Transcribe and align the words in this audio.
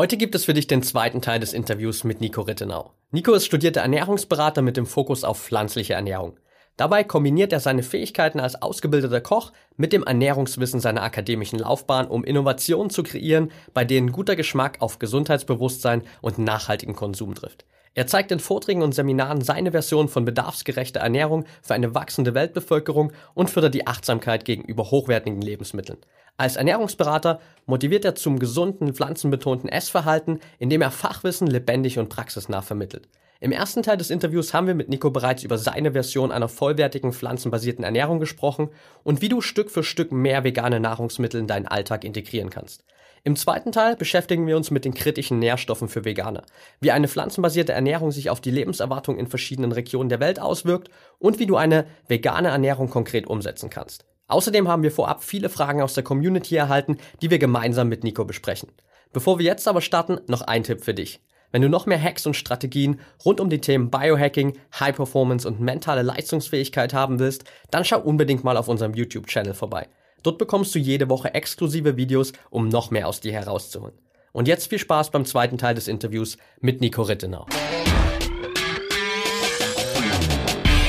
Heute 0.00 0.16
gibt 0.16 0.34
es 0.34 0.46
für 0.46 0.54
dich 0.54 0.66
den 0.66 0.82
zweiten 0.82 1.20
Teil 1.20 1.40
des 1.40 1.52
Interviews 1.52 2.04
mit 2.04 2.22
Nico 2.22 2.40
Rittenau. 2.40 2.94
Nico 3.10 3.34
ist 3.34 3.44
studierter 3.44 3.82
Ernährungsberater 3.82 4.62
mit 4.62 4.78
dem 4.78 4.86
Fokus 4.86 5.24
auf 5.24 5.38
pflanzliche 5.38 5.92
Ernährung. 5.92 6.38
Dabei 6.78 7.04
kombiniert 7.04 7.52
er 7.52 7.60
seine 7.60 7.82
Fähigkeiten 7.82 8.40
als 8.40 8.62
ausgebildeter 8.62 9.20
Koch 9.20 9.52
mit 9.76 9.92
dem 9.92 10.02
Ernährungswissen 10.02 10.80
seiner 10.80 11.02
akademischen 11.02 11.58
Laufbahn, 11.58 12.08
um 12.08 12.24
Innovationen 12.24 12.88
zu 12.88 13.02
kreieren, 13.02 13.52
bei 13.74 13.84
denen 13.84 14.10
guter 14.10 14.36
Geschmack 14.36 14.78
auf 14.80 14.98
Gesundheitsbewusstsein 14.98 16.00
und 16.22 16.38
nachhaltigen 16.38 16.96
Konsum 16.96 17.34
trifft. 17.34 17.66
Er 17.94 18.06
zeigt 18.06 18.30
in 18.30 18.38
Vorträgen 18.38 18.82
und 18.82 18.94
Seminaren 18.94 19.42
seine 19.42 19.72
Version 19.72 20.08
von 20.08 20.24
bedarfsgerechter 20.24 21.00
Ernährung 21.00 21.44
für 21.60 21.74
eine 21.74 21.92
wachsende 21.92 22.34
Weltbevölkerung 22.34 23.12
und 23.34 23.50
fördert 23.50 23.74
die 23.74 23.88
Achtsamkeit 23.88 24.44
gegenüber 24.44 24.92
hochwertigen 24.92 25.40
Lebensmitteln. 25.40 25.98
Als 26.36 26.54
Ernährungsberater 26.54 27.40
motiviert 27.66 28.04
er 28.04 28.14
zum 28.14 28.38
gesunden, 28.38 28.94
pflanzenbetonten 28.94 29.68
Essverhalten, 29.68 30.38
indem 30.58 30.82
er 30.82 30.92
Fachwissen 30.92 31.48
lebendig 31.48 31.98
und 31.98 32.08
praxisnah 32.08 32.62
vermittelt. 32.62 33.08
Im 33.40 33.52
ersten 33.52 33.82
Teil 33.82 33.96
des 33.96 34.10
Interviews 34.10 34.54
haben 34.54 34.66
wir 34.66 34.74
mit 34.74 34.88
Nico 34.88 35.10
bereits 35.10 35.42
über 35.42 35.58
seine 35.58 35.92
Version 35.92 36.30
einer 36.30 36.48
vollwertigen 36.48 37.12
pflanzenbasierten 37.12 37.84
Ernährung 37.84 38.20
gesprochen 38.20 38.68
und 39.02 39.20
wie 39.20 39.30
du 39.30 39.40
Stück 39.40 39.70
für 39.70 39.82
Stück 39.82 40.12
mehr 40.12 40.44
vegane 40.44 40.78
Nahrungsmittel 40.78 41.40
in 41.40 41.46
deinen 41.46 41.66
Alltag 41.66 42.04
integrieren 42.04 42.50
kannst. 42.50 42.84
Im 43.22 43.36
zweiten 43.36 43.70
Teil 43.70 43.96
beschäftigen 43.96 44.46
wir 44.46 44.56
uns 44.56 44.70
mit 44.70 44.86
den 44.86 44.94
kritischen 44.94 45.38
Nährstoffen 45.38 45.88
für 45.88 46.06
Veganer, 46.06 46.42
wie 46.80 46.90
eine 46.90 47.06
pflanzenbasierte 47.06 47.72
Ernährung 47.72 48.12
sich 48.12 48.30
auf 48.30 48.40
die 48.40 48.50
Lebenserwartung 48.50 49.18
in 49.18 49.26
verschiedenen 49.26 49.72
Regionen 49.72 50.08
der 50.08 50.20
Welt 50.20 50.40
auswirkt 50.40 50.88
und 51.18 51.38
wie 51.38 51.44
du 51.44 51.56
eine 51.56 51.84
vegane 52.08 52.48
Ernährung 52.48 52.88
konkret 52.88 53.26
umsetzen 53.26 53.68
kannst. 53.68 54.06
Außerdem 54.28 54.68
haben 54.68 54.82
wir 54.82 54.90
vorab 54.90 55.22
viele 55.22 55.50
Fragen 55.50 55.82
aus 55.82 55.92
der 55.92 56.04
Community 56.04 56.56
erhalten, 56.56 56.96
die 57.20 57.30
wir 57.30 57.38
gemeinsam 57.38 57.88
mit 57.88 58.04
Nico 58.04 58.24
besprechen. 58.24 58.70
Bevor 59.12 59.38
wir 59.38 59.44
jetzt 59.44 59.68
aber 59.68 59.82
starten, 59.82 60.20
noch 60.26 60.42
ein 60.42 60.62
Tipp 60.62 60.82
für 60.82 60.94
dich. 60.94 61.20
Wenn 61.52 61.62
du 61.62 61.68
noch 61.68 61.84
mehr 61.84 62.00
Hacks 62.00 62.24
und 62.26 62.34
Strategien 62.34 63.00
rund 63.24 63.40
um 63.40 63.50
die 63.50 63.60
Themen 63.60 63.90
Biohacking, 63.90 64.56
High 64.78 64.96
Performance 64.96 65.46
und 65.46 65.60
mentale 65.60 66.02
Leistungsfähigkeit 66.02 66.94
haben 66.94 67.18
willst, 67.18 67.44
dann 67.70 67.84
schau 67.84 68.00
unbedingt 68.00 68.44
mal 68.44 68.56
auf 68.56 68.68
unserem 68.68 68.94
YouTube-Channel 68.94 69.52
vorbei. 69.52 69.88
Dort 70.22 70.38
bekommst 70.38 70.74
du 70.74 70.78
jede 70.78 71.08
Woche 71.08 71.34
exklusive 71.34 71.96
Videos, 71.96 72.32
um 72.50 72.68
noch 72.68 72.90
mehr 72.90 73.08
aus 73.08 73.20
dir 73.20 73.32
herauszuholen. 73.32 73.94
Und 74.32 74.48
jetzt 74.48 74.68
viel 74.68 74.78
Spaß 74.78 75.10
beim 75.10 75.24
zweiten 75.24 75.58
Teil 75.58 75.74
des 75.74 75.88
Interviews 75.88 76.36
mit 76.60 76.80
Nico 76.80 77.02
Rittenau. 77.02 77.46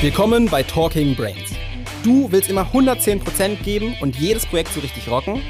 Willkommen 0.00 0.46
bei 0.46 0.62
Talking 0.62 1.14
Brains. 1.14 1.52
Du 2.02 2.30
willst 2.30 2.50
immer 2.50 2.66
110% 2.72 3.62
geben 3.62 3.94
und 4.00 4.16
jedes 4.16 4.44
Projekt 4.46 4.72
so 4.72 4.80
richtig 4.80 5.08
rocken? 5.08 5.40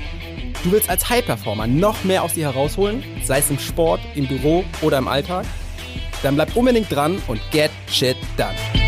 Du 0.62 0.70
willst 0.70 0.88
als 0.88 1.08
High-Performer 1.08 1.66
noch 1.66 2.05
mehr 2.05 2.22
aus 2.22 2.34
dir 2.34 2.53
herausholen, 2.53 3.03
sei 3.25 3.38
es 3.38 3.50
im 3.50 3.58
Sport, 3.58 4.00
im 4.14 4.28
Büro 4.28 4.64
oder 4.83 4.98
im 4.98 5.08
Alltag? 5.08 5.44
Dann 6.22 6.36
bleib 6.36 6.55
unbedingt 6.55 6.92
dran 6.92 7.20
und 7.27 7.41
get 7.50 7.70
shit 7.88 8.16
done. 8.36 8.81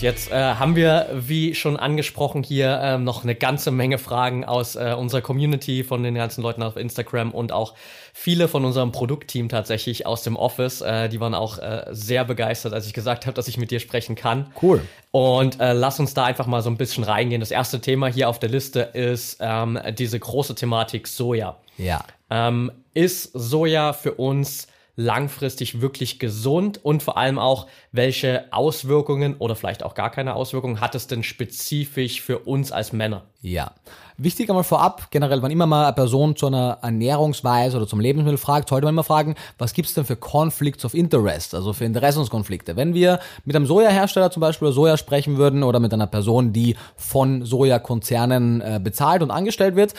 Jetzt 0.00 0.32
äh, 0.32 0.54
haben 0.54 0.76
wir, 0.76 1.08
wie 1.12 1.54
schon 1.54 1.76
angesprochen, 1.76 2.42
hier 2.42 2.80
ähm, 2.82 3.04
noch 3.04 3.22
eine 3.22 3.34
ganze 3.34 3.70
Menge 3.70 3.98
Fragen 3.98 4.46
aus 4.46 4.74
äh, 4.74 4.94
unserer 4.96 5.20
Community, 5.20 5.84
von 5.84 6.02
den 6.02 6.14
ganzen 6.14 6.40
Leuten 6.40 6.62
auf 6.62 6.76
Instagram 6.76 7.32
und 7.32 7.52
auch 7.52 7.74
viele 8.14 8.48
von 8.48 8.64
unserem 8.64 8.92
Produktteam 8.92 9.50
tatsächlich 9.50 10.06
aus 10.06 10.22
dem 10.22 10.36
Office. 10.36 10.80
Äh, 10.80 11.10
die 11.10 11.20
waren 11.20 11.34
auch 11.34 11.58
äh, 11.58 11.84
sehr 11.90 12.24
begeistert, 12.24 12.72
als 12.72 12.86
ich 12.86 12.94
gesagt 12.94 13.26
habe, 13.26 13.34
dass 13.34 13.46
ich 13.46 13.58
mit 13.58 13.70
dir 13.70 13.78
sprechen 13.78 14.14
kann. 14.14 14.46
Cool. 14.62 14.80
Und 15.10 15.60
äh, 15.60 15.74
lass 15.74 16.00
uns 16.00 16.14
da 16.14 16.24
einfach 16.24 16.46
mal 16.46 16.62
so 16.62 16.70
ein 16.70 16.78
bisschen 16.78 17.04
reingehen. 17.04 17.40
Das 17.40 17.50
erste 17.50 17.80
Thema 17.80 18.06
hier 18.06 18.30
auf 18.30 18.38
der 18.38 18.48
Liste 18.48 18.80
ist 18.80 19.36
ähm, 19.40 19.78
diese 19.98 20.18
große 20.18 20.54
Thematik 20.54 21.08
Soja. 21.08 21.58
Ja. 21.76 22.04
Ähm, 22.30 22.72
ist 22.94 23.32
Soja 23.34 23.92
für 23.92 24.14
uns 24.14 24.66
langfristig 25.00 25.80
wirklich 25.80 26.18
gesund 26.18 26.84
und 26.84 27.02
vor 27.02 27.16
allem 27.16 27.38
auch, 27.38 27.66
welche 27.90 28.52
Auswirkungen 28.52 29.36
oder 29.36 29.56
vielleicht 29.56 29.82
auch 29.82 29.94
gar 29.94 30.10
keine 30.10 30.34
Auswirkungen 30.34 30.80
hat 30.80 30.94
es 30.94 31.06
denn 31.06 31.22
spezifisch 31.22 32.20
für 32.20 32.40
uns 32.40 32.70
als 32.70 32.92
Männer? 32.92 33.24
Ja. 33.40 33.72
Wichtig 34.22 34.50
einmal 34.50 34.64
vorab, 34.64 35.10
generell, 35.10 35.40
wann 35.40 35.50
immer 35.50 35.64
mal 35.64 35.84
eine 35.84 35.94
Person 35.94 36.36
zu 36.36 36.46
einer 36.46 36.76
Ernährungsweise 36.82 37.78
oder 37.78 37.86
zum 37.86 38.00
Lebensmittel 38.00 38.36
fragt, 38.36 38.68
sollte 38.68 38.84
man 38.84 38.92
immer 38.92 39.02
fragen, 39.02 39.34
was 39.56 39.72
gibt's 39.72 39.94
denn 39.94 40.04
für 40.04 40.14
Conflicts 40.14 40.84
of 40.84 40.92
Interest, 40.92 41.54
also 41.54 41.72
für 41.72 41.86
Interessenskonflikte. 41.86 42.76
Wenn 42.76 42.92
wir 42.92 43.18
mit 43.46 43.56
einem 43.56 43.64
Sojahersteller 43.64 44.30
zum 44.30 44.42
Beispiel 44.42 44.68
über 44.68 44.74
Soja 44.74 44.98
sprechen 44.98 45.38
würden 45.38 45.62
oder 45.62 45.80
mit 45.80 45.94
einer 45.94 46.06
Person, 46.06 46.52
die 46.52 46.76
von 46.96 47.46
Sojakonzernen 47.46 48.60
äh, 48.60 48.78
bezahlt 48.84 49.22
und 49.22 49.30
angestellt 49.30 49.74
wird, 49.74 49.94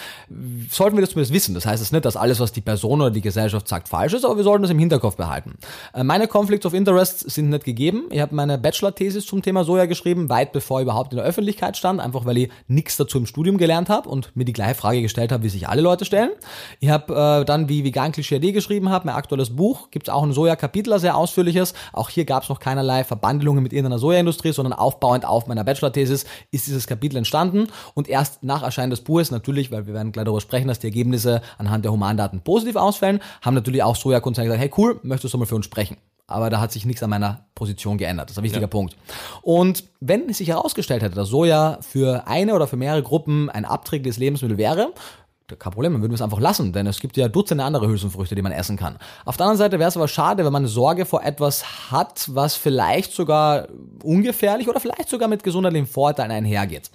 sollten 0.69 0.97
wir 0.97 1.01
das 1.01 1.09
zumindest 1.09 1.33
wissen. 1.33 1.55
Das 1.55 1.65
heißt 1.65 1.81
es 1.81 1.91
nicht, 1.91 2.05
dass 2.05 2.15
alles, 2.15 2.39
was 2.39 2.51
die 2.51 2.61
Person 2.61 3.01
oder 3.01 3.09
die 3.09 3.21
Gesellschaft 3.21 3.67
sagt, 3.67 3.87
falsch 3.87 4.13
ist, 4.13 4.23
aber 4.23 4.37
wir 4.37 4.43
sollten 4.43 4.61
das 4.61 4.69
im 4.69 4.77
Hinterkopf 4.77 5.15
behalten. 5.15 5.55
Äh, 5.95 6.03
meine 6.03 6.27
Conflicts 6.27 6.67
of 6.67 6.75
Interest 6.75 7.27
sind 7.27 7.49
nicht 7.49 7.63
gegeben. 7.63 8.03
Ich 8.11 8.19
habe 8.19 8.35
meine 8.35 8.59
Bachelor-Thesis 8.59 9.25
zum 9.25 9.41
Thema 9.41 9.63
Soja 9.63 9.87
geschrieben, 9.87 10.29
weit 10.29 10.51
bevor 10.51 10.79
ich 10.79 10.83
überhaupt 10.83 11.11
in 11.11 11.17
der 11.17 11.25
Öffentlichkeit 11.25 11.75
stand, 11.75 11.99
einfach 11.99 12.25
weil 12.25 12.37
ich 12.37 12.51
nichts 12.67 12.97
dazu 12.97 13.17
im 13.17 13.25
Studium 13.25 13.57
gelernt 13.57 13.89
habe 13.89 14.10
und 14.11 14.35
mir 14.35 14.45
die 14.45 14.53
gleiche 14.53 14.75
Frage 14.75 15.01
gestellt 15.01 15.31
habe, 15.31 15.43
wie 15.43 15.49
sich 15.49 15.69
alle 15.69 15.81
Leute 15.81 16.05
stellen. 16.05 16.31
Ich 16.79 16.89
habe 16.89 17.41
äh, 17.41 17.45
dann, 17.45 17.69
wie 17.69 17.83
Vegan 17.83 18.11
Klischee 18.11 18.39
geschrieben 18.51 18.89
habe, 18.89 19.07
mein 19.07 19.15
aktuelles 19.15 19.55
Buch, 19.55 19.89
gibt 19.89 20.07
es 20.07 20.13
auch 20.13 20.23
ein 20.23 20.33
Soja-Kapitel, 20.33 20.97
sehr 20.99 21.15
ausführliches. 21.15 21.73
Auch 21.93 22.09
hier 22.09 22.25
gab 22.25 22.43
es 22.43 22.49
noch 22.49 22.59
keinerlei 22.59 23.03
Verbandelungen 23.03 23.63
mit 23.63 23.73
irgendeiner 23.73 23.99
Sojaindustrie, 23.99 24.51
sondern 24.51 24.73
aufbauend 24.73 25.25
auf 25.25 25.47
meiner 25.47 25.63
Bachelor-Thesis 25.63 26.25
ist 26.51 26.67
dieses 26.67 26.87
Kapitel 26.87 27.17
entstanden 27.17 27.67
und 27.93 28.09
erst 28.09 28.43
nach 28.43 28.63
Erscheinen 28.63 28.89
des 28.89 29.01
Buches 29.01 29.31
natürlich, 29.31 29.71
weil 29.71 29.87
wir 29.87 29.93
werden 29.93 30.11
gleich 30.11 30.25
darüber 30.25 30.41
sprechen, 30.41 30.67
dass 30.67 30.79
die 30.79 30.87
Ergebnisse 30.87 31.41
anhand 31.57 31.85
der 31.85 31.91
Humandaten 31.91 32.41
positiv 32.41 32.75
ausfällen, 32.75 33.19
haben 33.41 33.53
natürlich 33.53 33.83
auch 33.83 33.95
Sojakonzerne 33.95 34.47
gesagt, 34.47 34.61
hey 34.61 34.71
cool, 34.77 34.99
möchtest 35.03 35.33
du 35.33 35.37
mal 35.37 35.45
für 35.45 35.55
uns 35.55 35.65
sprechen? 35.65 35.97
Aber 36.31 36.49
da 36.49 36.59
hat 36.59 36.71
sich 36.71 36.85
nichts 36.85 37.03
an 37.03 37.09
meiner 37.09 37.45
Position 37.55 37.97
geändert. 37.97 38.29
Das 38.29 38.33
ist 38.33 38.37
ein 38.39 38.43
wichtiger 38.43 38.63
ja. 38.63 38.67
Punkt. 38.67 38.95
Und 39.41 39.83
wenn 39.99 40.29
es 40.29 40.37
sich 40.37 40.49
herausgestellt 40.49 41.03
hätte, 41.03 41.15
dass 41.15 41.29
Soja 41.29 41.79
für 41.81 42.27
eine 42.27 42.55
oder 42.55 42.67
für 42.67 42.77
mehrere 42.77 43.03
Gruppen 43.03 43.49
ein 43.49 43.65
abträgliches 43.65 44.17
Lebensmittel 44.17 44.57
wäre, 44.57 44.93
kein 45.59 45.73
Problem, 45.73 45.93
dann 45.93 46.01
würden 46.01 46.11
wir 46.11 46.15
es 46.15 46.21
einfach 46.21 46.39
lassen, 46.39 46.73
denn 46.73 46.87
es 46.87 46.99
gibt 46.99 47.17
ja 47.17 47.27
Dutzende 47.27 47.63
andere 47.63 47.87
Hülsenfrüchte, 47.87 48.35
die 48.35 48.41
man 48.41 48.51
essen 48.51 48.77
kann. 48.77 48.97
Auf 49.25 49.37
der 49.37 49.45
anderen 49.45 49.57
Seite 49.57 49.79
wäre 49.79 49.89
es 49.89 49.97
aber 49.97 50.07
schade, 50.07 50.45
wenn 50.45 50.53
man 50.53 50.65
Sorge 50.67 51.05
vor 51.05 51.23
etwas 51.23 51.91
hat, 51.91 52.29
was 52.33 52.55
vielleicht 52.55 53.11
sogar 53.11 53.67
ungefährlich 54.03 54.67
oder 54.69 54.79
vielleicht 54.79 55.09
sogar 55.09 55.27
mit 55.27 55.43
gesundheitlichen 55.43 55.87
Vorteilen 55.87 56.31
einhergeht. 56.31 56.91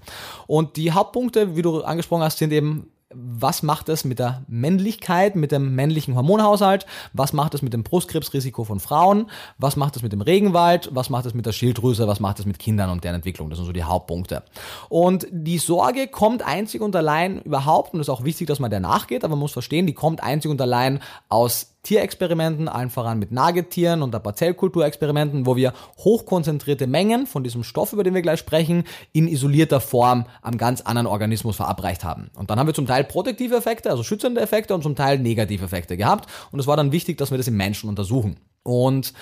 Und 0.47 0.76
die 0.76 0.92
Hauptpunkte, 0.92 1.56
wie 1.56 1.62
du 1.62 1.82
angesprochen 1.82 2.22
hast, 2.22 2.38
sind 2.38 2.53
eben 2.53 2.91
was 3.14 3.62
macht 3.62 3.88
es 3.88 4.04
mit 4.04 4.18
der 4.18 4.42
Männlichkeit, 4.48 5.36
mit 5.36 5.52
dem 5.52 5.76
männlichen 5.76 6.16
Hormonhaushalt, 6.16 6.86
was 7.12 7.32
macht 7.32 7.54
es 7.54 7.62
mit 7.62 7.72
dem 7.72 7.84
Brustkrebsrisiko 7.84 8.64
von 8.64 8.80
Frauen, 8.80 9.30
was 9.58 9.76
macht 9.76 9.94
es 9.94 10.02
mit 10.02 10.12
dem 10.12 10.20
Regenwald, 10.20 10.90
was 10.92 11.08
macht 11.08 11.26
es 11.26 11.34
mit 11.34 11.46
der 11.46 11.52
Schilddrüse, 11.52 12.08
was 12.08 12.18
macht 12.18 12.40
es 12.40 12.46
mit 12.46 12.58
Kindern 12.58 12.90
und 12.90 13.04
deren 13.04 13.16
Entwicklung. 13.16 13.48
Das 13.48 13.58
sind 13.58 13.66
so 13.66 13.72
die 13.72 13.84
Hauptpunkte. 13.84 14.42
Und 14.88 15.28
die 15.30 15.58
Sorge 15.58 16.08
kommt 16.08 16.42
einzig 16.42 16.80
und 16.80 16.96
allein 16.96 17.40
überhaupt, 17.42 17.94
und 17.94 18.00
es 18.00 18.08
ist 18.08 18.12
auch 18.12 18.24
wichtig, 18.24 18.48
dass 18.48 18.58
man 18.58 18.70
der 18.70 18.80
nachgeht, 18.80 19.22
aber 19.22 19.36
man 19.36 19.40
muss 19.40 19.52
verstehen, 19.52 19.86
die 19.86 19.94
kommt 19.94 20.22
einzig 20.22 20.50
und 20.50 20.60
allein 20.60 21.00
aus 21.28 21.75
Tierexperimenten, 21.86 22.66
allen 22.66 22.91
voran 22.91 23.20
mit 23.20 23.30
Nagetieren 23.30 24.02
und 24.02 24.12
der 24.12 24.19
Parzellkulturexperimenten, 24.19 25.47
wo 25.47 25.54
wir 25.54 25.72
hochkonzentrierte 25.98 26.88
Mengen 26.88 27.28
von 27.28 27.44
diesem 27.44 27.62
Stoff, 27.62 27.92
über 27.92 28.02
den 28.02 28.12
wir 28.12 28.22
gleich 28.22 28.41
sprechen, 28.41 28.82
in 29.12 29.28
isolierter 29.28 29.80
Form 29.80 30.26
am 30.42 30.58
ganz 30.58 30.80
anderen 30.80 31.06
Organismus 31.06 31.56
verabreicht 31.56 32.02
haben. 32.02 32.30
Und 32.34 32.50
dann 32.50 32.58
haben 32.58 32.66
wir 32.66 32.74
zum 32.74 32.88
Teil 32.88 33.04
protektive 33.04 33.54
Effekte, 33.54 33.91
also 33.91 34.02
schützende 34.02 34.41
Effekte 34.41 34.74
und 34.74 34.82
zum 34.82 34.97
Teil 34.97 35.20
negative 35.20 35.64
Effekte 35.64 35.97
gehabt. 35.97 36.28
Und 36.50 36.58
es 36.58 36.66
war 36.66 36.76
dann 36.76 36.91
wichtig, 36.91 37.19
dass 37.19 37.30
wir 37.30 37.38
das 37.38 37.47
im 37.47 37.56
Menschen 37.56 37.88
untersuchen. 37.88 38.36
Und 38.64 39.12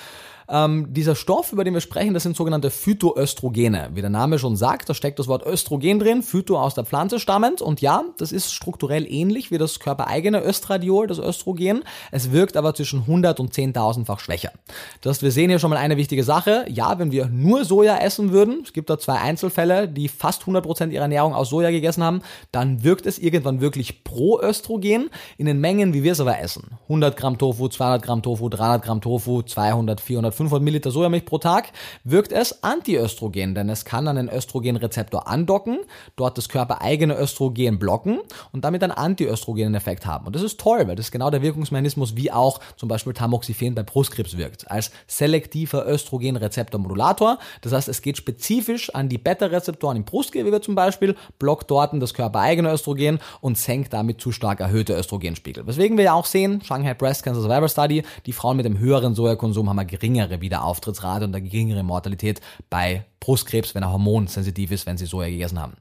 ähm, 0.48 0.92
dieser 0.92 1.14
Stoff, 1.14 1.52
über 1.52 1.64
den 1.64 1.74
wir 1.74 1.80
sprechen, 1.80 2.14
das 2.14 2.22
sind 2.22 2.36
sogenannte 2.36 2.70
Phytoöstrogene. 2.70 3.90
Wie 3.94 4.00
der 4.00 4.10
Name 4.10 4.38
schon 4.38 4.56
sagt, 4.56 4.88
da 4.88 4.94
steckt 4.94 5.18
das 5.18 5.28
Wort 5.28 5.46
Östrogen 5.46 5.98
drin, 5.98 6.22
Phyto 6.22 6.58
aus 6.58 6.74
der 6.74 6.84
Pflanze 6.84 7.18
stammend. 7.18 7.62
Und 7.62 7.80
ja, 7.80 8.04
das 8.18 8.32
ist 8.32 8.52
strukturell 8.52 9.06
ähnlich 9.10 9.50
wie 9.50 9.58
das 9.58 9.80
körpereigene 9.80 10.42
Östradiol, 10.42 11.06
das 11.06 11.18
Östrogen. 11.18 11.84
Es 12.10 12.32
wirkt 12.32 12.56
aber 12.56 12.74
zwischen 12.74 13.00
100 13.00 13.40
und 13.40 13.54
10.000-fach 13.54 14.20
schwächer. 14.20 14.52
Das 15.00 15.10
heißt, 15.10 15.22
wir 15.22 15.32
sehen 15.32 15.50
hier 15.50 15.58
schon 15.58 15.70
mal 15.70 15.76
eine 15.76 15.96
wichtige 15.96 16.24
Sache. 16.24 16.66
Ja, 16.68 16.98
wenn 16.98 17.12
wir 17.12 17.26
nur 17.26 17.64
Soja 17.64 17.98
essen 17.98 18.32
würden, 18.32 18.62
es 18.64 18.72
gibt 18.72 18.90
da 18.90 18.98
zwei 18.98 19.18
Einzelfälle, 19.18 19.88
die 19.88 20.08
fast 20.08 20.42
100% 20.42 20.90
ihrer 20.90 21.02
Ernährung 21.02 21.34
aus 21.34 21.50
Soja 21.50 21.70
gegessen 21.70 22.02
haben, 22.02 22.22
dann 22.52 22.84
wirkt 22.84 23.06
es 23.06 23.18
irgendwann 23.18 23.60
wirklich 23.60 24.04
pro 24.04 24.40
Östrogen 24.40 25.10
in 25.38 25.46
den 25.46 25.60
Mengen, 25.60 25.94
wie 25.94 26.02
wir 26.02 26.12
es 26.12 26.20
aber 26.20 26.38
essen. 26.38 26.78
100 26.84 27.16
Gramm 27.16 27.38
Tofu, 27.38 27.68
200 27.68 28.02
Gramm 28.02 28.22
Tofu, 28.22 28.48
300 28.48 28.82
Gramm 28.82 29.00
Tofu, 29.00 29.42
200, 29.42 30.00
400, 30.00 30.00
400, 30.00 30.33
500 30.34 30.62
Milliliter 30.62 30.90
Sojamilch 30.90 31.24
pro 31.24 31.38
Tag, 31.38 31.72
wirkt 32.04 32.32
es 32.32 32.62
antiöstrogen, 32.62 33.54
denn 33.54 33.68
es 33.68 33.84
kann 33.84 34.08
an 34.08 34.16
den 34.16 34.28
Östrogenrezeptor 34.28 35.28
andocken, 35.28 35.78
dort 36.16 36.36
das 36.36 36.48
körpereigene 36.48 37.18
Östrogen 37.18 37.78
blocken 37.78 38.20
und 38.52 38.64
damit 38.64 38.82
einen 38.82 38.92
antiöstrogenen 38.92 39.74
Effekt 39.74 40.06
haben. 40.06 40.26
Und 40.26 40.36
das 40.36 40.42
ist 40.42 40.60
toll, 40.60 40.86
weil 40.86 40.96
das 40.96 41.06
ist 41.06 41.12
genau 41.12 41.30
der 41.30 41.42
Wirkungsmechanismus, 41.42 42.16
wie 42.16 42.30
auch 42.30 42.60
zum 42.76 42.88
Beispiel 42.88 43.12
Tamoxifen 43.12 43.74
bei 43.74 43.82
Brustkrebs 43.82 44.36
wirkt, 44.36 44.70
als 44.70 44.90
selektiver 45.06 45.86
Östrogenrezeptormodulator. 45.86 47.38
Das 47.60 47.72
heißt, 47.72 47.88
es 47.88 48.02
geht 48.02 48.16
spezifisch 48.16 48.94
an 48.94 49.08
die 49.08 49.18
Beta-Rezeptoren 49.18 49.96
im 49.96 50.04
Brustgewebe 50.04 50.60
zum 50.60 50.74
Beispiel, 50.74 51.14
blockt 51.38 51.70
dort 51.70 51.84
das 51.94 52.14
körpereigene 52.14 52.72
Östrogen 52.72 53.18
und 53.40 53.58
senkt 53.58 53.92
damit 53.92 54.20
zu 54.20 54.32
stark 54.32 54.60
erhöhte 54.60 54.94
Östrogenspiegel. 54.94 55.66
Weswegen 55.66 55.96
wir 55.96 56.04
ja 56.04 56.14
auch 56.14 56.24
sehen, 56.24 56.62
Shanghai 56.64 56.94
Breast 56.94 57.22
Cancer 57.22 57.42
Survivor 57.42 57.68
Study, 57.68 58.02
die 58.26 58.32
Frauen 58.32 58.56
mit 58.56 58.64
dem 58.64 58.78
höheren 58.78 59.14
Sojakonsum 59.14 59.68
haben 59.68 59.78
eine 59.78 59.86
geringere 59.86 60.23
Wiederauftrittsrate 60.28 61.24
und 61.24 61.34
eine 61.34 61.48
geringere 61.48 61.82
Mortalität 61.82 62.40
bei 62.70 63.04
Brustkrebs, 63.20 63.74
wenn 63.74 63.82
er 63.82 63.92
hormonsensitiv 63.92 64.70
ist, 64.70 64.86
wenn 64.86 64.98
sie 64.98 65.06
Soja 65.06 65.28
gegessen 65.28 65.58
haben. 65.58 65.74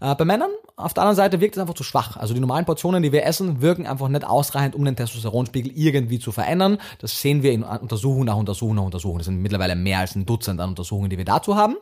Äh, 0.00 0.14
bei 0.14 0.24
Männern 0.24 0.50
auf 0.76 0.94
der 0.94 1.02
anderen 1.02 1.16
Seite 1.16 1.40
wirkt 1.40 1.56
es 1.56 1.60
einfach 1.60 1.74
zu 1.74 1.84
schwach. 1.84 2.16
Also 2.16 2.34
die 2.34 2.40
normalen 2.40 2.64
Portionen, 2.64 3.02
die 3.02 3.12
wir 3.12 3.24
essen, 3.24 3.60
wirken 3.60 3.86
einfach 3.86 4.08
nicht 4.08 4.24
ausreichend, 4.24 4.74
um 4.74 4.84
den 4.84 4.96
Testosteronspiegel 4.96 5.72
irgendwie 5.74 6.18
zu 6.18 6.32
verändern. 6.32 6.78
Das 6.98 7.20
sehen 7.20 7.42
wir 7.42 7.52
in 7.52 7.62
Untersuchung 7.62 8.24
nach 8.24 8.36
Untersuchung 8.36 8.76
nach 8.76 8.84
Untersuchung. 8.84 9.18
Das 9.18 9.26
sind 9.26 9.40
mittlerweile 9.40 9.76
mehr 9.76 10.00
als 10.00 10.14
ein 10.16 10.26
Dutzend 10.26 10.60
an 10.60 10.70
Untersuchungen, 10.70 11.08
die 11.08 11.18
wir 11.18 11.24
dazu 11.24 11.56
haben. 11.56 11.76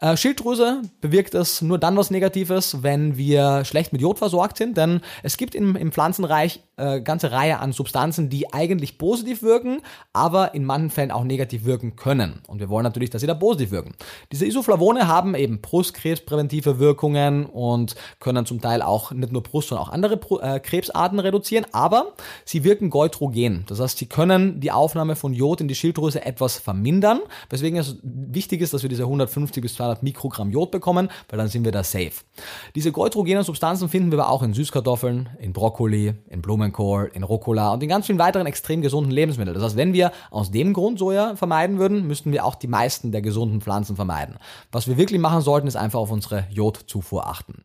Äh, 0.00 0.16
Schilddrüse 0.16 0.82
bewirkt 1.00 1.34
es 1.34 1.62
nur 1.62 1.78
dann 1.78 1.96
was 1.96 2.10
Negatives, 2.10 2.82
wenn 2.82 3.16
wir 3.16 3.64
schlecht 3.64 3.92
mit 3.92 4.02
Jod 4.02 4.18
versorgt 4.18 4.58
sind, 4.58 4.76
denn 4.76 5.00
es 5.22 5.36
gibt 5.36 5.54
im, 5.54 5.76
im 5.76 5.92
Pflanzenreich 5.92 6.60
äh, 6.82 7.00
ganze 7.00 7.30
Reihe 7.30 7.60
an 7.60 7.72
Substanzen, 7.72 8.28
die 8.28 8.52
eigentlich 8.52 8.98
positiv 8.98 9.42
wirken, 9.42 9.82
aber 10.12 10.54
in 10.54 10.64
manchen 10.64 10.90
Fällen 10.90 11.10
auch 11.10 11.24
negativ 11.24 11.64
wirken 11.64 11.94
können. 11.94 12.40
Und 12.48 12.58
wir 12.58 12.68
wollen 12.68 12.82
natürlich, 12.82 13.10
dass 13.10 13.20
sie 13.20 13.26
da 13.26 13.34
positiv 13.34 13.70
wirken. 13.70 13.94
Diese 14.32 14.46
Isoflavone 14.46 15.06
haben 15.06 15.34
eben 15.34 15.60
Brustkrebspräventive 15.60 16.78
Wirkungen 16.78 17.46
und 17.46 17.94
können 18.18 18.46
zum 18.46 18.60
Teil 18.60 18.82
auch 18.82 19.12
nicht 19.12 19.32
nur 19.32 19.42
Brust, 19.42 19.68
sondern 19.68 19.86
auch 19.86 19.92
andere 19.92 20.18
äh, 20.40 20.60
Krebsarten 20.60 21.18
reduzieren, 21.18 21.66
aber 21.72 22.12
sie 22.44 22.64
wirken 22.64 22.90
goitrogen. 22.90 23.64
Das 23.68 23.78
heißt, 23.78 23.98
sie 23.98 24.06
können 24.06 24.60
die 24.60 24.72
Aufnahme 24.72 25.14
von 25.14 25.34
Jod 25.34 25.60
in 25.60 25.68
die 25.68 25.74
Schilddrüse 25.74 26.24
etwas 26.24 26.58
vermindern, 26.58 27.20
weswegen 27.50 27.78
es 27.78 27.96
wichtig 28.02 28.60
ist, 28.60 28.74
dass 28.74 28.82
wir 28.82 28.88
diese 28.88 29.04
150 29.04 29.62
bis 29.62 29.74
200 29.74 30.02
Mikrogramm 30.02 30.50
Jod 30.50 30.70
bekommen, 30.70 31.10
weil 31.28 31.38
dann 31.38 31.48
sind 31.48 31.64
wir 31.64 31.72
da 31.72 31.84
safe. 31.84 32.12
Diese 32.74 32.92
goitrogenen 32.92 33.44
Substanzen 33.44 33.88
finden 33.88 34.10
wir 34.10 34.22
aber 34.22 34.30
auch 34.30 34.42
in 34.42 34.54
Süßkartoffeln, 34.54 35.30
in 35.40 35.52
Brokkoli, 35.52 36.14
in 36.28 36.42
Blumenkohl, 36.72 37.10
in 37.14 37.22
Rucola 37.22 37.72
und 37.72 37.82
in 37.82 37.88
ganz 37.88 38.06
vielen 38.06 38.18
weiteren 38.18 38.46
extrem 38.46 38.82
gesunden 38.82 39.12
Lebensmitteln. 39.12 39.54
Das 39.54 39.62
heißt, 39.62 39.76
wenn 39.76 39.92
wir 39.92 40.12
aus 40.30 40.50
dem 40.50 40.72
Grund 40.72 40.98
Soja 40.98 41.36
vermeiden 41.36 41.78
würden, 41.78 42.06
müssten 42.06 42.32
wir 42.32 42.44
auch 42.44 42.54
die 42.54 42.66
meisten 42.66 43.12
der 43.12 43.22
gesunden 43.22 43.60
Pflanzen 43.60 43.96
vermeiden. 43.96 44.36
Was 44.72 44.88
wir 44.88 44.96
wirklich 44.96 45.20
machen 45.20 45.42
sollten, 45.42 45.68
ist 45.68 45.76
einfach 45.76 46.00
auf 46.00 46.10
unsere 46.10 46.46
Jodzufuhr 46.50 47.26
achten. 47.26 47.64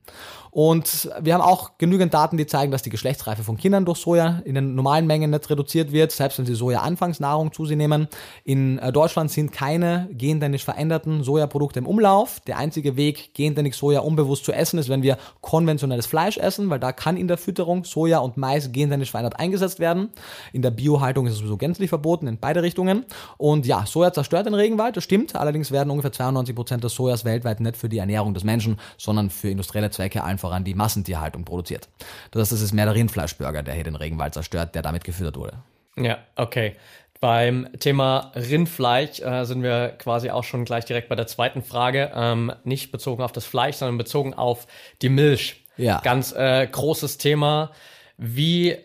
Und 0.57 1.11
wir 1.21 1.35
haben 1.35 1.41
auch 1.41 1.77
genügend 1.77 2.15
Daten, 2.15 2.35
die 2.35 2.47
zeigen, 2.47 2.71
dass 2.71 2.81
die 2.81 2.89
Geschlechtsreife 2.89 3.43
von 3.43 3.57
Kindern 3.57 3.85
durch 3.85 3.99
Soja 3.99 4.41
in 4.43 4.55
den 4.55 4.73
normalen 4.73 5.05
Mengen 5.05 5.29
nicht 5.29 5.47
reduziert 5.51 5.91
wird, 5.91 6.11
selbst 6.11 6.39
wenn 6.39 6.47
sie 6.47 6.55
Soja-Anfangsnahrung 6.55 7.53
zu 7.53 7.67
sich 7.67 7.77
nehmen. 7.77 8.07
In 8.43 8.79
äh, 8.79 8.91
Deutschland 8.91 9.29
sind 9.29 9.51
keine 9.51 10.09
gentechnisch 10.11 10.63
veränderten 10.63 11.23
Sojaprodukte 11.23 11.77
im 11.77 11.85
Umlauf. 11.85 12.39
Der 12.47 12.57
einzige 12.57 12.97
Weg, 12.97 13.35
gentechnisch 13.35 13.77
Soja 13.77 13.99
unbewusst 13.99 14.45
zu 14.45 14.51
essen, 14.51 14.79
ist, 14.79 14.89
wenn 14.89 15.03
wir 15.03 15.19
konventionelles 15.41 16.07
Fleisch 16.07 16.39
essen, 16.39 16.71
weil 16.71 16.79
da 16.79 16.91
kann 16.91 17.17
in 17.17 17.27
der 17.27 17.37
Fütterung 17.37 17.83
Soja 17.83 18.17
und 18.17 18.35
Mais 18.35 18.71
gentechnisch 18.71 19.11
verändert 19.11 19.39
eingesetzt 19.39 19.79
werden. 19.79 20.09
In 20.53 20.63
der 20.63 20.71
Biohaltung 20.71 21.27
ist 21.27 21.33
es 21.33 21.37
sowieso 21.37 21.57
gänzlich 21.57 21.89
verboten, 21.89 22.25
in 22.25 22.39
beide 22.39 22.63
Richtungen. 22.63 23.05
Und 23.37 23.67
ja, 23.67 23.85
Soja 23.85 24.11
zerstört 24.11 24.47
den 24.47 24.55
Regenwald, 24.55 24.97
das 24.97 25.03
stimmt. 25.03 25.35
Allerdings 25.35 25.69
werden 25.69 25.91
ungefähr 25.91 26.13
92 26.13 26.55
Prozent 26.55 26.83
des 26.83 26.95
Sojas 26.95 27.25
weltweit 27.25 27.59
nicht 27.59 27.77
für 27.77 27.89
die 27.89 27.99
Ernährung 27.99 28.33
des 28.33 28.43
Menschen, 28.43 28.79
sondern 28.97 29.29
für 29.29 29.51
industrielle 29.51 29.91
Zwecke 29.91 30.23
allen 30.23 30.39
voran 30.47 30.63
die 30.63 30.73
Massentierhaltung 30.73 31.43
produziert. 31.43 31.89
Das 32.31 32.41
heißt, 32.41 32.51
es 32.53 32.61
ist 32.61 32.73
mehr 32.73 32.85
der 32.85 32.95
Rindfleischburger, 32.95 33.63
der 33.63 33.73
hier 33.73 33.83
den 33.83 33.95
Regenwald 33.95 34.33
zerstört, 34.33 34.75
der 34.75 34.81
damit 34.81 35.03
gefüttert 35.03 35.35
wurde. 35.35 35.57
Ja, 35.97 36.19
okay. 36.37 36.75
Beim 37.19 37.67
Thema 37.79 38.31
Rindfleisch 38.35 39.19
äh, 39.19 39.43
sind 39.43 39.63
wir 39.63 39.89
quasi 39.97 40.29
auch 40.29 40.43
schon 40.43 40.63
gleich 40.63 40.85
direkt 40.85 41.09
bei 41.09 41.15
der 41.15 41.27
zweiten 41.27 41.63
Frage. 41.63 42.11
Ähm, 42.15 42.53
nicht 42.63 42.91
bezogen 42.91 43.23
auf 43.23 43.31
das 43.31 43.45
Fleisch, 43.45 43.75
sondern 43.75 43.97
bezogen 43.97 44.33
auf 44.33 44.67
die 45.01 45.09
Milch. 45.09 45.65
Ja. 45.75 45.99
Ganz 46.01 46.31
äh, 46.31 46.65
großes 46.65 47.17
Thema. 47.17 47.71
Wie 48.17 48.77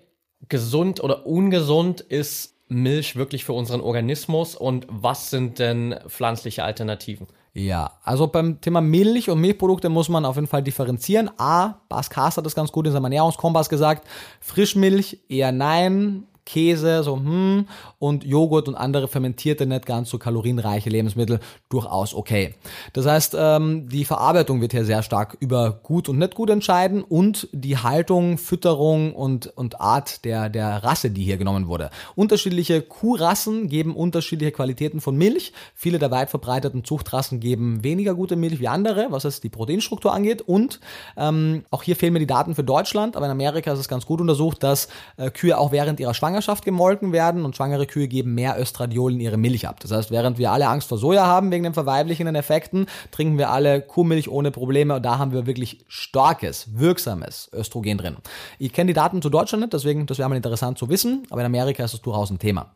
gesund 0.49 1.03
oder 1.03 1.27
ungesund 1.27 2.01
ist 2.01 2.57
Milch 2.69 3.15
wirklich 3.17 3.45
für 3.45 3.53
unseren 3.53 3.83
Organismus 3.83 4.57
und 4.57 4.87
was 4.89 5.31
sind 5.31 5.59
denn 5.59 5.95
pflanzliche 6.09 6.65
Alternativen? 6.65 7.29
Ja, 7.55 7.99
also 8.03 8.29
beim 8.29 8.63
Thema 8.63 8.81
Milch 8.81 9.29
und 9.29 9.41
Milchprodukte 9.41 9.91
muss 9.91 10.09
man 10.09 10.25
auf 10.25 10.37
jeden 10.37 10.47
Fall 10.47 10.63
differenzieren. 10.63 11.31
A, 11.37 11.75
Bas 11.89 12.09
Kass 12.09 12.39
hat 12.39 12.47
das 12.47 12.55
ganz 12.55 12.73
gut 12.73 12.87
in 12.87 12.93
seinem 12.93 13.05
Ernährungskompass 13.05 13.69
gesagt. 13.69 14.09
Frischmilch 14.41 15.21
eher 15.29 15.53
nein, 15.53 16.25
Käse, 16.45 17.03
so 17.03 17.17
hm, 17.17 17.67
und 17.99 18.25
Joghurt 18.25 18.69
und 18.69 18.75
andere 18.75 19.09
fermentierte, 19.09 19.67
nicht 19.67 19.87
ganz 19.87 20.11
so 20.11 20.19
kalorienreiche 20.19 20.91
Lebensmittel 20.91 21.41
durchaus 21.69 22.15
okay. 22.15 22.55
Das 22.93 23.07
heißt, 23.07 23.37
ähm, 23.39 23.89
die 23.89 24.05
Verarbeitung 24.05 24.61
wird 24.61 24.73
hier 24.73 24.85
sehr 24.85 25.03
stark 25.03 25.37
über 25.41 25.71
gut 25.83 26.09
und 26.09 26.19
nicht 26.19 26.35
gut 26.35 26.51
entscheiden 26.51 27.03
und 27.03 27.49
die 27.53 27.79
Haltung, 27.79 28.39
Fütterung 28.39 29.15
und, 29.15 29.47
und 29.47 29.81
Art 29.81 30.25
der, 30.25 30.49
der 30.49 30.83
Rasse, 30.85 31.11
die 31.11 31.25
hier 31.25 31.37
genommen 31.37 31.69
wurde. 31.69 31.91
Unterschiedliche 32.15 32.83
Kuhrassen 32.83 33.69
geben 33.69 33.95
unterschiedliche 33.95 34.53
Qualitäten 34.53 35.01
von 35.01 35.17
Milch. 35.17 35.53
Viele 35.75 35.99
der 35.99 36.11
weit 36.11 36.31
verbreiteten 36.31 36.85
Zuchtrassen 36.85 37.41
geben 37.41 37.85
weniger 37.85 38.15
gute 38.15 38.37
Milch 38.37 38.61
wie 38.61 38.69
andere, 38.69 39.07
was 39.11 39.25
es 39.25 39.41
die 39.41 39.49
Proteinstruktur 39.49 40.13
angeht. 40.13 40.43
Und 40.43 40.81
ähm, 41.17 41.65
auch 41.71 41.83
hier 41.83 41.97
fehlen 41.97 42.13
mir 42.13 42.19
die 42.19 42.27
Daten 42.27 42.55
für 42.55 42.65
Deutschland, 42.65 43.17
aber 43.17 43.27
in 43.27 43.33
Amerika 43.33 43.73
ist 43.73 43.79
es 43.79 43.89
ganz 43.89 44.07
gut 44.07 44.21
untersucht, 44.21 44.63
dass 44.63 44.89
äh, 45.17 45.31
Kühe 45.31 45.57
auch 45.57 45.73
während 45.73 46.01
ihrer 46.01 46.15
Schwangerschaft 46.15 46.32
Schwangerschaft 46.33 46.65
gemolken 46.65 47.13
werden 47.13 47.45
und 47.45 47.57
schwangere 47.57 47.87
Kühe 47.87 48.09
geben 48.09 48.35
mehr 48.35 48.59
Östradiol 48.59 49.13
in 49.13 49.21
ihre 49.21 49.37
Milch 49.37 49.69
ab. 49.69 49.81
Das 49.81 49.91
heißt, 49.91 50.11
während 50.11 50.39
wir 50.39 50.51
alle 50.51 50.67
Angst 50.67 50.89
vor 50.89 50.97
Soja 50.97 51.27
haben 51.27 51.51
wegen 51.51 51.63
den 51.63 51.75
verweiblichenden 51.75 52.35
Effekten, 52.35 52.87
trinken 53.11 53.37
wir 53.37 53.51
alle 53.51 53.83
Kuhmilch 53.83 54.31
ohne 54.31 54.51
Probleme 54.51 54.97
und 54.97 55.03
da 55.05 55.19
haben 55.19 55.33
wir 55.33 55.47
wirklich 55.47 55.85
starkes, 55.89 56.69
wirksames 56.73 57.51
Östrogen 57.53 57.99
drin. 57.99 58.17
Ich 58.59 58.73
kenne 58.73 58.89
die 58.89 58.95
Daten 58.95 59.21
zu 59.21 59.29
Deutschland 59.29 59.61
nicht, 59.61 59.75
deswegen 59.75 60.07
das 60.07 60.19
wäre 60.19 60.31
mal 60.31 60.37
interessant 60.37 60.79
zu 60.79 60.89
wissen, 60.89 61.27
aber 61.29 61.43
in 61.43 61.47
Amerika 61.47 61.85
ist 61.85 61.93
es 61.93 62.01
durchaus 62.01 62.31
ein 62.31 62.39
Thema. 62.39 62.73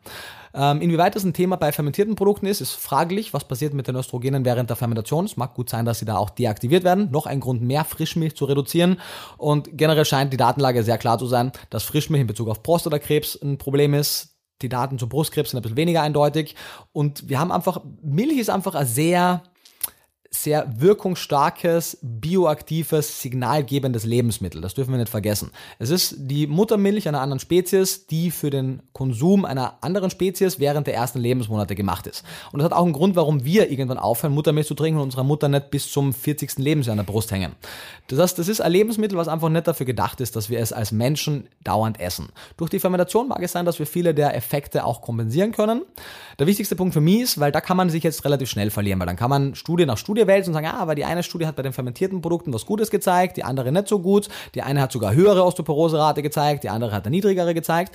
Ähm, 0.57 0.81
inwieweit 0.81 1.15
das 1.15 1.23
ein 1.23 1.33
Thema 1.33 1.55
bei 1.55 1.71
fermentierten 1.71 2.15
Produkten 2.15 2.47
ist, 2.47 2.61
ist 2.61 2.73
fraglich. 2.73 3.31
Was 3.33 3.43
passiert 3.43 3.75
mit 3.75 3.87
den 3.87 3.95
Östrogenen 3.95 4.43
während 4.43 4.69
der 4.69 4.75
Fermentation? 4.75 5.25
Es 5.25 5.37
mag 5.37 5.53
gut 5.53 5.69
sein, 5.69 5.85
dass 5.85 5.99
sie 5.99 6.05
da 6.05 6.17
auch 6.17 6.31
deaktiviert 6.31 6.83
werden. 6.83 7.09
Noch 7.11 7.27
ein 7.27 7.39
Grund 7.39 7.61
mehr, 7.61 7.83
Frischmilch 7.83 8.35
zu 8.35 8.45
reduzieren. 8.45 8.99
Und 9.37 9.77
generell 9.77 10.05
scheint 10.05 10.33
die 10.33 10.37
Datenlage 10.37 10.81
sehr 10.81 10.97
klar 10.97 11.19
zu 11.19 11.27
sein, 11.27 11.51
dass 11.69 11.83
Frischmilch 11.83 12.21
in 12.21 12.27
Bezug 12.27 12.49
auf 12.49 12.63
Prostatakrebs 12.63 13.35
ein 13.53 13.57
Problem 13.57 13.93
ist. 13.93 14.35
Die 14.61 14.69
Daten 14.69 14.97
zu 14.97 15.07
Brustkrebs 15.07 15.51
sind 15.51 15.59
ein 15.59 15.61
bisschen 15.61 15.77
weniger 15.77 16.01
eindeutig. 16.01 16.55
Und 16.91 17.29
wir 17.29 17.39
haben 17.39 17.51
einfach, 17.51 17.83
Milch 18.01 18.39
ist 18.39 18.49
einfach 18.49 18.75
ein 18.75 18.87
sehr 18.87 19.43
sehr 20.29 20.67
wirkungsstarkes, 20.79 21.99
bioaktives, 22.01 23.21
signalgebendes 23.21 24.05
Lebensmittel. 24.05 24.61
Das 24.61 24.73
dürfen 24.73 24.91
wir 24.91 24.97
nicht 24.97 25.09
vergessen. 25.09 25.51
Es 25.79 25.89
ist 25.89 26.15
die 26.17 26.47
Muttermilch 26.47 27.07
einer 27.07 27.21
anderen 27.21 27.39
Spezies, 27.39 28.07
die 28.07 28.31
für 28.31 28.49
den 28.49 28.83
Konsum 28.93 29.45
einer 29.45 29.77
anderen 29.81 30.09
Spezies 30.09 30.59
während 30.59 30.87
der 30.87 30.95
ersten 30.95 31.19
Lebensmonate 31.19 31.75
gemacht 31.75 32.07
ist. 32.07 32.23
Und 32.51 32.59
das 32.59 32.65
hat 32.65 32.73
auch 32.73 32.83
einen 32.83 32.93
Grund, 32.93 33.15
warum 33.15 33.43
wir 33.43 33.69
irgendwann 33.69 33.97
aufhören, 33.97 34.33
Muttermilch 34.33 34.67
zu 34.67 34.75
trinken 34.75 34.99
und 34.99 35.05
unserer 35.05 35.23
Mutter 35.23 35.49
nicht 35.49 35.71
bis 35.71 35.91
zum 35.91 36.13
40. 36.13 36.57
Lebensjahr 36.57 36.93
an 36.93 36.97
der 36.97 37.11
Brust 37.11 37.31
hängen. 37.31 37.53
Das 38.07 38.19
heißt, 38.19 38.39
das 38.39 38.47
ist 38.47 38.61
ein 38.61 38.71
Lebensmittel, 38.71 39.17
was 39.17 39.27
einfach 39.27 39.49
nicht 39.49 39.67
dafür 39.67 39.85
gedacht 39.85 40.21
ist, 40.21 40.35
dass 40.35 40.49
wir 40.49 40.59
es 40.59 40.73
als 40.73 40.91
Menschen 40.91 41.47
dauernd 41.63 41.99
essen. 41.99 42.29
Durch 42.57 42.69
die 42.69 42.79
Fermentation 42.79 43.27
mag 43.27 43.41
es 43.41 43.51
sein, 43.51 43.65
dass 43.65 43.79
wir 43.79 43.87
viele 43.87 44.13
der 44.13 44.35
Effekte 44.35 44.85
auch 44.85 45.01
kompensieren 45.01 45.51
können. 45.51 45.83
Der 46.39 46.47
wichtigste 46.47 46.75
Punkt 46.75 46.93
für 46.93 47.01
mich 47.01 47.21
ist, 47.21 47.39
weil 47.39 47.51
da 47.51 47.61
kann 47.61 47.77
man 47.77 47.89
sich 47.89 48.03
jetzt 48.03 48.23
relativ 48.25 48.49
schnell 48.49 48.69
verlieren, 48.69 48.99
weil 48.99 49.07
dann 49.07 49.15
kann 49.15 49.29
man 49.29 49.55
Studie 49.55 49.85
nach 49.85 49.97
Studie 49.97 50.26
wälzen 50.27 50.51
und 50.51 50.53
sagen, 50.55 50.67
ah, 50.67 50.79
aber 50.79 50.95
die 50.95 51.05
eine 51.05 51.23
Studie 51.23 51.47
hat 51.47 51.55
bei 51.55 51.63
den 51.63 51.73
fermentierten 51.73 52.21
Produkten 52.21 52.53
was 52.53 52.65
Gutes 52.65 52.91
gezeigt, 52.91 53.37
die 53.37 53.43
andere 53.43 53.71
nicht 53.71 53.87
so 53.87 53.99
gut, 53.99 54.29
die 54.55 54.61
eine 54.61 54.81
hat 54.81 54.91
sogar 54.91 55.13
höhere 55.13 55.43
Osteoporoserate 55.43 56.21
gezeigt, 56.21 56.63
die 56.63 56.69
andere 56.69 56.91
hat 56.91 57.05
eine 57.05 57.15
niedrigere 57.15 57.53
gezeigt. 57.53 57.93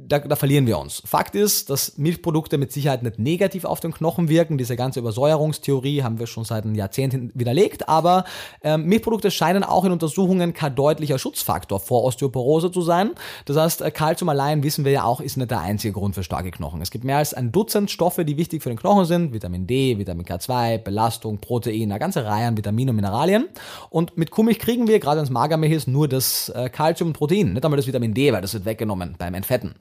Da, 0.00 0.20
da 0.20 0.36
verlieren 0.36 0.66
wir 0.68 0.78
uns. 0.78 1.02
Fakt 1.04 1.34
ist, 1.34 1.70
dass 1.70 1.98
Milchprodukte 1.98 2.56
mit 2.56 2.70
Sicherheit 2.70 3.02
nicht 3.02 3.18
negativ 3.18 3.64
auf 3.64 3.80
den 3.80 3.92
Knochen 3.92 4.28
wirken. 4.28 4.56
Diese 4.56 4.76
ganze 4.76 5.00
Übersäuerungstheorie 5.00 6.04
haben 6.04 6.20
wir 6.20 6.28
schon 6.28 6.44
seit 6.44 6.64
einem 6.64 6.76
Jahrzehnt 6.76 7.32
widerlegt, 7.34 7.88
aber 7.88 8.24
ähm, 8.62 8.84
Milchprodukte 8.84 9.32
scheinen 9.32 9.64
auch 9.64 9.84
in 9.84 9.90
Untersuchungen 9.90 10.52
kein 10.52 10.76
deutlicher 10.76 11.18
Schutzfaktor 11.18 11.80
vor 11.80 12.04
Osteoporose 12.04 12.70
zu 12.70 12.82
sein. 12.82 13.10
Das 13.44 13.56
heißt, 13.56 13.82
äh, 13.82 13.90
Kalzium 13.90 14.28
allein 14.28 14.62
wissen 14.62 14.84
wir 14.84 14.92
ja 14.92 15.02
auch, 15.02 15.20
ist 15.20 15.36
nicht 15.36 15.50
der 15.50 15.60
einzige 15.60 15.92
Grund 15.92 16.14
für 16.14 16.22
starke 16.22 16.52
Knochen. 16.52 16.80
Es 16.80 16.92
gibt 16.92 17.04
mehr 17.04 17.18
als 17.18 17.34
ein 17.34 17.50
Dutzend 17.50 17.90
Stoffe, 17.90 18.24
die 18.24 18.36
wichtig 18.36 18.62
für 18.62 18.68
den 18.68 18.78
Knochen 18.78 19.04
sind. 19.04 19.32
Vitamin 19.32 19.66
D, 19.66 19.98
Vitamin 19.98 20.24
K2, 20.24 20.78
Belastung, 20.78 21.38
Protein 21.38 21.57
Protein, 21.58 21.90
eine 21.90 21.98
ganze 21.98 22.24
Reihe 22.24 22.46
an 22.46 22.56
Vitaminen 22.56 22.90
und 22.90 22.96
Mineralien. 22.96 23.48
Und 23.90 24.16
mit 24.16 24.30
Kuhmilch 24.30 24.58
kriegen 24.58 24.86
wir, 24.86 25.00
gerade 25.00 25.20
es 25.20 25.30
Magermilch 25.30 25.72
ist, 25.72 25.88
nur 25.88 26.06
das 26.06 26.50
äh, 26.50 26.68
Calcium 26.70 27.08
und 27.08 27.14
Protein, 27.14 27.52
nicht 27.52 27.64
einmal 27.64 27.76
das 27.76 27.86
Vitamin 27.86 28.14
D, 28.14 28.32
weil 28.32 28.40
das 28.40 28.54
wird 28.54 28.64
weggenommen 28.64 29.16
beim 29.18 29.34
Entfetten. 29.34 29.74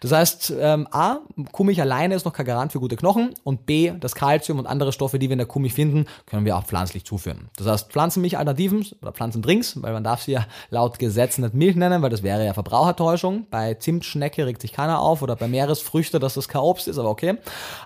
Das 0.00 0.12
heißt, 0.12 0.54
ähm, 0.60 0.86
A, 0.92 1.18
Kuhmilch 1.50 1.80
alleine 1.80 2.14
ist 2.14 2.24
noch 2.24 2.32
kein 2.32 2.46
Garant 2.46 2.70
für 2.70 2.78
gute 2.78 2.96
Knochen 2.96 3.34
und 3.42 3.66
B, 3.66 3.92
das 3.98 4.14
Calcium 4.14 4.60
und 4.60 4.66
andere 4.66 4.92
Stoffe, 4.92 5.18
die 5.18 5.28
wir 5.28 5.32
in 5.32 5.38
der 5.38 5.48
Kuhmilch 5.48 5.74
finden, 5.74 6.06
können 6.26 6.44
wir 6.44 6.56
auch 6.56 6.64
pflanzlich 6.64 7.04
zuführen. 7.04 7.48
Das 7.56 7.66
heißt, 7.66 7.90
Pflanzenmilch-Alternativen 7.90 8.86
oder 9.02 9.12
Pflanzendrinks, 9.12 9.82
weil 9.82 9.92
man 9.92 10.04
darf 10.04 10.22
sie 10.22 10.32
ja 10.32 10.46
laut 10.70 10.98
Gesetz 10.98 11.38
nicht 11.38 11.54
Milch 11.54 11.74
nennen, 11.74 12.02
weil 12.02 12.10
das 12.10 12.22
wäre 12.22 12.44
ja 12.44 12.54
Verbrauchertäuschung. 12.54 13.46
Bei 13.50 13.74
Zimtschnecke 13.74 14.46
regt 14.46 14.62
sich 14.62 14.72
keiner 14.72 15.00
auf 15.00 15.22
oder 15.22 15.34
bei 15.34 15.48
Meeresfrüchte, 15.48 16.20
dass 16.20 16.34
das 16.34 16.48
kein 16.48 16.62
Obst 16.62 16.86
ist, 16.86 16.98
aber 16.98 17.10
okay. 17.10 17.38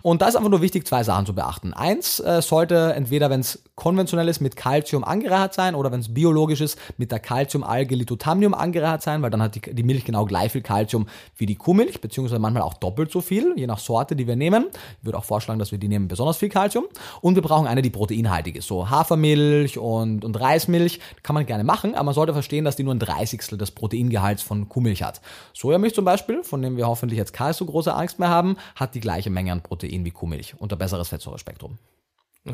Und 0.03 0.23
da 0.23 0.29
ist 0.29 0.37
einfach 0.37 0.51
nur 0.51 0.61
wichtig, 0.61 0.87
zwei 0.87 1.03
Sachen 1.03 1.27
zu 1.27 1.35
beachten. 1.35 1.73
Eins 1.73 2.21
äh, 2.21 2.43
sollte 2.43 2.93
entweder, 2.95 3.31
wenn 3.31 3.38
es 3.41 3.63
konventionell 3.75 4.29
ist, 4.29 4.41
mit 4.41 4.57
Calcium 4.57 5.05
angereichert 5.05 5.55
sein 5.55 5.75
oder 5.75 5.93
wenn 5.93 6.01
es 6.01 6.13
biologisch 6.13 6.61
ist, 6.61 6.79
mit 6.97 7.13
der 7.13 7.21
Calcium-Alge 7.21 7.95
Litotamium 7.95 8.55
angereichert 8.55 9.03
sein, 9.03 9.23
weil 9.23 9.31
dann 9.31 9.43
hat 9.43 9.55
die, 9.55 9.61
die 9.61 9.83
Milch 9.83 10.05
genau 10.05 10.25
gleich 10.25 10.53
viel 10.53 10.63
Calcium 10.63 11.07
wie 11.37 11.47
die 11.47 11.55
Kuhmilch, 11.55 12.01
beziehungsweise 12.01 12.41
manchmal 12.41 12.63
auch 12.63 12.75
doppelt 12.75 13.11
so 13.11 13.21
viel, 13.21 13.55
je 13.57 13.67
nach 13.67 13.79
Sorte, 13.79 14.17
die 14.17 14.27
wir 14.27 14.37
nehmen. 14.37 14.67
Ich 15.01 15.07
würde 15.07 15.19
auch 15.19 15.25
vorschlagen, 15.25 15.59
dass 15.59 15.71
wir 15.71 15.79
die 15.79 15.89
nehmen 15.89 16.09
besonders 16.09 16.39
viel 16.39 16.49
Calcium. 16.49 16.87
Und 17.21 17.35
wir 17.35 17.43
brauchen 17.43 17.67
eine, 17.67 17.83
die 17.83 17.91
proteinhaltig 17.91 18.57
ist. 18.57 18.69
So 18.69 18.91
Hafermilch 18.91 19.79
und, 19.79 20.25
und 20.25 20.41
Reismilch 20.41 21.01
kann 21.23 21.35
man 21.35 21.47
gerne 21.47 21.65
machen, 21.65 21.95
aber 21.95 22.05
man 22.05 22.15
sollte 22.15 22.33
verstehen, 22.33 22.65
dass 22.65 22.77
die 22.77 22.83
nur 22.83 22.95
ein 22.95 22.99
Dreißigstel 22.99 23.59
des 23.59 23.71
Proteingehalts 23.71 24.43
von 24.43 24.69
Kuhmilch 24.69 25.03
hat. 25.03 25.21
Sojamilch 25.55 25.95
zum 25.95 26.05
Beispiel, 26.05 26.43
von 26.43 26.63
dem 26.63 26.77
wir 26.77 26.87
hoffentlich 26.87 27.19
jetzt 27.19 27.33
keine 27.33 27.53
so 27.53 27.65
große 27.65 27.95
Angst 27.95 28.19
mehr 28.19 28.29
haben, 28.29 28.57
hat 28.75 28.95
die 28.95 29.01
gleiche 29.01 29.31
Menge 29.31 29.53
an 29.53 29.63
Protein 29.63 30.05
wie 30.05 30.11
Kuhmilch 30.11 30.55
und 30.59 30.73
ein 30.73 30.79
besseres 30.79 31.09
Fettsäurespektrum. 31.09 31.79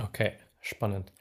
Okay, 0.02 0.32
spannend. 0.64 1.12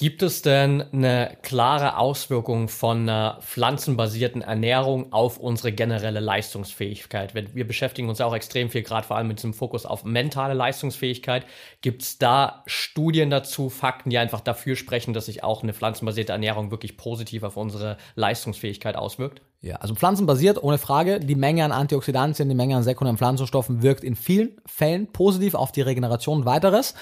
Gibt 0.00 0.22
es 0.22 0.40
denn 0.40 0.80
eine 0.94 1.36
klare 1.42 1.98
Auswirkung 1.98 2.68
von 2.68 3.02
einer 3.02 3.38
pflanzenbasierten 3.42 4.40
Ernährung 4.40 5.12
auf 5.12 5.36
unsere 5.36 5.72
generelle 5.72 6.20
Leistungsfähigkeit? 6.20 7.34
Wir 7.34 7.66
beschäftigen 7.66 8.08
uns 8.08 8.22
auch 8.22 8.34
extrem 8.34 8.70
viel, 8.70 8.82
gerade 8.82 9.06
vor 9.06 9.18
allem 9.18 9.28
mit 9.28 9.40
diesem 9.40 9.52
Fokus 9.52 9.84
auf 9.84 10.04
mentale 10.04 10.54
Leistungsfähigkeit. 10.54 11.44
Gibt 11.82 12.00
es 12.00 12.16
da 12.16 12.62
Studien 12.64 13.28
dazu, 13.28 13.68
Fakten, 13.68 14.08
die 14.08 14.16
einfach 14.16 14.40
dafür 14.40 14.74
sprechen, 14.74 15.12
dass 15.12 15.26
sich 15.26 15.44
auch 15.44 15.62
eine 15.62 15.74
pflanzenbasierte 15.74 16.32
Ernährung 16.32 16.70
wirklich 16.70 16.96
positiv 16.96 17.42
auf 17.42 17.58
unsere 17.58 17.98
Leistungsfähigkeit 18.14 18.96
auswirkt? 18.96 19.42
Ja, 19.62 19.76
also 19.76 19.94
pflanzenbasiert, 19.94 20.62
ohne 20.62 20.78
Frage. 20.78 21.20
Die 21.20 21.34
Menge 21.34 21.64
an 21.64 21.72
Antioxidantien, 21.72 22.48
die 22.48 22.54
Menge 22.54 22.76
an 22.76 22.82
sekundären 22.82 23.18
Pflanzenstoffen 23.18 23.82
wirkt 23.82 24.02
in 24.02 24.16
vielen 24.16 24.58
Fällen 24.64 25.06
positiv 25.12 25.54
auf 25.54 25.70
die 25.70 25.82
Regeneration 25.82 26.46
weiteres. 26.46 26.94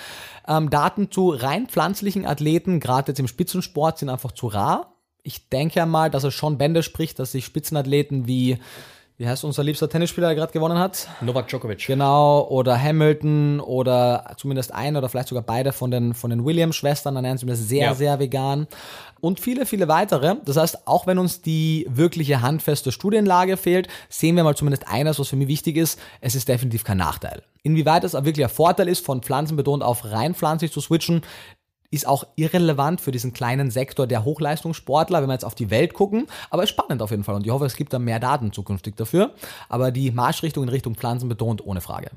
Ähm, 0.46 0.68
Daten 0.68 1.10
zu 1.12 1.30
rein 1.30 1.68
pflanzlichen 1.68 2.26
Athleten, 2.26 2.80
gerade 2.80 3.12
jetzt 3.12 3.20
im 3.20 3.28
Spitzensport, 3.28 3.98
sind 3.98 4.08
einfach 4.08 4.32
zu 4.32 4.48
rar. 4.48 4.94
Ich 5.22 5.48
denke 5.50 5.76
ja 5.76 5.86
mal, 5.86 6.10
dass 6.10 6.24
es 6.24 6.34
schon 6.34 6.58
Bände 6.58 6.82
spricht, 6.82 7.20
dass 7.20 7.32
sich 7.32 7.44
Spitzenathleten 7.44 8.26
wie 8.26 8.58
wie 9.18 9.26
heißt 9.26 9.42
unser 9.42 9.64
liebster 9.64 9.88
Tennisspieler, 9.88 10.28
der 10.28 10.36
gerade 10.36 10.52
gewonnen 10.52 10.78
hat? 10.78 11.08
Novak 11.20 11.48
Djokovic. 11.48 11.84
Genau, 11.88 12.46
oder 12.48 12.80
Hamilton 12.80 13.58
oder 13.58 14.32
zumindest 14.36 14.72
ein 14.72 14.96
oder 14.96 15.08
vielleicht 15.08 15.26
sogar 15.26 15.42
beide 15.42 15.72
von 15.72 15.90
den, 15.90 16.14
von 16.14 16.30
den 16.30 16.44
Williams-Schwestern, 16.44 17.16
dann 17.16 17.24
nennen 17.24 17.36
sie 17.36 17.44
das 17.44 17.58
sehr, 17.58 17.86
ja. 17.86 17.94
sehr 17.94 18.20
vegan. 18.20 18.68
Und 19.20 19.40
viele, 19.40 19.66
viele 19.66 19.88
weitere. 19.88 20.36
Das 20.44 20.56
heißt, 20.56 20.86
auch 20.86 21.08
wenn 21.08 21.18
uns 21.18 21.42
die 21.42 21.84
wirkliche 21.90 22.42
handfeste 22.42 22.92
Studienlage 22.92 23.56
fehlt, 23.56 23.88
sehen 24.08 24.36
wir 24.36 24.44
mal 24.44 24.54
zumindest 24.54 24.86
eines, 24.86 25.18
was 25.18 25.26
für 25.26 25.36
mich 25.36 25.48
wichtig 25.48 25.76
ist. 25.76 25.98
Es 26.20 26.36
ist 26.36 26.48
definitiv 26.48 26.84
kein 26.84 26.98
Nachteil. 26.98 27.42
Inwieweit 27.64 28.04
es 28.04 28.12
wirklich 28.12 28.44
ein 28.44 28.50
Vorteil 28.50 28.86
ist, 28.86 29.04
von 29.04 29.20
pflanzenbetont 29.20 29.82
auf 29.82 30.04
rein 30.04 30.36
pflanzlich 30.36 30.70
zu 30.70 30.80
switchen, 30.80 31.22
ist 31.90 32.06
auch 32.06 32.24
irrelevant 32.36 33.00
für 33.00 33.12
diesen 33.12 33.32
kleinen 33.32 33.70
Sektor 33.70 34.06
der 34.06 34.24
Hochleistungssportler, 34.24 35.22
wenn 35.22 35.28
wir 35.28 35.34
jetzt 35.34 35.44
auf 35.44 35.54
die 35.54 35.70
Welt 35.70 35.94
gucken. 35.94 36.26
Aber 36.50 36.62
ist 36.62 36.70
spannend 36.70 37.02
auf 37.02 37.10
jeden 37.10 37.24
Fall 37.24 37.34
und 37.34 37.46
ich 37.46 37.52
hoffe, 37.52 37.64
es 37.64 37.76
gibt 37.76 37.92
da 37.92 37.98
mehr 37.98 38.20
Daten 38.20 38.52
zukünftig 38.52 38.96
dafür. 38.96 39.34
Aber 39.68 39.90
die 39.90 40.10
Marschrichtung 40.10 40.64
in 40.64 40.68
Richtung 40.68 40.94
Pflanzen 40.94 41.28
betont 41.28 41.64
ohne 41.64 41.80
Frage. 41.80 42.10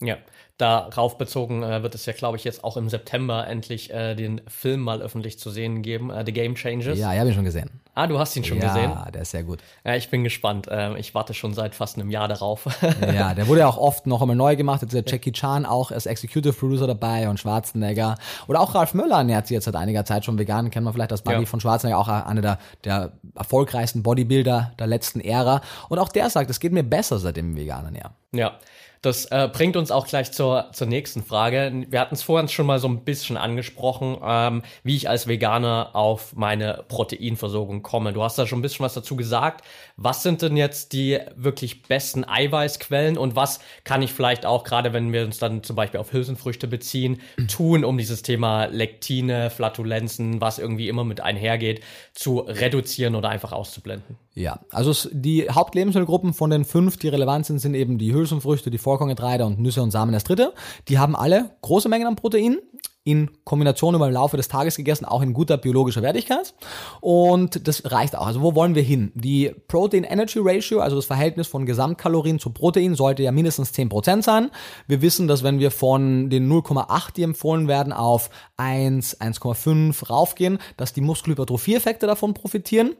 Ja, 0.00 0.18
darauf 0.58 1.18
bezogen 1.18 1.62
äh, 1.62 1.82
wird 1.82 1.94
es 1.94 2.06
ja, 2.06 2.12
glaube 2.12 2.36
ich, 2.36 2.44
jetzt 2.44 2.64
auch 2.64 2.76
im 2.76 2.88
September 2.88 3.46
endlich 3.46 3.92
äh, 3.92 4.14
den 4.14 4.40
Film 4.48 4.80
mal 4.80 5.02
öffentlich 5.02 5.38
zu 5.38 5.50
sehen 5.50 5.82
geben, 5.82 6.10
äh, 6.10 6.24
The 6.24 6.32
Game 6.32 6.54
Changes. 6.54 6.98
Ja, 6.98 7.12
ich 7.12 7.18
habe 7.18 7.28
ihn 7.28 7.34
schon 7.34 7.44
gesehen. 7.44 7.70
Ah, 7.94 8.06
du 8.06 8.18
hast 8.18 8.36
ihn 8.36 8.44
schon 8.44 8.58
ja, 8.58 8.68
gesehen? 8.68 8.90
Ja, 8.90 9.10
der 9.10 9.22
ist 9.22 9.30
sehr 9.30 9.42
gut. 9.42 9.60
Ja, 9.84 9.94
ich 9.96 10.10
bin 10.10 10.22
gespannt. 10.22 10.66
Ähm, 10.70 10.96
ich 10.96 11.14
warte 11.14 11.34
schon 11.34 11.54
seit 11.54 11.74
fast 11.74 11.96
einem 11.96 12.10
Jahr 12.10 12.28
darauf. 12.28 12.66
ja, 13.00 13.34
der 13.34 13.48
wurde 13.48 13.60
ja 13.60 13.68
auch 13.68 13.78
oft 13.78 14.06
noch 14.06 14.20
einmal 14.20 14.36
neu 14.36 14.56
gemacht. 14.56 14.82
Jetzt 14.82 14.92
ist 14.92 15.06
der 15.06 15.12
Jackie 15.12 15.32
Chan 15.32 15.64
auch 15.64 15.90
als 15.90 16.04
Executive 16.04 16.52
Producer 16.52 16.86
dabei 16.86 17.28
und 17.28 17.40
Schwarzenegger. 17.40 18.16
Oder 18.48 18.60
auch 18.60 18.74
Ralf 18.74 18.92
Möller 18.92 19.16
ernährt 19.16 19.46
sich 19.46 19.54
jetzt 19.54 19.64
seit 19.64 19.76
einiger 19.76 20.04
Zeit 20.04 20.26
schon 20.26 20.38
vegan. 20.38 20.70
Kennt 20.70 20.84
man 20.84 20.92
vielleicht 20.92 21.10
das 21.10 21.22
Buddy 21.22 21.40
ja. 21.40 21.46
von 21.46 21.60
Schwarzenegger, 21.60 21.98
auch 21.98 22.08
einer 22.08 22.42
der, 22.42 22.58
der 22.84 23.12
erfolgreichsten 23.34 24.02
Bodybuilder 24.02 24.72
der 24.78 24.86
letzten 24.86 25.20
Ära. 25.20 25.62
Und 25.88 25.98
auch 25.98 26.08
der 26.10 26.28
sagt, 26.28 26.50
es 26.50 26.60
geht 26.60 26.72
mir 26.72 26.82
besser 26.82 27.18
seitdem 27.18 27.56
vegan 27.56 27.86
ernähren. 27.86 28.12
Ja. 28.32 28.58
Das 29.06 29.26
äh, 29.26 29.48
bringt 29.52 29.76
uns 29.76 29.92
auch 29.92 30.08
gleich 30.08 30.32
zur, 30.32 30.66
zur 30.72 30.88
nächsten 30.88 31.22
Frage. 31.22 31.84
Wir 31.88 32.00
hatten 32.00 32.16
es 32.16 32.22
vorhin 32.22 32.48
schon 32.48 32.66
mal 32.66 32.80
so 32.80 32.88
ein 32.88 33.04
bisschen 33.04 33.36
angesprochen, 33.36 34.16
ähm, 34.20 34.62
wie 34.82 34.96
ich 34.96 35.08
als 35.08 35.28
Veganer 35.28 35.90
auf 35.92 36.34
meine 36.34 36.84
Proteinversorgung 36.88 37.84
komme. 37.84 38.12
Du 38.12 38.24
hast 38.24 38.36
da 38.36 38.48
schon 38.48 38.58
ein 38.58 38.62
bisschen 38.62 38.84
was 38.84 38.94
dazu 38.94 39.14
gesagt. 39.14 39.64
Was 39.96 40.24
sind 40.24 40.42
denn 40.42 40.56
jetzt 40.56 40.92
die 40.92 41.20
wirklich 41.36 41.84
besten 41.84 42.24
Eiweißquellen 42.24 43.16
und 43.16 43.36
was 43.36 43.60
kann 43.84 44.02
ich 44.02 44.12
vielleicht 44.12 44.44
auch, 44.44 44.64
gerade 44.64 44.92
wenn 44.92 45.12
wir 45.12 45.24
uns 45.24 45.38
dann 45.38 45.62
zum 45.62 45.76
Beispiel 45.76 46.00
auf 46.00 46.12
Hülsenfrüchte 46.12 46.66
beziehen, 46.66 47.20
tun, 47.46 47.84
um 47.84 47.98
dieses 47.98 48.22
Thema 48.22 48.64
Lektine, 48.64 49.50
Flatulenzen, 49.50 50.40
was 50.40 50.58
irgendwie 50.58 50.88
immer 50.88 51.04
mit 51.04 51.20
einhergeht, 51.20 51.80
zu 52.12 52.40
reduzieren 52.40 53.14
oder 53.14 53.28
einfach 53.28 53.52
auszublenden? 53.52 54.16
Ja, 54.34 54.60
also 54.70 55.08
die 55.12 55.48
Hauptlebensmittelgruppen 55.48 56.34
von 56.34 56.50
den 56.50 56.66
fünf, 56.66 56.98
die 56.98 57.08
relevant 57.08 57.46
sind, 57.46 57.58
sind 57.58 57.74
eben 57.74 57.96
die 57.96 58.12
Hülsenfrüchte, 58.12 58.70
die 58.70 58.76
Vollkorngetreide 58.96 59.44
und 59.44 59.60
Nüsse 59.60 59.82
und 59.82 59.90
Samen 59.90 60.12
das 60.12 60.24
dritte. 60.24 60.52
Die 60.88 60.98
haben 60.98 61.14
alle 61.14 61.50
große 61.62 61.88
Mengen 61.88 62.06
an 62.06 62.16
Protein 62.16 62.58
in 63.04 63.30
Kombination 63.44 63.94
über 63.94 64.08
den 64.08 64.14
Laufe 64.14 64.36
des 64.36 64.48
Tages 64.48 64.76
gegessen, 64.76 65.04
auch 65.04 65.22
in 65.22 65.32
guter 65.32 65.58
biologischer 65.58 66.02
Wertigkeit. 66.02 66.54
Und 67.00 67.68
das 67.68 67.92
reicht 67.92 68.16
auch. 68.16 68.26
Also 68.26 68.42
wo 68.42 68.56
wollen 68.56 68.74
wir 68.74 68.82
hin? 68.82 69.12
Die 69.14 69.54
Protein-Energy-Ratio, 69.68 70.80
also 70.80 70.96
das 70.96 71.04
Verhältnis 71.04 71.46
von 71.46 71.66
Gesamtkalorien 71.66 72.40
zu 72.40 72.50
Protein, 72.50 72.96
sollte 72.96 73.22
ja 73.22 73.30
mindestens 73.30 73.72
10% 73.72 74.22
sein. 74.22 74.50
Wir 74.88 75.02
wissen, 75.02 75.28
dass 75.28 75.44
wenn 75.44 75.60
wir 75.60 75.70
von 75.70 76.30
den 76.30 76.50
0,8, 76.50 77.12
die 77.14 77.22
empfohlen 77.22 77.68
werden, 77.68 77.92
auf 77.92 78.28
1, 78.56 79.20
1,5 79.20 80.08
raufgehen, 80.08 80.58
dass 80.76 80.92
die 80.92 81.00
Muskelhypertrophie-Effekte 81.00 82.08
davon 82.08 82.34
profitieren. 82.34 82.96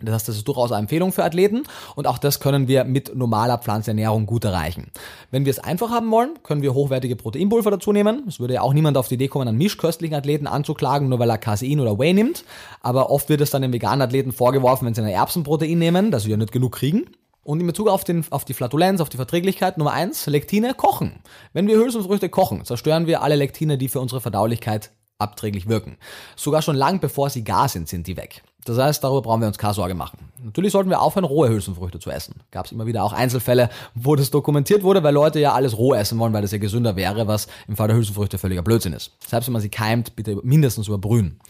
Das 0.00 0.14
heißt, 0.14 0.28
das 0.28 0.36
ist 0.36 0.46
durchaus 0.46 0.70
eine 0.70 0.82
Empfehlung 0.82 1.12
für 1.12 1.24
Athleten 1.24 1.64
und 1.96 2.06
auch 2.06 2.18
das 2.18 2.40
können 2.40 2.68
wir 2.68 2.84
mit 2.84 3.14
normaler 3.16 3.58
Pflanzenernährung 3.58 4.26
gut 4.26 4.44
erreichen. 4.44 4.90
Wenn 5.30 5.44
wir 5.44 5.50
es 5.50 5.58
einfach 5.58 5.90
haben 5.90 6.10
wollen, 6.10 6.38
können 6.42 6.62
wir 6.62 6.74
hochwertige 6.74 7.16
Proteinpulver 7.16 7.70
dazu 7.70 7.92
nehmen. 7.92 8.22
Es 8.28 8.38
würde 8.38 8.54
ja 8.54 8.62
auch 8.62 8.72
niemand 8.72 8.96
auf 8.96 9.08
die 9.08 9.14
Idee 9.14 9.28
kommen, 9.28 9.48
einen 9.48 9.58
mischköstlichen 9.58 10.16
Athleten 10.16 10.46
anzuklagen, 10.46 11.08
nur 11.08 11.18
weil 11.18 11.30
er 11.30 11.38
Casein 11.38 11.80
oder 11.80 11.98
Whey 11.98 12.14
nimmt. 12.14 12.44
Aber 12.80 13.10
oft 13.10 13.28
wird 13.28 13.40
es 13.40 13.50
dann 13.50 13.62
den 13.62 13.72
veganen 13.72 14.02
Athleten 14.02 14.32
vorgeworfen, 14.32 14.86
wenn 14.86 14.94
sie 14.94 15.02
ein 15.02 15.08
Erbsenprotein 15.08 15.78
nehmen, 15.78 16.10
dass 16.10 16.22
sie 16.22 16.30
ja 16.30 16.36
nicht 16.36 16.52
genug 16.52 16.76
kriegen. 16.76 17.06
Und 17.42 17.60
in 17.60 17.66
Bezug 17.66 17.88
auf, 17.88 18.04
den, 18.04 18.26
auf 18.30 18.44
die 18.44 18.52
Flatulenz, 18.52 19.00
auf 19.00 19.08
die 19.08 19.16
Verträglichkeit, 19.16 19.78
Nummer 19.78 19.92
eins, 19.92 20.26
Lektine 20.26 20.74
kochen. 20.74 21.20
Wenn 21.54 21.66
wir 21.66 21.78
Hülsenfrüchte 21.78 22.28
kochen, 22.28 22.64
zerstören 22.66 23.06
wir 23.06 23.22
alle 23.22 23.36
Lektine, 23.36 23.78
die 23.78 23.88
für 23.88 24.00
unsere 24.00 24.20
Verdaulichkeit 24.20 24.90
abträglich 25.18 25.68
wirken. 25.68 25.96
Sogar 26.36 26.62
schon 26.62 26.76
lang 26.76 27.00
bevor 27.00 27.30
sie 27.30 27.44
gar 27.44 27.68
sind, 27.68 27.88
sind 27.88 28.06
die 28.06 28.16
weg. 28.16 28.42
Das 28.68 28.78
heißt, 28.78 29.02
darüber 29.02 29.22
brauchen 29.22 29.40
wir 29.40 29.48
uns 29.48 29.58
keine 29.58 29.74
Sorge 29.74 29.94
machen. 29.94 30.18
Natürlich 30.44 30.72
sollten 30.72 30.90
wir 30.90 31.00
aufhören, 31.00 31.24
rohe 31.24 31.48
Hülsenfrüchte 31.48 31.98
zu 31.98 32.10
essen. 32.10 32.34
Gab 32.50 32.66
es 32.66 32.72
immer 32.72 32.86
wieder 32.86 33.02
auch 33.02 33.12
Einzelfälle, 33.12 33.70
wo 33.94 34.14
das 34.14 34.30
dokumentiert 34.30 34.82
wurde, 34.82 35.02
weil 35.02 35.14
Leute 35.14 35.40
ja 35.40 35.52
alles 35.52 35.76
roh 35.76 35.94
essen 35.94 36.18
wollen, 36.18 36.32
weil 36.32 36.42
das 36.42 36.52
ja 36.52 36.58
gesünder 36.58 36.94
wäre, 36.96 37.26
was 37.26 37.48
im 37.66 37.76
Fall 37.76 37.88
der 37.88 37.96
Hülsenfrüchte 37.96 38.38
völliger 38.38 38.62
Blödsinn 38.62 38.92
ist. 38.92 39.12
Selbst 39.26 39.46
wenn 39.48 39.54
man 39.54 39.62
sie 39.62 39.70
keimt, 39.70 40.14
bitte 40.16 40.38
mindestens 40.42 40.86
überbrühen. 40.86 41.40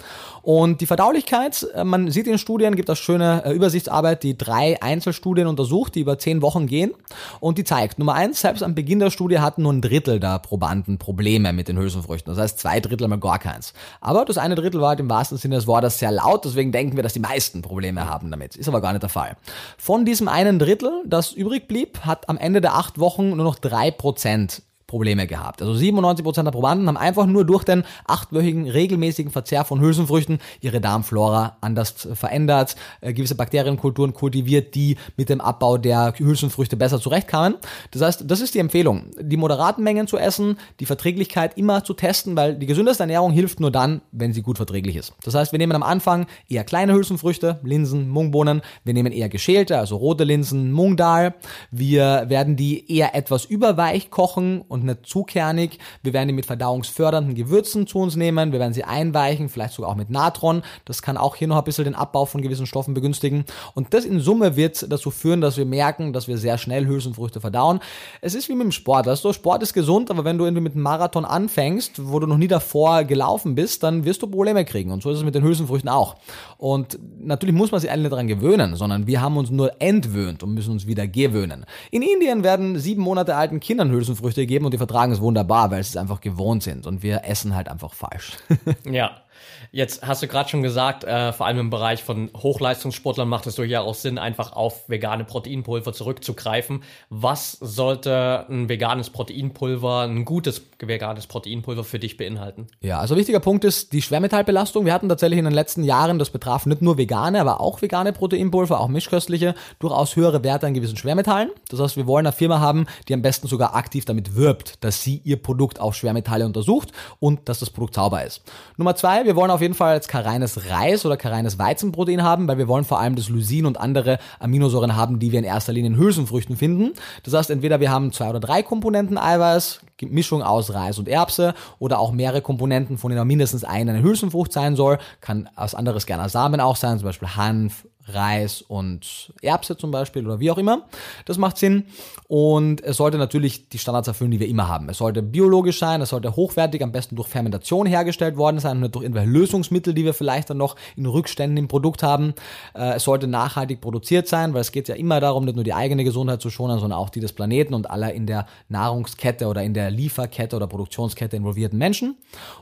Und 0.43 0.81
die 0.81 0.87
Verdaulichkeit, 0.87 1.67
äh, 1.75 1.85
man 1.85 2.11
sieht 2.11 2.27
in 2.27 2.39
Studien, 2.39 2.77
gibt 2.77 2.89
das 2.89 2.99
schöne 2.99 3.45
äh, 3.45 3.53
Übersichtsarbeit, 3.53 4.23
die 4.23 4.39
drei 4.39 4.81
Einzelstudien 4.81 5.49
untersucht, 5.49 5.95
die 5.95 6.01
über 6.01 6.19
zehn 6.19 6.41
Wochen 6.41 6.67
gehen. 6.67 6.93
Und 7.41 7.59
die 7.59 7.65
zeigt, 7.65 7.99
Nummer 7.99 8.15
eins, 8.15 8.41
selbst 8.41 8.63
am 8.63 8.75
Beginn 8.75 9.01
der 9.01 9.11
Studie 9.11 9.41
hatten 9.41 9.63
nur 9.63 9.73
ein 9.73 9.83
Drittel 9.83 10.21
der 10.21 10.39
Probanden 10.39 10.99
Probleme 10.99 11.53
mit 11.53 11.69
den 11.69 11.79
Hülsenfrüchten. 11.79 12.33
Das 12.33 12.41
heißt, 12.41 12.59
zwei 12.61 12.81
Drittel 12.81 13.09
mal 13.09 13.19
gar 13.19 13.39
keins. 13.39 13.75
Aber 14.01 14.25
das 14.25 14.39
eine 14.39 14.55
Drittel 14.55 14.81
war 14.81 14.91
halt 14.91 15.01
im 15.01 15.11
wahrsten 15.11 15.37
Sinne 15.37 15.57
des 15.57 15.67
Wortes 15.67 15.99
sehr 15.99 16.13
laut, 16.13 16.45
deswegen 16.45 16.73
denken 16.73 16.97
wir, 16.97 17.03
dass 17.09 17.15
die 17.15 17.21
meisten 17.21 17.63
Probleme 17.63 18.07
haben 18.07 18.31
damit. 18.31 18.55
Ist 18.55 18.69
aber 18.69 18.83
gar 18.83 18.93
nicht 18.93 19.03
der 19.03 19.09
Fall. 19.09 19.39
Von 19.79 20.05
diesem 20.05 20.29
einen 20.29 20.59
Drittel, 20.59 21.03
das 21.07 21.33
übrig 21.33 21.67
blieb, 21.67 22.01
hat 22.01 22.29
am 22.29 22.37
Ende 22.37 22.61
der 22.61 22.75
acht 22.75 22.99
Wochen 22.99 23.31
nur 23.31 23.45
noch 23.45 23.59
drei 23.59 23.91
Prozent 23.91 24.61
Probleme 24.89 25.27
gehabt. 25.27 25.61
Also 25.63 25.75
97% 25.75 26.43
der 26.43 26.51
Probanden 26.51 26.89
haben 26.89 26.97
einfach 26.97 27.27
nur 27.27 27.45
durch 27.45 27.63
den 27.63 27.85
achtwöchigen 28.07 28.69
regelmäßigen 28.69 29.31
Verzehr 29.31 29.65
von 29.65 29.81
Hülsenfrüchten 29.81 30.39
ihre 30.61 30.81
Darmflora 30.81 31.59
anders 31.61 32.09
verändert, 32.15 32.75
äh, 33.03 33.13
gewisse 33.13 33.35
Bakterienkulturen 33.35 34.15
kultiviert, 34.15 34.75
die 34.75 34.97
mit 35.17 35.29
dem 35.29 35.43
Abbau 35.43 35.77
der 35.77 36.15
Hülsenfrüchte 36.17 36.77
besser 36.77 37.01
zurechtkamen. 37.01 37.59
Das 37.91 38.01
heißt, 38.01 38.25
das 38.27 38.41
ist 38.41 38.55
die 38.55 38.61
Empfehlung, 38.61 39.11
die 39.21 39.37
moderaten 39.37 39.85
Mengen 39.85 40.07
zu 40.07 40.17
essen, 40.17 40.57
die 40.81 40.87
Verträglichkeit 40.87 41.59
immer 41.59 41.85
zu 41.85 41.93
testen, 41.93 42.35
weil 42.35 42.55
die 42.55 42.67
gesündeste 42.67 43.03
Ernährung 43.03 43.31
hilft 43.31 43.61
nur 43.61 43.71
dann, 43.71 44.01
wenn 44.11 44.33
sie 44.33 44.41
gut 44.41 44.57
verträglich 44.57 44.97
ist. 44.97 45.13
Das 45.23 45.35
heißt, 45.35 45.53
wir 45.53 45.59
nehmen 45.59 45.77
am 45.77 45.83
Anfang 45.83 46.27
eher 46.49 46.65
kleine 46.65 46.95
Hülsenfrüchte, 46.95 47.61
Linsen, 47.63 48.09
Mungbohnen, 48.09 48.63
wir 48.85 48.95
nehmen 48.95 49.13
eher 49.13 49.29
geschälte, 49.29 49.79
also 49.79 49.97
rote 49.97 50.25
Linsen, 50.25 50.73
Mungdal, 50.73 51.35
wir 51.71 52.25
werden 52.29 52.57
die 52.57 52.91
eher 52.91 53.15
etwas 53.15 53.45
überweich 53.45 54.11
kochen 54.11 54.63
und 54.63 54.78
nicht 54.85 55.07
zu 55.07 55.23
kernig. 55.25 55.79
Wir 56.03 56.13
werden 56.13 56.29
die 56.29 56.35
mit 56.35 56.47
verdauungsfördernden 56.47 57.35
Gewürzen 57.35 57.87
zu 57.87 57.99
uns 57.99 58.17
nehmen. 58.17 58.53
Wir 58.53 58.61
werden 58.61 58.73
sie 58.73 58.85
einweichen, 58.85 59.49
vielleicht 59.49 59.75
sogar 59.75 59.91
auch 59.91 59.97
mit 59.97 60.11
Natron. 60.11 60.63
Das 60.85 61.03
kann 61.03 61.17
auch 61.17 61.37
hier 61.37 61.49
noch 61.49 61.59
ein 61.59 61.65
bisschen 61.65 61.85
den 61.85 61.95
Abbau 61.95 62.25
von 62.25 62.43
gewissen 62.43 62.67
Stoffen 62.67 62.95
begünstigen. 62.95 63.45
Und 63.75 63.95
das 63.95 64.05
in 64.05 64.21
Summe 64.21 64.57
wird 64.57 64.91
dazu 64.91 65.11
führen, 65.11 65.41
dass 65.41 65.57
wir 65.57 65.67
merken, 65.67 66.13
dass 66.13 66.29
wir 66.29 66.39
sehr 66.39 66.59
schnell 66.59 66.87
Hülsenfrüchte 66.87 67.41
verdauen. 67.41 67.81
Es 68.21 68.35
ist 68.35 68.49
wie 68.49 68.55
mit 68.55 68.65
dem 68.65 68.73
Sport. 68.73 69.07
Du, 69.07 69.33
Sport 69.33 69.63
ist 69.63 69.73
gesund, 69.73 70.11
aber 70.11 70.25
wenn 70.25 70.39
du 70.39 70.45
irgendwie 70.45 70.63
mit 70.63 70.75
einem 70.75 70.83
Marathon 70.83 71.25
anfängst, 71.25 72.09
wo 72.09 72.19
du 72.19 72.27
noch 72.27 72.39
nie 72.39 72.49
davor 72.49 73.05
gelaufen 73.05 73.55
bist, 73.55 73.83
dann 73.83 74.05
wirst 74.05 74.23
du 74.23 74.27
Probleme 74.27 74.65
kriegen. 74.65 74.91
Und 74.91 75.03
so 75.03 75.11
ist 75.11 75.19
es 75.19 75.25
mit 75.25 75.35
den 75.35 75.43
Hülsenfrüchten 75.43 75.89
auch. 75.89 76.17
Und 76.57 76.99
natürlich 77.21 77.55
muss 77.55 77.71
man 77.71 77.81
sich 77.81 77.91
alle 77.91 78.03
nicht 78.03 78.13
daran 78.13 78.27
gewöhnen, 78.27 78.77
sondern 78.77 79.07
wir 79.07 79.21
haben 79.21 79.37
uns 79.37 79.51
nur 79.51 79.81
entwöhnt 79.81 80.43
und 80.43 80.55
müssen 80.55 80.73
uns 80.73 80.87
wieder 80.87 81.07
gewöhnen. 81.07 81.65
In 81.91 82.03
Indien 82.03 82.43
werden 82.43 82.79
sieben 82.79 83.03
Monate 83.03 83.37
alten 83.37 83.61
Kindern 83.61 83.91
Hülsenfrüchte 83.91 84.43
gegeben 84.43 84.67
und 84.69 84.73
die 84.73 84.79
vertragen 84.79 85.13
es 85.13 85.21
wunderbar, 85.23 85.71
weil 85.71 85.83
sie 85.83 85.89
es 85.89 85.97
einfach 85.97 86.21
gewohnt 86.21 86.63
sind. 86.63 86.87
Und 86.87 87.03
wir 87.03 87.25
essen 87.25 87.55
halt 87.57 87.69
einfach 87.71 87.95
falsch. 87.95 88.33
ja. 88.85 89.23
Jetzt 89.71 90.07
hast 90.07 90.23
du 90.23 90.29
gerade 90.29 90.49
schon 90.49 90.63
gesagt, 90.63 91.05
äh, 91.05 91.33
vor 91.33 91.47
allem 91.47 91.59
im 91.59 91.71
Bereich 91.71 92.03
von 92.03 92.31
Hochleistungssportlern 92.37 93.29
macht 93.29 93.47
es 93.47 93.57
durchaus 93.57 94.03
Sinn, 94.03 94.19
einfach 94.19 94.53
auf 94.53 94.89
vegane 94.89 95.25
Proteinpulver 95.25 95.93
zurückzugreifen. 95.93 96.83
Was 97.11 97.53
sollte 97.53 98.47
ein 98.49 98.69
veganes 98.69 99.11
Proteinpulver, 99.11 100.03
ein 100.03 100.25
gutes 100.25 100.63
veganes 100.81 101.27
Proteinpulver 101.27 101.85
für 101.85 101.99
dich 101.99 102.17
beinhalten? 102.17 102.69
Ja, 102.81 102.99
also 102.99 103.17
wichtiger 103.17 103.41
Punkt 103.41 103.65
ist 103.65 103.93
die 103.93 104.03
Schwermetallbelastung. 104.03 104.85
Wir 104.85 104.93
hatten 104.93 105.09
tatsächlich 105.09 105.39
in 105.39 105.45
den 105.45 105.55
letzten 105.55 105.85
Jahren, 105.85 106.19
das 106.19 106.31
betraf 106.31 106.67
nicht 106.67 106.83
nur 106.83 106.97
vegane, 106.97 107.41
aber 107.41 107.61
auch 107.61 107.83
vegane 107.83 108.13
Proteinpulver, 108.13 108.81
auch 108.81 108.89
mischköstliche, 108.89 109.55
durchaus 109.79 110.17
höhere 110.17 110.43
Werte 110.45 110.67
an 110.67 110.75
gewissen 110.75 110.97
Schwermetallen. 110.97 111.51
Das 111.69 111.81
heißt, 111.81 111.97
wir 111.97 112.07
wollen 112.07 112.27
eine 112.27 112.33
Firma 112.33 112.61
haben, 112.61 112.87
die 113.09 113.15
am 113.15 113.23
besten 113.23 113.49
sogar 113.49 113.75
aktiv 113.75 114.05
damit 114.05 114.37
wirbt, 114.37 114.83
dass 114.85 115.03
sie 115.03 115.21
ihr 115.25 115.37
Produkt 115.37 115.81
auf 115.81 115.95
Schwermetalle 115.95 116.47
untersucht 116.47 116.93
und 117.21 117.49
dass 117.49 117.61
das 117.61 117.71
Produkt 117.71 117.95
sauber 117.95 118.25
ist. 118.25 118.43
Nummer 118.77 118.97
zwei, 118.97 119.25
wir 119.25 119.37
wollen 119.37 119.51
auf 119.51 119.58
jeden 119.61 119.75
Fall 119.75 119.95
jetzt 119.95 120.09
kein 120.09 120.25
Reis 120.25 121.05
oder 121.05 121.17
kein 121.17 121.47
Weizenprotein 121.59 122.23
haben, 122.23 122.49
weil 122.49 122.59
wir 122.59 122.69
wollen 122.69 122.85
vor 122.85 123.01
allem 123.01 123.17
das 123.17 123.29
Lysin 123.29 123.67
und 123.67 123.79
andere 123.79 124.19
Aminosäuren 124.39 124.97
haben, 124.97 125.19
die 125.19 125.33
wir 125.33 125.39
in 125.39 125.45
erster 125.45 125.73
Linie 125.73 125.91
in 125.91 125.97
Hülsenfrüchten 125.97 126.57
finden. 126.57 126.93
Das 127.23 127.35
heißt, 127.35 127.51
entweder 127.51 127.81
wir 127.81 127.91
haben 127.91 128.13
zwei 128.13 128.31
oder 128.31 128.41
drei 128.41 128.63
Komponenten 128.63 129.19
Eiweiß, 129.19 129.81
Mischung 130.03 130.43
aus 130.43 130.73
Reis 130.73 130.99
und 130.99 131.09
Erbse 131.09 131.55
oder 131.79 131.99
auch 131.99 132.13
mehrere 132.13 132.41
Komponenten, 132.41 132.99
von 132.99 133.11
denen 133.11 133.27
mindestens 133.27 133.65
eine 133.65 133.91
eine 133.91 134.03
Hülsenfrucht 134.03 134.53
sein 134.53 134.77
soll. 134.77 134.99
Kann 135.21 135.49
was 135.57 135.75
anderes 135.75 136.07
gerne 136.07 136.29
Samen 136.29 136.61
auch 136.61 136.77
sein, 136.77 136.99
zum 136.99 137.07
Beispiel 137.07 137.29
Hanf, 137.37 137.87
Reis 138.15 138.63
und 138.63 139.33
Erbse 139.43 139.77
zum 139.77 139.91
Beispiel 139.91 140.27
oder 140.27 140.41
wie 140.41 140.51
auch 140.51 140.59
immer. 140.59 140.87
Das 141.25 141.39
macht 141.39 141.59
Sinn. 141.59 141.85
Und 142.29 142.83
es 142.83 142.97
sollte 142.97 143.19
natürlich 143.19 143.69
die 143.69 143.79
Standards 143.79 144.09
erfüllen, 144.09 144.31
die 144.31 144.41
wir 144.41 144.49
immer 144.49 144.69
haben. 144.69 144.89
Es 144.89 144.99
sollte 144.99 145.23
biologisch 145.23 145.79
sein, 145.79 146.01
es 146.01 146.11
sollte 146.11 146.37
hochwertig, 146.37 146.83
am 146.83 146.93
besten 146.93 147.17
durch 147.17 147.29
Fermentation 147.29 147.87
hergestellt 147.87 148.37
worden 148.37 148.59
sein 148.59 148.77
und 148.77 148.83
nicht 148.83 148.95
durch 148.95 149.05
irgendwelche 149.05 149.31
Lösungsmittel, 149.31 149.95
die 149.95 150.05
wir 150.05 150.15
vielleicht 150.15 150.51
dann 150.51 150.59
noch 150.59 150.77
in 150.97 151.07
Rückständen 151.07 151.57
im 151.57 151.69
Produkt 151.69 152.03
haben. 152.03 152.35
Äh, 152.75 152.97
es 152.97 153.05
sollte 153.05 153.27
nachhaltig 153.27 153.81
produziert 153.81 154.29
sein, 154.29 154.53
weil 154.55 154.61
es 154.61 154.73
geht 154.73 154.89
ja 154.89 154.95
immer 154.95 155.21
darum, 155.21 155.45
nicht 155.45 155.55
nur 155.55 155.65
die 155.65 155.75
eigene 155.75 156.05
Gesundheit 156.05 156.43
zu 156.43 156.51
schonen, 156.51 156.79
sondern 156.79 156.99
auch 156.99 157.09
die 157.11 157.21
des 157.21 157.33
Planeten 157.33 157.75
und 157.75 157.91
aller 157.91 158.13
in 158.13 158.27
der 158.27 158.47
Nahrungskette 158.69 159.47
oder 159.47 159.63
in 159.63 159.75
der 159.75 159.91
Lieferkette 159.91 160.57
oder 160.57 160.67
Produktionskette 160.67 161.37
involvierten 161.37 161.79
Menschen. 161.79 162.17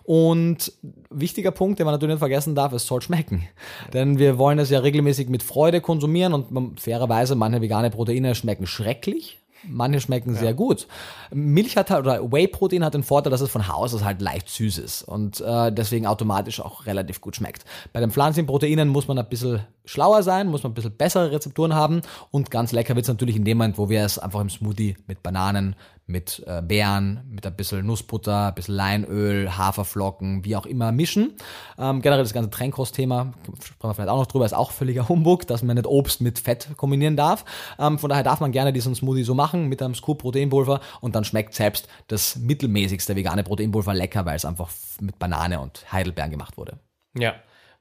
Und 0.05 0.73
wichtiger 1.11 1.51
Punkt, 1.51 1.79
den 1.79 1.87
man 1.87 1.95
natürlich 1.95 2.15
nicht 2.15 2.21
vergessen 2.21 2.55
darf, 2.55 2.73
es 2.73 2.87
soll 2.87 3.03
schmecken. 3.03 3.49
Denn 3.93 4.19
wir 4.19 4.39
wollen 4.39 4.59
es 4.59 4.71
ja 4.71 4.79
regelmäßig 4.81 5.29
mit 5.29 5.36
Freude 5.43 5.81
konsumieren 5.81 6.33
und 6.33 6.81
fairerweise 6.81 7.35
manche 7.35 7.61
vegane 7.61 7.91
Proteine 7.91 8.35
schmecken 8.35 8.67
schrecklich. 8.67 9.39
Manche 9.69 10.01
schmecken 10.01 10.35
ja. 10.35 10.41
sehr 10.41 10.55
gut. 10.55 10.87
Milch 11.33 11.77
hat 11.77 11.91
halt, 11.91 12.07
oder 12.07 12.31
Whey-Protein 12.31 12.85
hat 12.85 12.95
den 12.95 13.03
Vorteil, 13.03 13.31
dass 13.31 13.41
es 13.41 13.51
von 13.51 13.69
Haus 13.69 13.95
aus 13.95 14.05
halt 14.05 14.21
leicht 14.21 14.49
süß 14.49 14.79
ist 14.79 15.03
und 15.03 15.41
äh, 15.41 15.73
deswegen 15.73 16.07
automatisch 16.07 16.61
auch 16.61 16.87
relativ 16.87 17.21
gut 17.21 17.37
schmeckt. 17.37 17.65
Bei 17.93 18.01
den 18.01 18.11
pflanzlichen 18.11 18.47
Proteinen 18.47 18.89
muss 18.89 19.09
man 19.09 19.19
ein 19.19 19.29
bisschen 19.29 19.61
schlauer 19.85 20.23
sein, 20.23 20.49
muss 20.49 20.63
man 20.63 20.73
ein 20.73 20.75
bisschen 20.75 20.97
bessere 20.97 21.33
Rezepturen 21.33 21.75
haben 21.75 22.03
und 22.31 22.51
ganz 22.51 22.73
lecker 22.73 22.95
wird 22.95 23.05
es 23.05 23.09
natürlich 23.09 23.37
in 23.37 23.45
dem 23.45 23.59
Moment, 23.59 23.79
wo 23.79 23.89
wir 23.89 24.05
es 24.05 24.19
einfach 24.19 24.41
im 24.41 24.51
Smoothie 24.51 24.97
mit 25.07 25.23
Bananen, 25.23 25.75
mit 26.07 26.43
äh, 26.47 26.63
Beeren, 26.63 27.25
mit 27.29 27.47
ein 27.47 27.57
bisschen 27.57 27.85
Nussbutter, 27.85 28.49
ein 28.49 28.55
bisschen 28.55 28.77
Leinöl, 28.77 29.57
Haferflocken, 29.57 30.45
wie 30.45 30.55
auch 30.55 30.67
immer 30.67 30.93
mischen. 30.93 31.35
Ähm, 31.79 32.01
generell 32.01 32.23
das 32.23 32.33
ganze 32.33 32.51
Tränkostthema, 32.51 33.33
sprechen 33.61 33.91
wir 33.91 33.95
vielleicht 33.95 34.11
auch 34.11 34.21
noch 34.21 34.27
drüber, 34.27 34.47
ist 34.47 34.53
auch 34.53 34.71
völliger 34.71 35.09
Humbug, 35.09 35.47
dass 35.49 35.63
man 35.63 35.77
nicht 35.77 35.87
Obst 35.87 36.21
mit 36.21 36.39
Fett 36.39 36.69
kombinieren 36.77 37.17
darf. 37.17 37.45
Ähm, 37.79 37.99
von 37.99 38.09
daher 38.09 38.23
darf 38.23 38.41
man 38.41 38.53
gerne 38.53 38.73
diesen 38.73 38.95
Smoothie 38.95 39.25
so 39.25 39.35
machen 39.35 39.69
mit 39.69 39.83
einem 39.83 39.95
Scoop 39.97 40.19
Proteinpulver 40.19 40.81
und 41.01 41.17
dann 41.17 41.25
schmeckt 41.25 41.55
selbst 41.55 41.89
das 42.07 42.37
mittelmäßigste 42.37 43.17
vegane 43.17 43.43
Proteinpulver 43.43 43.93
lecker, 43.93 44.25
weil 44.25 44.37
es 44.37 44.45
einfach 44.45 44.71
mit 45.01 45.19
Banane 45.19 45.61
und 45.61 45.93
Heidelbeeren 45.93 46.31
gemacht 46.31 46.57
wurde. 46.57 46.79
Ja, 47.19 47.35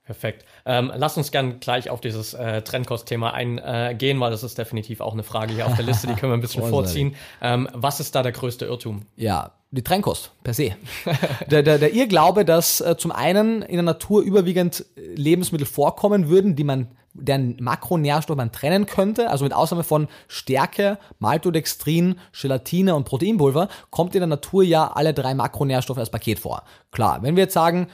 Perfekt. 0.06 0.46
Ähm, 0.68 0.92
lass 0.96 1.18
uns 1.18 1.32
gern 1.32 1.60
gleich 1.60 1.90
auf 1.90 2.00
dieses 2.00 2.36
äh, 2.36 2.62
Trendkost-Thema 2.62 3.34
eingehen, 3.34 4.20
weil 4.20 4.30
das 4.30 4.44
ist 4.44 4.56
definitiv 4.58 5.02
auch 5.02 5.14
eine 5.14 5.24
Frage 5.24 5.56
hier 5.56 5.66
auf 5.66 5.76
der 5.76 5.86
Liste, 5.86 6.06
die 6.06 6.14
können 6.14 6.32
wir 6.32 6.38
ein 6.38 6.42
bisschen 6.42 6.64
vorziehen. 6.70 7.16
Ähm, 7.42 7.68
was 7.74 8.00
ist 8.00 8.14
da 8.14 8.22
der 8.22 8.32
größte 8.32 8.66
Irrtum? 8.66 9.08
Ja, 9.16 9.54
die 9.72 9.84
Trennkost 9.84 10.32
per 10.44 10.54
se. 10.54 10.76
der, 11.50 11.64
der, 11.64 11.80
der 11.80 11.94
Irrglaube, 11.94 12.46
dass 12.46 12.82
äh, 12.82 12.96
zum 12.98 13.12
einen 13.12 13.64
in 13.64 13.76
der 13.76 13.84
Natur 13.84 14.22
überwiegend 14.22 14.86
Lebensmittel 14.96 15.66
vorkommen 15.66 16.30
würden, 16.30 16.56
die 16.56 16.64
man 16.64 16.92
deren 17.16 17.58
Makronährstoffe 17.60 18.38
man 18.38 18.52
trennen 18.52 18.86
könnte, 18.86 19.30
also 19.30 19.46
mit 19.46 19.54
Ausnahme 19.54 19.84
von 19.84 20.08
Stärke, 20.28 20.98
Maltodextrin, 21.20 22.16
Gelatine 22.40 22.96
und 22.96 23.06
Proteinpulver, 23.06 23.70
kommt 23.90 24.16
in 24.16 24.22
der 24.22 24.28
Natur 24.28 24.64
ja 24.64 24.92
alle 24.94 25.14
drei 25.14 25.34
Makronährstoffe 25.34 25.98
als 25.98 26.10
Paket 26.10 26.40
vor. 26.40 26.64
Klar, 26.92 27.24
wenn 27.24 27.36
wir 27.36 27.44
jetzt 27.44 27.54
sagen, 27.54 27.88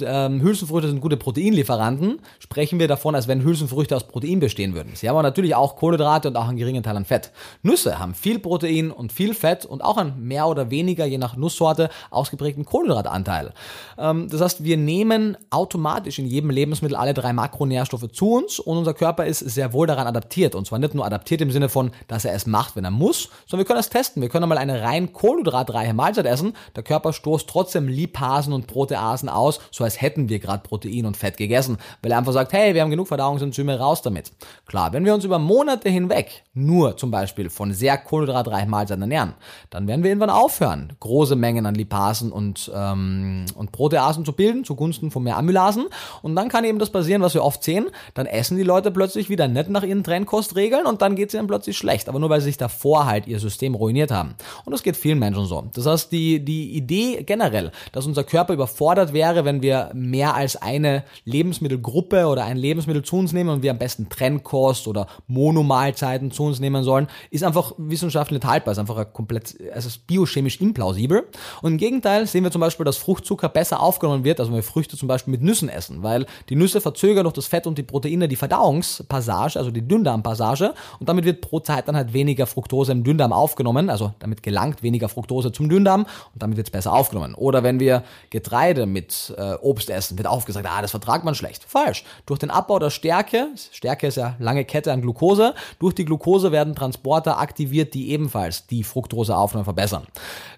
ähm, 0.00 0.42
Hülsenfrüchte 0.42 0.88
sind 0.88 1.00
gute 1.00 1.16
Proteinlieferanten, 1.16 2.20
sprechen 2.40 2.78
wir 2.78 2.88
davon, 2.88 3.14
als 3.14 3.28
wenn 3.28 3.44
Hülsenfrüchte 3.44 3.94
aus 3.94 4.08
Protein 4.08 4.40
bestehen 4.40 4.74
würden. 4.74 4.92
Sie 4.94 5.08
haben 5.08 5.16
aber 5.16 5.22
natürlich 5.22 5.54
auch 5.54 5.76
Kohlenhydrate 5.76 6.28
und 6.28 6.36
auch 6.36 6.48
einen 6.48 6.56
geringen 6.56 6.82
Teil 6.82 6.96
an 6.96 7.04
Fett. 7.04 7.30
Nüsse 7.62 7.98
haben 7.98 8.14
viel 8.14 8.38
Protein 8.38 8.90
und 8.90 9.12
viel 9.12 9.34
Fett 9.34 9.64
und 9.64 9.82
auch 9.82 9.96
einen 9.96 10.26
mehr 10.26 10.48
oder 10.48 10.70
weniger, 10.70 11.06
je 11.06 11.18
nach 11.18 11.36
Nusssorte, 11.36 11.88
ausgeprägten 12.10 12.64
Kohlenhydratanteil. 12.64 13.52
Ähm, 13.96 14.28
das 14.28 14.40
heißt, 14.40 14.64
wir 14.64 14.76
nehmen 14.76 15.36
automatisch 15.50 16.18
in 16.18 16.26
jedem 16.26 16.50
Lebensmittel 16.50 16.96
alle 16.96 17.14
drei 17.14 17.32
Makronährstoffe 17.32 18.08
zu 18.12 18.32
uns 18.32 18.58
und 18.68 18.76
unser 18.76 18.92
Körper 18.92 19.24
ist 19.24 19.38
sehr 19.38 19.72
wohl 19.72 19.86
daran 19.86 20.06
adaptiert. 20.06 20.54
Und 20.54 20.66
zwar 20.66 20.78
nicht 20.78 20.94
nur 20.94 21.06
adaptiert 21.06 21.40
im 21.40 21.50
Sinne 21.50 21.70
von, 21.70 21.90
dass 22.06 22.26
er 22.26 22.34
es 22.34 22.44
macht, 22.44 22.76
wenn 22.76 22.84
er 22.84 22.90
muss, 22.90 23.30
sondern 23.46 23.64
wir 23.64 23.66
können 23.66 23.80
es 23.80 23.88
testen. 23.88 24.20
Wir 24.20 24.28
können 24.28 24.42
einmal 24.42 24.58
eine 24.58 24.82
rein 24.82 25.14
kohlenhydratreiche 25.14 25.94
Mahlzeit 25.94 26.26
essen. 26.26 26.52
Der 26.76 26.82
Körper 26.82 27.14
stoßt 27.14 27.48
trotzdem 27.48 27.88
Lipasen 27.88 28.52
und 28.52 28.66
Proteasen 28.66 29.30
aus, 29.30 29.60
so 29.70 29.84
als 29.84 30.02
hätten 30.02 30.28
wir 30.28 30.38
gerade 30.38 30.62
Protein 30.62 31.06
und 31.06 31.16
Fett 31.16 31.38
gegessen, 31.38 31.78
weil 32.02 32.12
er 32.12 32.18
einfach 32.18 32.34
sagt, 32.34 32.52
hey, 32.52 32.74
wir 32.74 32.82
haben 32.82 32.90
genug 32.90 33.08
Verdauungsenzyme, 33.08 33.78
raus 33.78 34.02
damit. 34.02 34.32
Klar, 34.66 34.92
wenn 34.92 35.06
wir 35.06 35.14
uns 35.14 35.24
über 35.24 35.38
Monate 35.38 35.88
hinweg 35.88 36.44
nur 36.52 36.98
zum 36.98 37.10
Beispiel 37.10 37.48
von 37.48 37.72
sehr 37.72 37.96
kohlenhydratreichen 37.96 38.68
Mahlzeiten 38.68 39.00
ernähren, 39.00 39.32
dann 39.70 39.86
werden 39.86 40.02
wir 40.02 40.10
irgendwann 40.10 40.28
aufhören, 40.28 40.92
große 41.00 41.36
Mengen 41.36 41.64
an 41.64 41.74
Lipasen 41.74 42.30
und, 42.30 42.70
ähm, 42.74 43.46
und 43.54 43.72
Proteasen 43.72 44.26
zu 44.26 44.34
bilden, 44.34 44.64
zugunsten 44.64 45.10
von 45.10 45.22
mehr 45.22 45.38
Amylasen. 45.38 45.86
Und 46.20 46.36
dann 46.36 46.50
kann 46.50 46.64
eben 46.64 46.78
das 46.78 46.90
passieren, 46.90 47.22
was 47.22 47.32
wir 47.32 47.42
oft 47.42 47.64
sehen, 47.64 47.86
dann 48.12 48.26
essen 48.26 48.57
die 48.58 48.64
Leute 48.64 48.90
plötzlich 48.90 49.30
wieder 49.30 49.48
nicht 49.48 49.70
nach 49.70 49.82
ihren 49.82 50.04
Trendkostregeln 50.04 50.86
und 50.86 51.02
dann 51.02 51.16
geht 51.16 51.28
es 51.28 51.34
ihnen 51.34 51.46
plötzlich 51.46 51.76
schlecht, 51.76 52.08
aber 52.08 52.18
nur 52.18 52.30
weil 52.30 52.40
sie 52.40 52.46
sich 52.46 52.58
davor 52.58 53.06
halt 53.06 53.26
ihr 53.26 53.38
System 53.38 53.74
ruiniert 53.74 54.10
haben. 54.10 54.34
Und 54.64 54.72
das 54.72 54.82
geht 54.82 54.96
vielen 54.96 55.18
Menschen 55.18 55.46
so. 55.46 55.64
Das 55.74 55.86
heißt, 55.86 56.12
die, 56.12 56.44
die 56.44 56.72
Idee 56.76 57.22
generell, 57.24 57.72
dass 57.92 58.06
unser 58.06 58.24
Körper 58.24 58.52
überfordert 58.52 59.12
wäre, 59.12 59.44
wenn 59.44 59.62
wir 59.62 59.90
mehr 59.94 60.34
als 60.34 60.56
eine 60.56 61.04
Lebensmittelgruppe 61.24 62.26
oder 62.26 62.44
ein 62.44 62.56
Lebensmittel 62.56 63.02
zu 63.02 63.16
uns 63.16 63.32
nehmen 63.32 63.50
und 63.50 63.62
wir 63.62 63.70
am 63.70 63.78
besten 63.78 64.08
Trennkost 64.08 64.88
oder 64.88 65.06
Monomahlzeiten 65.26 66.30
zu 66.30 66.44
uns 66.44 66.60
nehmen 66.60 66.84
sollen, 66.84 67.08
ist 67.30 67.44
einfach 67.44 67.72
wissenschaftlich 67.78 68.42
nicht 68.42 68.50
haltbar, 68.50 68.72
ist 68.72 68.78
einfach 68.78 69.12
komplett, 69.12 69.56
es 69.72 69.86
ist 69.86 70.06
biochemisch 70.06 70.60
implausibel. 70.60 71.26
Und 71.62 71.72
im 71.72 71.78
Gegenteil 71.78 72.26
sehen 72.26 72.44
wir 72.44 72.50
zum 72.50 72.60
Beispiel, 72.60 72.84
dass 72.84 72.96
Fruchtzucker 72.96 73.48
besser 73.48 73.80
aufgenommen 73.80 74.24
wird, 74.24 74.40
also 74.40 74.50
wenn 74.50 74.58
wir 74.58 74.62
Früchte 74.62 74.96
zum 74.96 75.08
Beispiel 75.08 75.32
mit 75.32 75.42
Nüssen 75.42 75.68
essen, 75.68 76.02
weil 76.02 76.26
die 76.48 76.56
Nüsse 76.56 76.80
verzögern 76.80 77.24
durch 77.24 77.34
das 77.34 77.46
Fett 77.46 77.66
und 77.66 77.78
die 77.78 77.82
Proteine 77.82 78.28
die 78.28 78.36
Verdauungspassage, 78.48 79.58
also 79.58 79.70
die 79.70 79.86
Dünndarmpassage 79.86 80.74
und 80.98 81.08
damit 81.08 81.24
wird 81.24 81.40
pro 81.40 81.60
Zeit 81.60 81.86
dann 81.86 81.96
halt 81.96 82.12
weniger 82.12 82.46
Fructose 82.46 82.92
im 82.92 83.04
Dünndarm 83.04 83.32
aufgenommen, 83.32 83.90
also 83.90 84.14
damit 84.20 84.42
gelangt 84.42 84.82
weniger 84.82 85.08
Fructose 85.08 85.52
zum 85.52 85.68
Dünndarm 85.68 86.02
und 86.02 86.42
damit 86.42 86.56
wird 86.56 86.68
es 86.68 86.70
besser 86.70 86.92
aufgenommen. 86.92 87.34
Oder 87.34 87.62
wenn 87.62 87.78
wir 87.78 88.02
Getreide 88.30 88.86
mit 88.86 89.34
äh, 89.36 89.54
Obst 89.60 89.90
essen, 89.90 90.16
wird 90.16 90.26
aufgesagt, 90.26 90.66
ah, 90.68 90.80
das 90.80 90.92
vertragt 90.92 91.24
man 91.24 91.34
schlecht. 91.34 91.64
Falsch. 91.64 92.04
Durch 92.26 92.38
den 92.38 92.50
Abbau 92.50 92.78
der 92.78 92.90
Stärke, 92.90 93.48
Stärke 93.70 94.06
ist 94.06 94.16
ja 94.16 94.34
lange 94.38 94.64
Kette 94.64 94.92
an 94.92 95.02
Glucose, 95.02 95.54
durch 95.78 95.94
die 95.94 96.04
Glucose 96.04 96.50
werden 96.52 96.74
Transporter 96.74 97.38
aktiviert, 97.38 97.94
die 97.94 98.10
ebenfalls 98.10 98.66
die 98.66 98.82
Fructoseaufnahme 98.82 99.64
verbessern. 99.64 100.06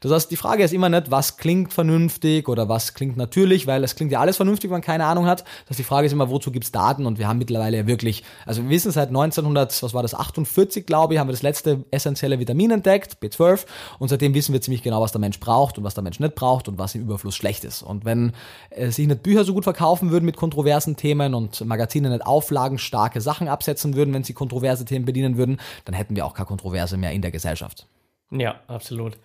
Das 0.01 0.13
heißt, 0.13 0.31
die 0.31 0.37
Frage 0.37 0.63
ist 0.63 0.73
immer 0.73 0.89
nicht, 0.89 1.11
was 1.11 1.37
klingt 1.37 1.73
vernünftig 1.73 2.49
oder 2.49 2.69
was 2.69 2.95
klingt 2.95 3.17
natürlich, 3.17 3.67
weil 3.67 3.83
es 3.83 3.97
klingt 3.97 4.13
ja 4.13 4.21
alles 4.21 4.37
vernünftig, 4.37 4.71
wenn 4.71 4.77
man 4.77 4.83
keine 4.83 5.05
Ahnung 5.05 5.27
hat. 5.27 5.41
Das 5.41 5.71
heißt, 5.71 5.79
die 5.81 5.85
Frage 5.85 6.07
ist 6.07 6.13
immer, 6.13 6.31
wozu 6.31 6.51
gibt's 6.51 6.71
Daten? 6.71 7.07
Und 7.07 7.19
wir 7.19 7.29
haben 7.29 7.39
mittlerweile 7.39 7.77
ja 7.81 7.87
wirklich, 7.87 8.23
also 8.47 8.63
wir 8.63 8.71
wissen 8.71 8.91
seit 8.93 9.09
1900, 9.09 9.83
was 9.83 9.95
war 9.95 10.03
das, 10.03 10.15
48, 10.15 10.87
glaube 10.87 11.15
ich, 11.15 11.21
haben 11.21 11.29
wir 11.29 11.33
das 11.33 11.43
letzte 11.43 11.85
essentielle 11.91 12.39
Vitamin 12.39 12.71
entdeckt, 12.71 13.19
B12. 13.23 13.67
Und 13.99 14.09
seitdem 14.09 14.35
wissen 14.35 14.53
wir 14.53 14.61
ziemlich 14.61 14.83
genau, 14.83 15.01
was 15.01 15.13
der 15.13 15.21
Mensch 15.21 15.41
braucht 15.41 15.79
und 15.79 15.85
was 15.85 15.95
der 15.95 16.03
Mensch 16.03 16.21
nicht 16.21 16.35
braucht 16.35 16.69
und 16.69 16.79
was 16.79 16.95
im 16.95 17.03
Überfluss 17.03 17.35
schlecht 17.35 17.65
ist. 17.65 17.83
Und 17.83 18.05
wenn 18.05 18.33
äh, 18.71 18.91
sich 18.91 19.07
nicht 19.07 19.23
Bücher 19.23 19.45
so 19.45 19.55
gut 19.55 19.65
verkaufen 19.65 20.11
würden 20.11 20.25
mit 20.25 20.37
kontroversen 20.37 20.97
Themen 20.97 21.35
und 21.35 21.65
Magazine 21.65 22.11
nicht 22.11 22.27
auflagenstarke 22.27 23.21
Sachen 23.21 23.49
absetzen 23.49 23.95
würden, 23.95 24.15
wenn 24.15 24.25
sie 24.25 24.33
kontroverse 24.33 24.85
Themen 24.85 25.05
bedienen 25.05 25.37
würden, 25.37 25.61
dann 25.85 25.95
hätten 25.95 26.17
wir 26.17 26.27
auch 26.27 26.35
keine 26.35 26.47
Kontroverse 26.47 26.97
mehr 26.97 27.13
in 27.13 27.23
der 27.23 27.31
Gesellschaft. 27.31 27.87
Ja, 28.31 28.61
absolut. 28.69 29.19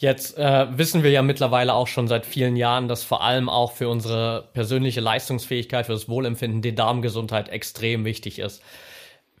Jetzt 0.00 0.38
äh, 0.38 0.66
wissen 0.78 1.02
wir 1.02 1.10
ja 1.10 1.20
mittlerweile 1.20 1.74
auch 1.74 1.86
schon 1.86 2.08
seit 2.08 2.24
vielen 2.24 2.56
Jahren, 2.56 2.88
dass 2.88 3.04
vor 3.04 3.22
allem 3.22 3.50
auch 3.50 3.72
für 3.72 3.90
unsere 3.90 4.48
persönliche 4.54 5.02
Leistungsfähigkeit, 5.02 5.84
für 5.84 5.92
das 5.92 6.08
Wohlempfinden 6.08 6.62
die 6.62 6.74
Darmgesundheit 6.74 7.50
extrem 7.50 8.06
wichtig 8.06 8.38
ist. 8.38 8.62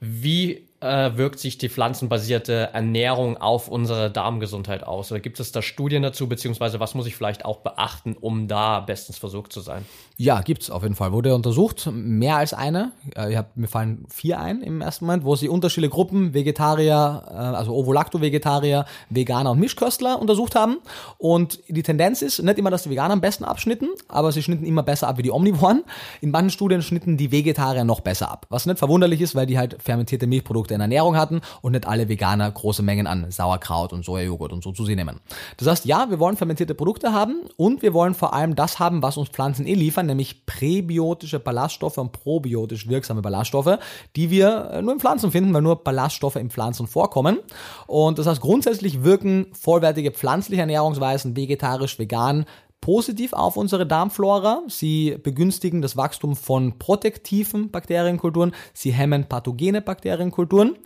Wie 0.00 0.68
äh, 0.80 1.16
wirkt 1.16 1.38
sich 1.38 1.58
die 1.58 1.68
pflanzenbasierte 1.68 2.70
Ernährung 2.72 3.36
auf 3.36 3.68
unsere 3.68 4.10
Darmgesundheit 4.10 4.82
aus? 4.82 5.12
Oder 5.12 5.20
gibt 5.20 5.38
es 5.40 5.52
da 5.52 5.62
Studien 5.62 6.02
dazu, 6.02 6.28
beziehungsweise 6.28 6.80
was 6.80 6.94
muss 6.94 7.06
ich 7.06 7.16
vielleicht 7.16 7.44
auch 7.44 7.58
beachten, 7.58 8.16
um 8.18 8.48
da 8.48 8.80
bestens 8.80 9.18
versorgt 9.18 9.52
zu 9.52 9.60
sein? 9.60 9.84
Ja, 10.16 10.40
gibt's 10.40 10.70
auf 10.70 10.82
jeden 10.82 10.94
Fall. 10.94 11.12
Wurde 11.12 11.34
untersucht, 11.34 11.88
mehr 11.92 12.36
als 12.36 12.54
eine. 12.54 12.92
Äh, 13.14 13.36
hab, 13.36 13.56
mir 13.56 13.68
fallen 13.68 14.06
vier 14.08 14.40
ein 14.40 14.62
im 14.62 14.80
ersten 14.80 15.04
Moment, 15.04 15.24
wo 15.24 15.36
sie 15.36 15.48
unterschiedliche 15.48 15.90
Gruppen, 15.90 16.34
Vegetarier, 16.34 17.24
äh, 17.28 17.32
also 17.32 17.74
Ovo-Lacto-Vegetarier, 17.74 18.86
Veganer 19.10 19.50
und 19.50 19.60
Mischköstler 19.60 20.18
untersucht 20.18 20.54
haben. 20.54 20.78
Und 21.18 21.60
die 21.68 21.82
Tendenz 21.82 22.22
ist 22.22 22.42
nicht 22.42 22.58
immer, 22.58 22.70
dass 22.70 22.84
die 22.84 22.90
Veganer 22.90 23.12
am 23.12 23.20
besten 23.20 23.44
abschnitten, 23.44 23.88
aber 24.08 24.32
sie 24.32 24.42
schnitten 24.42 24.64
immer 24.64 24.82
besser 24.82 25.08
ab 25.08 25.18
wie 25.18 25.22
die 25.22 25.30
Omnivoren. 25.30 25.84
In 26.20 26.30
manchen 26.30 26.50
Studien 26.50 26.82
schnitten 26.82 27.16
die 27.16 27.30
Vegetarier 27.32 27.84
noch 27.84 28.00
besser 28.00 28.30
ab. 28.30 28.46
Was 28.48 28.66
nicht 28.66 28.78
verwunderlich 28.78 29.20
ist, 29.20 29.34
weil 29.34 29.46
die 29.46 29.58
halt 29.58 29.76
fermentierte 29.82 30.26
Milchprodukte 30.26 30.69
Produkte 30.70 30.74
in 30.74 30.80
Ernährung 30.80 31.16
hatten 31.16 31.40
und 31.62 31.72
nicht 31.72 31.86
alle 31.86 32.08
Veganer 32.08 32.50
große 32.50 32.82
Mengen 32.82 33.06
an 33.06 33.30
Sauerkraut 33.30 33.92
und 33.92 34.04
Sojajoghurt 34.04 34.52
und 34.52 34.62
so 34.62 34.72
zu 34.72 34.84
sich 34.84 34.96
nehmen. 34.96 35.20
Das 35.56 35.68
heißt, 35.68 35.84
ja, 35.84 36.10
wir 36.10 36.18
wollen 36.18 36.36
fermentierte 36.36 36.74
Produkte 36.74 37.12
haben 37.12 37.42
und 37.56 37.82
wir 37.82 37.94
wollen 37.94 38.14
vor 38.14 38.34
allem 38.34 38.54
das 38.54 38.78
haben, 38.78 39.02
was 39.02 39.16
uns 39.16 39.28
Pflanzen 39.28 39.66
eh 39.66 39.74
liefern, 39.74 40.06
nämlich 40.06 40.46
präbiotische 40.46 41.40
Ballaststoffe 41.40 41.98
und 41.98 42.12
probiotisch 42.12 42.88
wirksame 42.88 43.22
Ballaststoffe, 43.22 43.78
die 44.16 44.30
wir 44.30 44.70
äh, 44.72 44.82
nur 44.82 44.92
in 44.92 45.00
Pflanzen 45.00 45.30
finden, 45.30 45.52
weil 45.52 45.62
nur 45.62 45.82
Ballaststoffe 45.82 46.36
in 46.36 46.50
Pflanzen 46.50 46.86
vorkommen. 46.86 47.38
Und 47.86 48.18
das 48.18 48.26
heißt, 48.26 48.40
grundsätzlich 48.40 49.02
wirken 49.02 49.46
vollwertige 49.52 50.12
pflanzliche 50.12 50.60
Ernährungsweisen, 50.60 51.36
vegetarisch, 51.36 51.98
vegan, 51.98 52.46
positiv 52.80 53.32
auf 53.32 53.56
unsere 53.56 53.86
Darmflora. 53.86 54.62
Sie 54.68 55.16
begünstigen 55.22 55.82
das 55.82 55.96
Wachstum 55.96 56.36
von 56.36 56.78
protektiven 56.78 57.70
Bakterienkulturen. 57.70 58.52
Sie 58.72 58.92
hemmen 58.92 59.24
pathogene 59.28 59.82
Bakterienkulturen. 59.82 60.76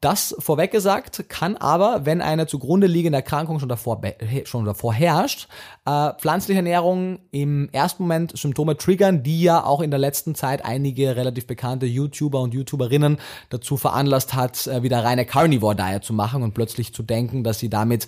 Das 0.00 0.34
vorweg 0.38 0.70
gesagt 0.70 1.28
kann 1.28 1.58
aber, 1.58 2.06
wenn 2.06 2.22
eine 2.22 2.46
zugrunde 2.46 2.86
liegende 2.86 3.18
Erkrankung 3.18 3.60
schon 3.60 3.68
davor, 3.68 4.00
schon 4.44 4.64
davor 4.64 4.94
herrscht, 4.94 5.46
äh, 5.84 6.14
pflanzliche 6.18 6.56
Ernährung 6.56 7.18
im 7.32 7.68
ersten 7.70 8.04
Moment 8.04 8.32
Symptome 8.34 8.78
triggern, 8.78 9.22
die 9.22 9.42
ja 9.42 9.62
auch 9.62 9.82
in 9.82 9.90
der 9.90 10.00
letzten 10.00 10.34
Zeit 10.34 10.64
einige 10.64 11.16
relativ 11.16 11.46
bekannte 11.46 11.84
YouTuber 11.84 12.40
und 12.40 12.54
YouTuberinnen 12.54 13.18
dazu 13.50 13.76
veranlasst 13.76 14.32
hat, 14.32 14.66
äh, 14.68 14.82
wieder 14.82 15.04
reine 15.04 15.26
Carnivore 15.26 15.76
Diet 15.76 16.02
zu 16.02 16.14
machen 16.14 16.42
und 16.42 16.54
plötzlich 16.54 16.94
zu 16.94 17.02
denken, 17.02 17.44
dass 17.44 17.58
sie 17.58 17.68
damit 17.68 18.06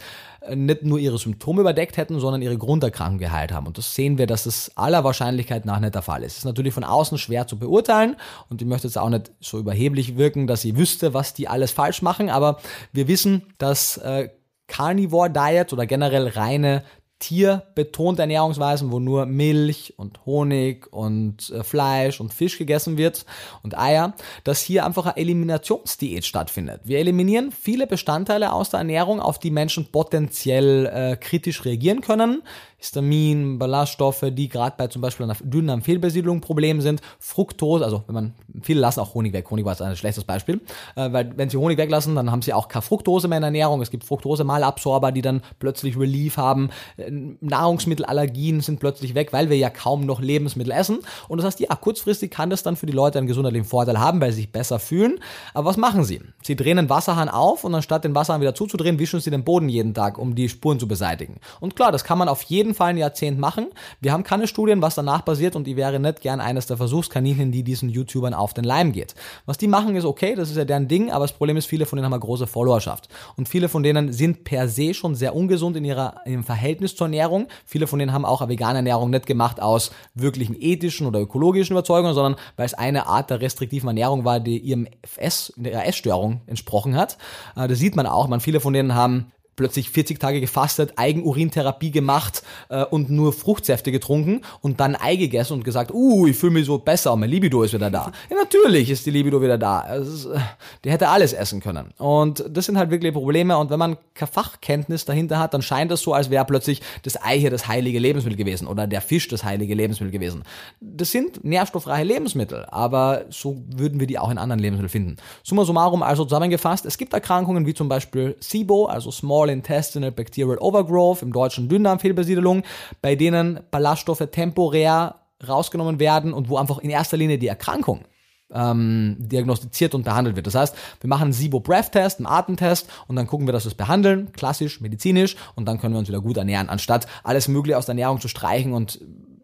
nicht 0.54 0.82
nur 0.82 0.98
ihre 0.98 1.18
Symptome 1.18 1.60
überdeckt 1.60 1.96
hätten, 1.96 2.18
sondern 2.20 2.42
ihre 2.42 2.58
Grunderkrankung 2.58 3.18
geheilt 3.18 3.52
haben. 3.52 3.66
Und 3.66 3.78
das 3.78 3.94
sehen 3.94 4.18
wir, 4.18 4.26
dass 4.26 4.46
es 4.46 4.76
aller 4.76 5.04
Wahrscheinlichkeit 5.04 5.64
nach 5.64 5.80
nicht 5.80 5.94
der 5.94 6.02
Fall 6.02 6.22
ist. 6.22 6.32
Es 6.32 6.38
ist 6.38 6.44
natürlich 6.44 6.74
von 6.74 6.84
außen 6.84 7.18
schwer 7.18 7.46
zu 7.46 7.58
beurteilen 7.58 8.16
und 8.48 8.62
ich 8.62 8.68
möchte 8.68 8.86
jetzt 8.86 8.98
auch 8.98 9.08
nicht 9.08 9.32
so 9.40 9.58
überheblich 9.58 10.16
wirken, 10.16 10.46
dass 10.46 10.62
sie 10.62 10.76
wüsste, 10.76 11.14
was 11.14 11.34
die 11.34 11.48
alles 11.48 11.72
falsch 11.72 12.02
machen, 12.02 12.30
aber 12.30 12.58
wir 12.92 13.08
wissen, 13.08 13.42
dass 13.58 13.96
äh, 13.98 14.28
Carnivore 14.66 15.30
Diet 15.30 15.72
oder 15.72 15.86
generell 15.86 16.28
reine 16.28 16.82
tierbetonte 17.22 18.22
Ernährungsweisen, 18.22 18.90
wo 18.90 18.98
nur 18.98 19.26
Milch 19.26 19.94
und 19.96 20.26
Honig 20.26 20.92
und 20.92 21.50
äh, 21.50 21.62
Fleisch 21.62 22.20
und 22.20 22.34
Fisch 22.34 22.58
gegessen 22.58 22.98
wird 22.98 23.24
und 23.62 23.78
Eier, 23.78 24.14
dass 24.42 24.60
hier 24.60 24.84
einfach 24.84 25.06
eine 25.06 25.16
Eliminationsdiät 25.16 26.24
stattfindet. 26.24 26.80
Wir 26.84 26.98
eliminieren 26.98 27.52
viele 27.52 27.86
Bestandteile 27.86 28.52
aus 28.52 28.70
der 28.70 28.78
Ernährung, 28.78 29.20
auf 29.20 29.38
die 29.38 29.52
Menschen 29.52 29.86
potenziell 29.92 30.86
äh, 30.86 31.16
kritisch 31.16 31.64
reagieren 31.64 32.00
können. 32.00 32.42
Histamin, 32.82 33.60
Ballaststoffe, 33.60 34.24
die 34.32 34.48
gerade 34.48 34.74
bei 34.76 34.88
zum 34.88 35.02
Beispiel 35.02 35.24
einer 35.24 35.36
dünnen 35.40 35.82
Fehlbesiedlung 35.82 36.40
Problem 36.40 36.80
sind, 36.80 37.00
Fructose, 37.20 37.84
also 37.84 38.02
wenn 38.08 38.14
man, 38.14 38.34
viele 38.60 38.80
lassen 38.80 38.98
auch 38.98 39.14
Honig 39.14 39.32
weg, 39.32 39.48
Honig 39.50 39.64
war 39.64 39.80
ein 39.80 39.94
schlechtes 39.94 40.24
Beispiel, 40.24 40.60
äh, 40.96 41.12
weil 41.12 41.32
wenn 41.36 41.48
sie 41.48 41.56
Honig 41.56 41.78
weglassen, 41.78 42.16
dann 42.16 42.32
haben 42.32 42.42
sie 42.42 42.52
auch 42.52 42.66
keine 42.66 42.82
Fructose 42.82 43.28
mehr 43.28 43.38
in 43.38 43.42
der 43.42 43.48
Ernährung, 43.48 43.82
es 43.82 43.90
gibt 43.92 44.02
Fructose-Malabsorber, 44.02 45.12
die 45.12 45.22
dann 45.22 45.42
plötzlich 45.60 45.96
Relief 45.96 46.36
haben, 46.36 46.70
äh, 46.96 47.08
Nahrungsmittelallergien 47.40 48.60
sind 48.60 48.80
plötzlich 48.80 49.14
weg, 49.14 49.32
weil 49.32 49.48
wir 49.48 49.56
ja 49.56 49.70
kaum 49.70 50.04
noch 50.04 50.20
Lebensmittel 50.20 50.72
essen. 50.72 50.98
Und 51.28 51.38
das 51.38 51.46
heißt, 51.46 51.60
ja, 51.60 51.68
kurzfristig 51.76 52.32
kann 52.32 52.50
das 52.50 52.64
dann 52.64 52.74
für 52.74 52.86
die 52.86 52.92
Leute 52.92 53.18
einen 53.18 53.28
gesundheitlichen 53.28 53.68
Vorteil 53.68 54.00
haben, 54.00 54.20
weil 54.20 54.32
sie 54.32 54.42
sich 54.42 54.50
besser 54.50 54.80
fühlen, 54.80 55.20
aber 55.54 55.66
was 55.66 55.76
machen 55.76 56.02
sie? 56.02 56.20
Sie 56.42 56.56
drehen 56.56 56.78
den 56.78 56.90
Wasserhahn 56.90 57.28
auf 57.28 57.62
und 57.62 57.76
anstatt 57.76 58.02
den 58.02 58.16
Wasserhahn 58.16 58.40
wieder 58.40 58.56
zuzudrehen, 58.56 58.98
wischen 58.98 59.20
sie 59.20 59.30
den 59.30 59.44
Boden 59.44 59.68
jeden 59.68 59.94
Tag, 59.94 60.18
um 60.18 60.34
die 60.34 60.48
Spuren 60.48 60.80
zu 60.80 60.88
beseitigen. 60.88 61.36
Und 61.60 61.76
klar, 61.76 61.92
das 61.92 62.02
kann 62.02 62.18
man 62.18 62.28
auf 62.28 62.42
jeden 62.42 62.71
jeden 62.72 62.76
Fall 62.78 62.90
ein 62.90 62.96
Jahrzehnt 62.96 63.38
machen. 63.38 63.66
Wir 64.00 64.12
haben 64.12 64.24
keine 64.24 64.48
Studien, 64.48 64.80
was 64.80 64.94
danach 64.94 65.24
passiert 65.24 65.56
und 65.56 65.66
die 65.66 65.76
wäre 65.76 66.00
nicht 66.00 66.22
gern 66.22 66.40
eines 66.40 66.66
der 66.66 66.78
Versuchskaninchen, 66.78 67.52
die 67.52 67.62
diesen 67.62 67.90
YouTubern 67.90 68.32
auf 68.32 68.54
den 68.54 68.64
Leim 68.64 68.92
geht. 68.92 69.14
Was 69.44 69.58
die 69.58 69.68
machen 69.68 69.94
ist 69.94 70.06
okay, 70.06 70.34
das 70.34 70.50
ist 70.50 70.56
ja 70.56 70.64
deren 70.64 70.88
Ding, 70.88 71.10
aber 71.10 71.24
das 71.24 71.32
Problem 71.32 71.56
ist, 71.56 71.66
viele 71.66 71.84
von 71.84 71.98
denen 71.98 72.06
haben 72.06 72.14
eine 72.14 72.20
große 72.20 72.46
Followerschaft. 72.46 73.08
Und 73.36 73.48
viele 73.48 73.68
von 73.68 73.82
denen 73.82 74.12
sind 74.12 74.44
per 74.44 74.68
se 74.68 74.94
schon 74.94 75.14
sehr 75.14 75.34
ungesund 75.36 75.76
in 75.76 75.84
ihrer, 75.84 76.14
im 76.24 76.44
Verhältnis 76.44 76.96
zur 76.96 77.08
Ernährung. 77.08 77.48
Viele 77.66 77.86
von 77.86 77.98
denen 77.98 78.12
haben 78.12 78.24
auch 78.24 78.40
eine 78.40 78.50
vegane 78.50 78.78
Ernährung 78.78 79.10
nicht 79.10 79.26
gemacht 79.26 79.60
aus 79.60 79.90
wirklichen 80.14 80.56
ethischen 80.58 81.06
oder 81.06 81.20
ökologischen 81.20 81.74
Überzeugungen, 81.74 82.14
sondern 82.14 82.36
weil 82.56 82.66
es 82.66 82.74
eine 82.74 83.06
Art 83.06 83.28
der 83.28 83.40
restriktiven 83.40 83.88
Ernährung 83.88 84.24
war, 84.24 84.40
die 84.40 84.58
ihrem 84.58 84.88
Ess, 85.16 85.52
ihrer 85.62 85.86
Essstörung 85.86 86.40
entsprochen 86.46 86.96
hat. 86.96 87.18
Äh, 87.54 87.68
das 87.68 87.78
sieht 87.78 87.96
man 87.96 88.06
auch. 88.06 88.28
Man, 88.28 88.40
viele 88.40 88.60
von 88.60 88.72
denen 88.72 88.94
haben 88.94 89.32
plötzlich 89.56 89.90
40 89.90 90.18
Tage 90.18 90.40
gefastet, 90.40 90.94
Eigenurintherapie 90.96 91.90
gemacht 91.90 92.42
äh, 92.68 92.84
und 92.84 93.10
nur 93.10 93.32
Fruchtsäfte 93.32 93.92
getrunken 93.92 94.42
und 94.60 94.80
dann 94.80 94.96
Ei 94.96 95.16
gegessen 95.16 95.54
und 95.54 95.64
gesagt, 95.64 95.92
uh, 95.92 96.26
ich 96.26 96.36
fühle 96.36 96.52
mich 96.52 96.66
so 96.66 96.78
besser, 96.78 97.14
mein 97.16 97.30
Libido 97.30 97.62
ist 97.62 97.74
wieder 97.74 97.90
da. 97.90 98.12
Ja, 98.30 98.36
natürlich 98.36 98.90
ist 98.90 99.04
die 99.06 99.10
Libido 99.10 99.40
wieder 99.42 99.58
da. 99.58 99.80
Ist, 99.94 100.26
äh, 100.26 100.38
die 100.84 100.90
hätte 100.90 101.08
alles 101.08 101.32
essen 101.32 101.60
können. 101.60 101.90
Und 101.98 102.44
das 102.48 102.66
sind 102.66 102.78
halt 102.78 102.90
wirklich 102.90 103.12
Probleme. 103.12 103.56
Und 103.58 103.70
wenn 103.70 103.78
man 103.78 103.96
keine 104.14 104.30
Fachkenntnis 104.30 105.04
dahinter 105.04 105.38
hat, 105.38 105.54
dann 105.54 105.62
scheint 105.62 105.92
es 105.92 106.00
so, 106.00 106.14
als 106.14 106.30
wäre 106.30 106.44
plötzlich 106.44 106.80
das 107.02 107.22
Ei 107.22 107.38
hier 107.38 107.50
das 107.50 107.68
heilige 107.68 107.98
Lebensmittel 107.98 108.36
gewesen 108.36 108.66
oder 108.66 108.86
der 108.86 109.00
Fisch 109.00 109.28
das 109.28 109.44
heilige 109.44 109.74
Lebensmittel 109.74 110.12
gewesen. 110.12 110.44
Das 110.80 111.10
sind 111.10 111.44
nährstoffreiche 111.44 112.04
Lebensmittel, 112.04 112.64
aber 112.70 113.24
so 113.30 113.62
würden 113.66 114.00
wir 114.00 114.06
die 114.06 114.18
auch 114.18 114.30
in 114.30 114.38
anderen 114.38 114.60
Lebensmitteln 114.60 114.88
finden. 114.88 115.16
Summa 115.42 115.64
summarum 115.64 116.02
also 116.02 116.24
zusammengefasst, 116.24 116.86
es 116.86 116.98
gibt 116.98 117.12
Erkrankungen 117.12 117.66
wie 117.66 117.74
zum 117.74 117.88
Beispiel 117.88 118.36
SIBO, 118.40 118.86
also 118.86 119.10
Small 119.10 119.41
Small 119.42 119.50
Intestinal 119.50 120.12
Bacterial 120.12 120.58
Overgrowth, 120.58 121.22
im 121.22 121.32
deutschen 121.32 121.68
Dünndarmfehlbesiedelung, 121.68 122.62
bei 123.00 123.16
denen 123.16 123.60
Ballaststoffe 123.72 124.28
temporär 124.30 125.16
rausgenommen 125.46 125.98
werden 125.98 126.32
und 126.32 126.48
wo 126.48 126.58
einfach 126.58 126.78
in 126.78 126.90
erster 126.90 127.16
Linie 127.16 127.38
die 127.38 127.48
Erkrankung 127.48 128.04
ähm, 128.52 129.16
diagnostiziert 129.18 129.96
und 129.96 130.04
behandelt 130.04 130.36
wird. 130.36 130.46
Das 130.46 130.54
heißt, 130.54 130.76
wir 131.00 131.08
machen 131.08 131.24
einen 131.24 131.32
SIBO-Breath-Test, 131.32 132.20
einen 132.20 132.26
Atemtest 132.26 132.88
und 133.08 133.16
dann 133.16 133.26
gucken 133.26 133.48
wir, 133.48 133.52
dass 133.52 133.64
wir 133.64 133.70
es 133.70 133.76
behandeln, 133.76 134.30
klassisch, 134.30 134.80
medizinisch 134.80 135.34
und 135.56 135.66
dann 135.66 135.80
können 135.80 135.94
wir 135.94 135.98
uns 135.98 136.08
wieder 136.08 136.20
gut 136.20 136.36
ernähren, 136.36 136.68
anstatt 136.68 137.08
alles 137.24 137.48
Mögliche 137.48 137.76
aus 137.76 137.86
der 137.86 137.94
Ernährung 137.94 138.20
zu 138.20 138.28
streichen 138.28 138.72
und 138.72 139.00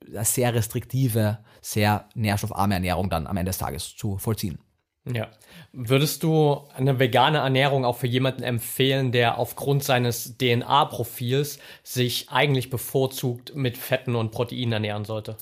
eine 0.07 0.25
sehr 0.25 0.55
restriktive, 0.55 1.39
sehr 1.61 2.05
nährstoffarme 2.15 2.75
Ernährung 2.75 3.11
dann 3.11 3.27
am 3.27 3.37
Ende 3.37 3.51
des 3.51 3.59
Tages 3.59 3.97
zu 3.97 4.17
vollziehen. 4.19 4.59
Ja. 5.15 5.29
Würdest 5.73 6.23
du 6.23 6.63
eine 6.75 6.99
vegane 6.99 7.39
Ernährung 7.39 7.85
auch 7.85 7.97
für 7.97 8.07
jemanden 8.07 8.43
empfehlen, 8.43 9.13
der 9.13 9.39
aufgrund 9.39 9.85
seines 9.85 10.37
DNA-Profils 10.39 11.59
sich 11.83 12.31
eigentlich 12.31 12.71
bevorzugt 12.71 13.55
mit 13.55 13.77
Fetten 13.77 14.17
und 14.17 14.31
Proteinen 14.31 14.73
ernähren 14.73 15.05
sollte? 15.05 15.37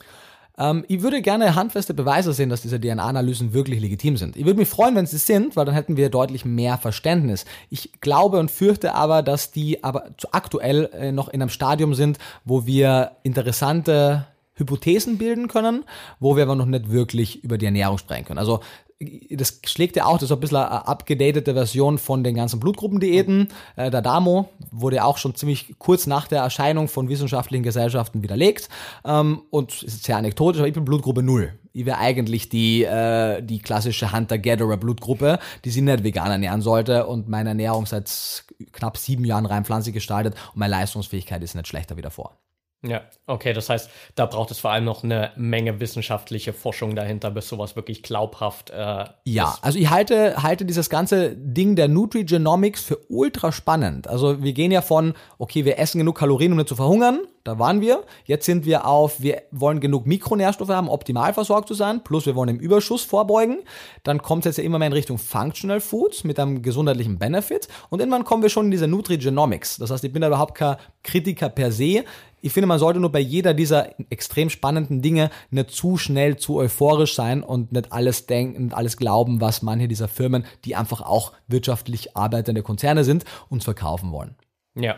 Ähm, 0.59 0.85
ich 0.89 1.03
würde 1.03 1.23
gerne 1.23 1.55
handfeste 1.55 1.95
Beweise 1.95 2.33
sehen, 2.33 2.49
dass 2.49 2.63
diese 2.63 2.81
DNA-Analysen 2.81 3.53
wirklich 3.53 3.81
legitim 3.81 4.17
sind. 4.17 4.37
Ich 4.37 4.45
würde 4.45 4.59
mich 4.59 4.69
freuen, 4.69 4.97
wenn 4.97 5.07
sie 5.07 5.19
sind, 5.19 5.57
weil 5.57 5.65
dann 5.65 5.75
hätten 5.75 5.97
wir 5.97 6.09
deutlich 6.11 6.45
mehr 6.45 6.79
Verständnis. 6.79 7.45
Ich 7.71 8.01
glaube 8.01 8.39
und 8.39 8.51
fürchte 8.51 8.95
aber, 8.95 9.23
dass 9.23 9.53
die 9.53 9.85
aber 9.85 10.11
aktuell 10.33 10.91
äh, 10.93 11.13
noch 11.13 11.29
in 11.29 11.41
einem 11.41 11.51
Stadium 11.51 11.95
sind, 11.95 12.19
wo 12.45 12.67
wir 12.67 13.13
interessante 13.23 14.27
Hypothesen 14.55 15.19
bilden 15.19 15.49
können, 15.49 15.85
wo 16.19 16.37
wir 16.37 16.45
aber 16.45 16.57
noch 16.57 16.67
nicht 16.67 16.91
wirklich 16.91 17.45
über 17.45 17.59
die 17.59 17.67
Ernährung 17.67 17.99
sprechen 17.99 18.25
können. 18.25 18.39
Also 18.39 18.61
das 18.99 19.61
schlägt 19.67 19.97
ja 19.97 20.07
auch, 20.07 20.15
das 20.15 20.25
ist 20.25 20.33
ein 20.33 20.41
bisschen 20.41 20.57
eine 20.57 20.89
abgedatete 20.89 21.53
Version 21.53 21.99
von 21.99 22.25
den 22.25 22.35
ganzen 22.35 22.61
Blutgruppendiäten. 22.61 23.49
Äh, 23.77 23.91
der 23.91 24.01
Damo 24.01 24.49
wurde 24.71 25.05
auch 25.05 25.19
schon 25.19 25.35
ziemlich 25.35 25.75
kurz 25.79 26.07
nach 26.07 26.27
der 26.29 26.41
Erscheinung 26.41 26.89
von 26.89 27.09
wissenschaftlichen 27.09 27.63
Gesellschaften 27.63 28.23
widerlegt. 28.23 28.71
Ähm, 29.05 29.43
und 29.51 29.83
ist 29.83 30.05
sehr 30.05 30.17
anekdotisch, 30.17 30.61
aber 30.61 30.69
ich 30.69 30.75
bin 30.75 30.87
Blutgruppe 30.87 31.23
Null. 31.23 31.53
Ich 31.75 31.85
wäre 31.85 31.99
eigentlich 31.99 32.49
die, 32.49 32.85
äh, 32.85 33.43
die 33.43 33.59
klassische 33.59 34.13
Hunter-Gatherer 34.13 34.79
Blutgruppe, 34.79 35.41
die 35.65 35.71
sich 35.71 35.83
nicht 35.83 36.03
vegan 36.03 36.31
ernähren 36.31 36.63
sollte 36.63 37.07
und 37.07 37.29
meine 37.29 37.51
Ernährung 37.51 37.85
seit 37.85 38.45
knapp 38.73 38.97
sieben 38.97 39.27
Jahren 39.27 39.45
rein 39.45 39.67
pflanzlich 39.67 39.93
gestaltet 39.93 40.35
und 40.55 40.61
meine 40.61 40.71
Leistungsfähigkeit 40.71 41.43
ist 41.43 41.55
nicht 41.55 41.69
schlechter 41.69 41.99
wie 41.99 42.03
davor. 42.03 42.39
Ja, 42.89 43.03
okay, 43.27 43.53
das 43.53 43.69
heißt, 43.69 43.91
da 44.15 44.27
braucht 44.27 44.51
es 44.51 44.59
vor 44.59 44.71
allem 44.71 44.85
noch 44.85 45.05
eine 45.05 45.33
Menge 45.37 45.81
wissenschaftliche 45.81 46.53
Forschung 46.53 46.95
dahinter, 46.95 47.31
bis 47.31 47.49
sowas 47.49 47.77
wirklich 47.77 48.03
glaubhaft 48.03 48.71
äh, 48.71 49.05
Ja, 49.25 49.51
ist. 49.51 49.65
also 49.65 49.79
ich 49.79 49.91
halte, 49.91 50.43
halte 50.43 50.65
dieses 50.65 50.91
ganze 50.91 51.37
Ding 51.37 51.77
der 51.77 51.89
Nutrigenomics 51.89 52.83
für 52.83 52.99
ultra 53.09 53.53
spannend. 53.53 54.09
Also 54.09 54.43
wir 54.43 54.53
gehen 54.53 54.73
ja 54.73 54.83
von, 54.83 55.15
okay, 55.39 55.65
wir 55.65 55.79
essen 55.79 55.99
genug 55.99 56.17
Kalorien, 56.19 56.53
um 56.53 56.59
nicht 56.59 56.69
zu 56.69 56.77
verhungern, 56.77 57.21
da 57.47 57.61
waren 57.61 57.81
wir. 57.81 58.03
Jetzt 58.25 58.45
sind 58.45 58.67
wir 58.67 58.87
auf, 58.87 59.21
wir 59.21 59.43
wollen 59.53 59.79
genug 59.79 60.05
Mikronährstoffe 60.07 60.69
haben, 60.71 60.89
optimal 60.89 61.33
versorgt 61.33 61.69
zu 61.69 61.75
sein, 61.75 62.03
plus 62.03 62.27
wir 62.27 62.35
wollen 62.35 62.49
im 62.49 62.59
Überschuss 62.59 63.05
vorbeugen. 63.05 63.59
Dann 64.03 64.21
kommt 64.21 64.45
es 64.45 64.51
jetzt 64.51 64.59
ja 64.59 64.65
immer 64.65 64.81
mehr 64.81 64.89
in 64.89 64.93
Richtung 64.93 65.17
Functional 65.17 65.81
Foods 65.81 66.25
mit 66.25 66.41
einem 66.41 66.61
gesundheitlichen 66.63 67.19
Benefit. 67.19 67.69
Und 67.89 68.01
irgendwann 68.01 68.25
kommen 68.25 68.43
wir 68.43 68.51
schon 68.51 68.67
in 68.67 68.71
diese 68.73 68.89
Nutrigenomics. 68.89 69.77
Das 69.77 69.91
heißt, 69.93 70.03
ich 70.03 70.13
bin 70.13 70.23
da 70.23 70.29
überhaupt 70.29 70.57
kein 70.57 70.77
Kritiker 71.05 71.49
per 71.49 71.71
se. 71.71 72.05
Ich 72.47 72.53
finde, 72.53 72.69
man 72.69 72.79
sollte 72.79 73.01
nur 73.01 73.11
bei 73.11 73.19
jeder 73.19 73.55
dieser 73.55 73.99
extrem 74.09 74.51
spannenden 74.51 75.03
Dinge 75.03 75.31
nicht 75.51 75.73
zu 75.73 75.97
schnell, 75.97 76.37
zu 76.37 76.59
euphorisch 76.59 77.17
sein 77.17 77.43
und 77.43 77.73
nicht 77.73 77.93
alles 77.93 78.27
denken 78.27 78.67
und 78.67 78.73
alles 78.73 78.97
glauben, 78.97 79.41
was 79.41 79.63
manche 79.63 79.89
dieser 79.89 80.07
Firmen, 80.07 80.47
die 80.65 80.77
einfach 80.77 81.01
auch 81.01 81.33
wirtschaftlich 81.49 82.17
arbeitende 82.17 82.63
Konzerne 82.63 83.03
sind, 83.03 83.25
uns 83.49 83.65
verkaufen 83.65 84.13
wollen. 84.13 84.37
Ja, 84.77 84.95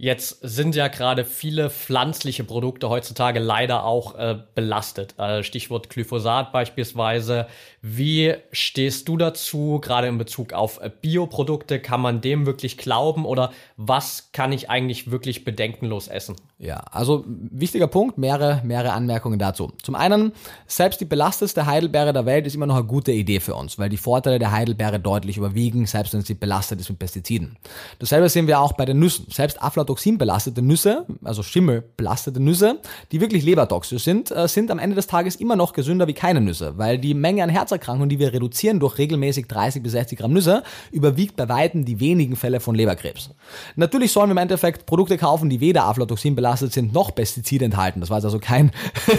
Jetzt 0.00 0.38
sind 0.42 0.76
ja 0.76 0.86
gerade 0.86 1.24
viele 1.24 1.70
pflanzliche 1.70 2.44
Produkte 2.44 2.88
heutzutage 2.88 3.40
leider 3.40 3.82
auch 3.82 4.14
äh, 4.14 4.38
belastet. 4.54 5.18
Äh, 5.18 5.42
Stichwort 5.42 5.90
Glyphosat 5.90 6.52
beispielsweise. 6.52 7.48
Wie 7.82 8.36
stehst 8.52 9.08
du 9.08 9.16
dazu, 9.16 9.80
gerade 9.82 10.06
in 10.06 10.16
Bezug 10.16 10.52
auf 10.52 10.80
äh, 10.80 10.88
Bioprodukte? 10.88 11.80
Kann 11.80 12.00
man 12.00 12.20
dem 12.20 12.46
wirklich 12.46 12.78
glauben 12.78 13.26
oder 13.26 13.50
was 13.76 14.30
kann 14.30 14.52
ich 14.52 14.70
eigentlich 14.70 15.10
wirklich 15.10 15.44
bedenkenlos 15.44 16.06
essen? 16.06 16.36
Ja, 16.60 16.78
also 16.90 17.24
wichtiger 17.28 17.86
Punkt, 17.86 18.18
mehrere, 18.18 18.62
mehrere 18.64 18.92
Anmerkungen 18.92 19.38
dazu. 19.38 19.70
Zum 19.80 19.94
einen, 19.94 20.32
selbst 20.66 21.00
die 21.00 21.04
belastetste 21.04 21.66
Heidelbeere 21.66 22.12
der 22.12 22.26
Welt 22.26 22.48
ist 22.48 22.56
immer 22.56 22.66
noch 22.66 22.74
eine 22.74 22.84
gute 22.84 23.12
Idee 23.12 23.38
für 23.38 23.54
uns, 23.54 23.78
weil 23.78 23.88
die 23.88 23.96
Vorteile 23.96 24.40
der 24.40 24.50
Heidelbeere 24.50 24.98
deutlich 24.98 25.36
überwiegen, 25.36 25.86
selbst 25.86 26.14
wenn 26.14 26.22
sie 26.22 26.34
belastet 26.34 26.80
ist 26.80 26.90
mit 26.90 26.98
Pestiziden. 26.98 27.56
Dasselbe 28.00 28.28
sehen 28.28 28.48
wir 28.48 28.58
auch 28.58 28.72
bei 28.72 28.86
den 28.86 28.98
Nüssen. 28.98 29.26
Selbst 29.30 29.62
aflatoxinbelastete 29.62 30.60
Nüsse, 30.60 31.06
also 31.22 31.44
schimmelbelastete 31.44 32.40
Nüsse, 32.40 32.80
die 33.12 33.20
wirklich 33.20 33.44
lebertoxisch 33.44 34.02
sind, 34.02 34.32
äh, 34.32 34.48
sind 34.48 34.72
am 34.72 34.80
Ende 34.80 34.96
des 34.96 35.06
Tages 35.06 35.36
immer 35.36 35.54
noch 35.54 35.72
gesünder 35.72 36.08
wie 36.08 36.12
keine 36.12 36.40
Nüsse, 36.40 36.76
weil 36.76 36.98
die 36.98 37.14
Menge 37.14 37.44
an 37.44 37.50
Herzerkrankungen, 37.50 38.08
die 38.08 38.18
wir 38.18 38.32
reduzieren 38.32 38.80
durch 38.80 38.98
regelmäßig 38.98 39.46
30 39.46 39.80
bis 39.80 39.92
60 39.92 40.18
Gramm 40.18 40.32
Nüsse, 40.32 40.64
überwiegt 40.90 41.36
bei 41.36 41.48
Weitem 41.48 41.84
die 41.84 42.00
wenigen 42.00 42.34
Fälle 42.34 42.58
von 42.58 42.74
Leberkrebs. 42.74 43.30
Natürlich 43.76 44.10
sollen 44.10 44.30
wir 44.30 44.32
im 44.32 44.38
Endeffekt 44.38 44.86
Produkte 44.86 45.16
kaufen, 45.18 45.48
die 45.50 45.60
weder 45.60 45.84
Aflatoxin 45.84 46.34
belasten 46.34 46.47
belastet 46.48 46.72
sind, 46.72 46.92
noch 46.94 47.14
Pestizide 47.14 47.66
enthalten. 47.66 48.00
Das 48.00 48.08
war 48.10 48.22
also 48.22 48.38
kein 48.38 48.70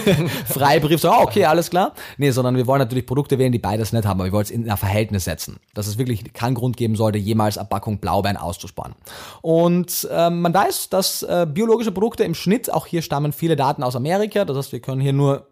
Freibrief, 0.46 1.00
so, 1.00 1.10
oh, 1.10 1.22
okay, 1.22 1.44
alles 1.44 1.70
klar. 1.70 1.94
Nee, 2.18 2.30
sondern 2.32 2.56
wir 2.56 2.66
wollen 2.66 2.80
natürlich 2.80 3.06
Produkte 3.06 3.38
wählen, 3.38 3.52
die 3.52 3.58
beides 3.58 3.92
nicht 3.92 4.04
haben, 4.04 4.20
aber 4.20 4.28
wir 4.28 4.32
wollen 4.32 4.44
es 4.44 4.50
in 4.50 4.68
ein 4.68 4.76
Verhältnis 4.76 5.24
setzen. 5.24 5.60
Dass 5.74 5.86
es 5.86 5.96
wirklich 5.96 6.32
keinen 6.32 6.54
Grund 6.54 6.76
geben 6.76 6.96
sollte, 6.96 7.18
jemals 7.18 7.56
eine 7.56 7.96
Blaubeeren 7.98 8.36
auszusparen. 8.36 8.94
Und 9.42 10.08
äh, 10.10 10.30
man 10.30 10.52
weiß, 10.52 10.88
dass 10.88 11.22
äh, 11.22 11.46
biologische 11.48 11.92
Produkte 11.92 12.24
im 12.24 12.34
Schnitt, 12.34 12.72
auch 12.72 12.86
hier 12.86 13.02
stammen 13.02 13.32
viele 13.32 13.56
Daten 13.56 13.82
aus 13.82 13.94
Amerika, 13.94 14.44
das 14.44 14.56
heißt, 14.56 14.72
wir 14.72 14.80
können 14.80 15.00
hier 15.00 15.12
nur 15.12 15.46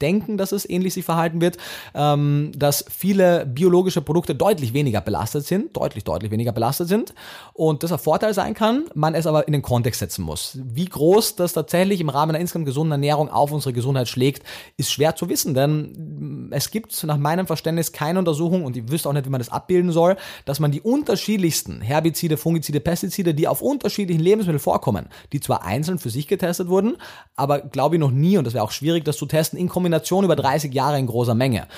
denken, 0.00 0.36
dass 0.36 0.52
es 0.52 0.68
ähnlich 0.68 0.94
sich 0.94 1.04
verhalten 1.04 1.40
wird, 1.40 1.56
ähm, 1.94 2.52
dass 2.56 2.84
viele 2.90 3.46
biologische 3.46 4.02
Produkte 4.02 4.34
deutlich 4.34 4.74
weniger 4.74 5.00
belastet 5.00 5.46
sind, 5.46 5.76
deutlich, 5.76 6.04
deutlich 6.04 6.30
weniger 6.30 6.52
belastet 6.52 6.88
sind 6.88 7.14
und 7.54 7.82
das 7.82 7.92
ein 7.92 7.98
Vorteil 7.98 8.34
sein 8.34 8.54
kann, 8.54 8.84
man 8.94 9.14
es 9.14 9.26
aber 9.26 9.46
in 9.46 9.52
den 9.52 9.62
Kontext 9.62 10.00
setzen 10.00 10.24
muss. 10.24 10.58
Wie 10.62 10.84
groß 10.84 11.36
das 11.36 11.52
tatsächlich 11.52 12.00
im 12.00 12.08
Rahmen 12.08 12.30
einer 12.30 12.40
insgesamt 12.40 12.66
gesunden 12.66 12.92
Ernährung 12.92 13.30
auf 13.30 13.52
unsere 13.52 13.72
Gesundheit 13.72 14.08
schlägt, 14.08 14.42
ist 14.76 14.92
schwer 14.92 15.16
zu 15.16 15.28
wissen, 15.28 15.54
denn 15.54 16.50
es 16.52 16.70
gibt 16.70 17.02
nach 17.04 17.16
meinem 17.16 17.46
Verständnis 17.46 17.92
keine 17.92 18.18
Untersuchung 18.18 18.64
und 18.64 18.76
ich 18.76 18.90
wüsste 18.90 19.08
auch 19.08 19.12
nicht, 19.12 19.26
wie 19.26 19.30
man 19.30 19.40
das 19.40 19.48
abbilden 19.48 19.92
soll, 19.92 20.16
dass 20.44 20.60
man 20.60 20.70
die 20.70 20.80
unterschiedlichsten 20.80 21.80
Herbizide, 21.80 22.36
Fungizide, 22.36 22.80
Pestizide, 22.80 23.34
die 23.34 23.48
auf 23.48 23.62
unterschiedlichen 23.62 24.20
Lebensmitteln 24.20 24.60
vorkommen, 24.60 25.08
die 25.32 25.40
zwar 25.40 25.64
einzeln 25.64 25.98
für 25.98 26.10
sich 26.10 26.28
getestet 26.28 26.68
wurden, 26.68 26.96
aber 27.34 27.60
glaube 27.60 27.96
ich 27.96 28.00
noch 28.00 28.10
nie, 28.10 28.38
und 28.38 28.44
das 28.44 28.54
wäre 28.54 28.64
auch 28.64 28.70
schwierig, 28.70 29.04
das 29.04 29.16
zu 29.16 29.26
testen, 29.26 29.58
in 29.58 29.68
Kombination 29.68 29.85
Kombination 29.86 30.24
über 30.24 30.34
30 30.34 30.74
Jahre 30.74 30.98
in 30.98 31.06
großer 31.06 31.34
Menge. 31.34 31.68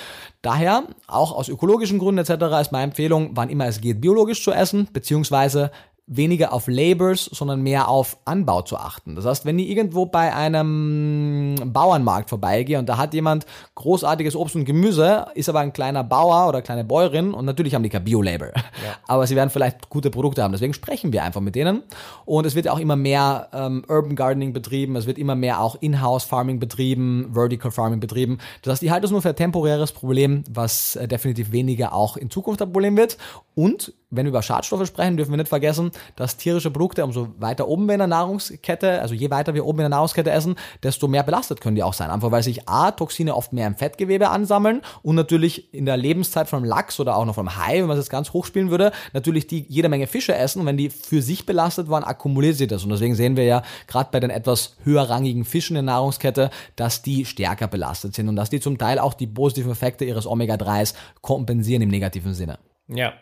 Daher, 0.41 0.83
auch 1.07 1.31
aus 1.31 1.47
ökologischen 1.47 1.99
Gründen 1.99 2.19
etc., 2.19 2.43
ist 2.59 2.71
meine 2.71 2.85
Empfehlung, 2.85 3.31
wann 3.33 3.49
immer 3.49 3.67
es 3.67 3.81
geht, 3.81 4.01
biologisch 4.01 4.43
zu 4.43 4.51
essen, 4.51 4.87
beziehungsweise 4.91 5.69
weniger 6.09 6.51
auf 6.51 6.67
Labors, 6.67 7.25
sondern 7.25 7.61
mehr 7.61 7.87
auf 7.87 8.17
Anbau 8.25 8.63
zu 8.63 8.77
achten. 8.77 9.15
Das 9.15 9.25
heißt, 9.25 9.45
wenn 9.45 9.59
ich 9.59 9.69
irgendwo 9.69 10.07
bei 10.07 10.33
einem 10.33 11.55
Bauernmarkt 11.71 12.29
vorbeigehe 12.29 12.79
und 12.79 12.89
da 12.89 12.97
hat 12.97 13.13
jemand 13.13 13.45
großartiges 13.75 14.35
Obst 14.35 14.55
und 14.55 14.65
Gemüse, 14.65 15.27
ist 15.35 15.49
aber 15.49 15.59
ein 15.59 15.71
kleiner 15.71 16.03
Bauer 16.03 16.49
oder 16.49 16.63
kleine 16.63 16.83
Bäuerin 16.83 17.33
und 17.33 17.45
natürlich 17.45 17.75
haben 17.75 17.83
die 17.83 17.89
kein 17.89 18.03
Bio-Label. 18.03 18.51
Ja. 18.55 18.95
Aber 19.07 19.27
sie 19.27 19.35
werden 19.35 19.49
vielleicht 19.49 19.89
gute 19.89 20.09
Produkte 20.09 20.43
haben. 20.43 20.51
Deswegen 20.51 20.73
sprechen 20.73 21.13
wir 21.13 21.23
einfach 21.23 21.41
mit 21.41 21.55
denen. 21.55 21.83
Und 22.25 22.45
es 22.45 22.55
wird 22.55 22.67
auch 22.69 22.79
immer 22.79 22.95
mehr 22.95 23.49
ähm, 23.53 23.83
Urban 23.87 24.15
Gardening 24.15 24.53
betrieben, 24.53 24.95
es 24.95 25.05
wird 25.05 25.17
immer 25.17 25.35
mehr 25.35 25.61
auch 25.61 25.75
In-house 25.79 26.23
Farming 26.23 26.59
betrieben, 26.59 27.29
Vertical 27.33 27.71
Farming 27.71 27.99
betrieben. 27.99 28.39
Das 28.61 28.73
heißt, 28.73 28.81
die 28.81 28.91
halten 28.91 29.05
es 29.05 29.11
nur 29.11 29.21
für 29.21 29.29
ein 29.29 29.35
temporäres 29.35 29.91
Problem, 29.91 30.43
was 30.49 30.95
äh, 30.95 31.07
definitiv 31.07 31.51
weniger 31.51 31.93
auch 31.93 32.17
in 32.17 32.29
Zukunft 32.29 32.61
ein 32.61 32.71
Problem 32.71 32.97
wird. 32.97 33.17
Und 33.55 33.93
wenn 34.11 34.25
wir 34.25 34.29
über 34.29 34.41
Schadstoffe 34.41 34.87
sprechen, 34.87 35.17
dürfen 35.17 35.31
wir 35.31 35.37
nicht 35.37 35.49
vergessen, 35.49 35.91
dass 36.15 36.37
tierische 36.37 36.71
Produkte, 36.71 37.03
umso 37.03 37.29
weiter 37.37 37.67
oben 37.67 37.85
wir 37.87 37.93
in 37.93 37.99
der 37.99 38.07
Nahrungskette, 38.07 39.01
also 39.01 39.13
je 39.13 39.29
weiter 39.29 39.53
wir 39.53 39.65
oben 39.65 39.79
in 39.79 39.83
der 39.83 39.89
Nahrungskette 39.89 40.31
essen, 40.31 40.55
desto 40.81 41.07
mehr 41.07 41.23
belastet 41.23 41.61
können 41.61 41.75
die 41.75 41.83
auch 41.83 41.93
sein. 41.93 42.09
Einfach 42.09 42.31
weil 42.31 42.41
sich 42.41 42.67
A, 42.67 42.91
Toxine 42.91 43.35
oft 43.35 43.53
mehr 43.53 43.67
im 43.67 43.75
Fettgewebe 43.75 44.29
ansammeln 44.29 44.81
und 45.03 45.15
natürlich 45.15 45.73
in 45.73 45.85
der 45.85 45.97
Lebenszeit 45.97 46.49
vom 46.49 46.63
Lachs 46.63 46.99
oder 46.99 47.15
auch 47.15 47.25
noch 47.25 47.35
vom 47.35 47.55
Hai, 47.57 47.79
wenn 47.79 47.87
man 47.87 47.97
es 47.97 48.05
jetzt 48.05 48.09
ganz 48.09 48.33
hochspielen 48.33 48.71
würde, 48.71 48.91
natürlich 49.13 49.45
die 49.45 49.65
jede 49.67 49.89
Menge 49.89 50.07
Fische 50.07 50.35
essen 50.35 50.61
und 50.61 50.65
wenn 50.65 50.77
die 50.77 50.89
für 50.89 51.21
sich 51.21 51.45
belastet 51.45 51.89
waren, 51.89 52.03
akkumuliert 52.03 52.55
sich 52.55 52.67
das. 52.67 52.83
Und 52.83 52.89
deswegen 52.89 53.15
sehen 53.15 53.37
wir 53.37 53.43
ja 53.43 53.61
gerade 53.87 54.09
bei 54.11 54.19
den 54.19 54.31
etwas 54.31 54.75
höherrangigen 54.83 55.45
Fischen 55.45 55.75
in 55.75 55.85
der 55.85 55.93
Nahrungskette, 55.93 56.49
dass 56.75 57.03
die 57.03 57.25
stärker 57.25 57.67
belastet 57.67 58.15
sind 58.15 58.27
und 58.27 58.35
dass 58.35 58.49
die 58.49 58.59
zum 58.59 58.79
Teil 58.79 58.97
auch 58.97 59.13
die 59.13 59.27
positiven 59.27 59.71
Effekte 59.71 60.05
ihres 60.05 60.25
Omega-3s 60.25 60.95
kompensieren 61.21 61.83
im 61.83 61.89
negativen 61.89 62.33
Sinne. 62.33 62.57
Ja, 62.87 63.13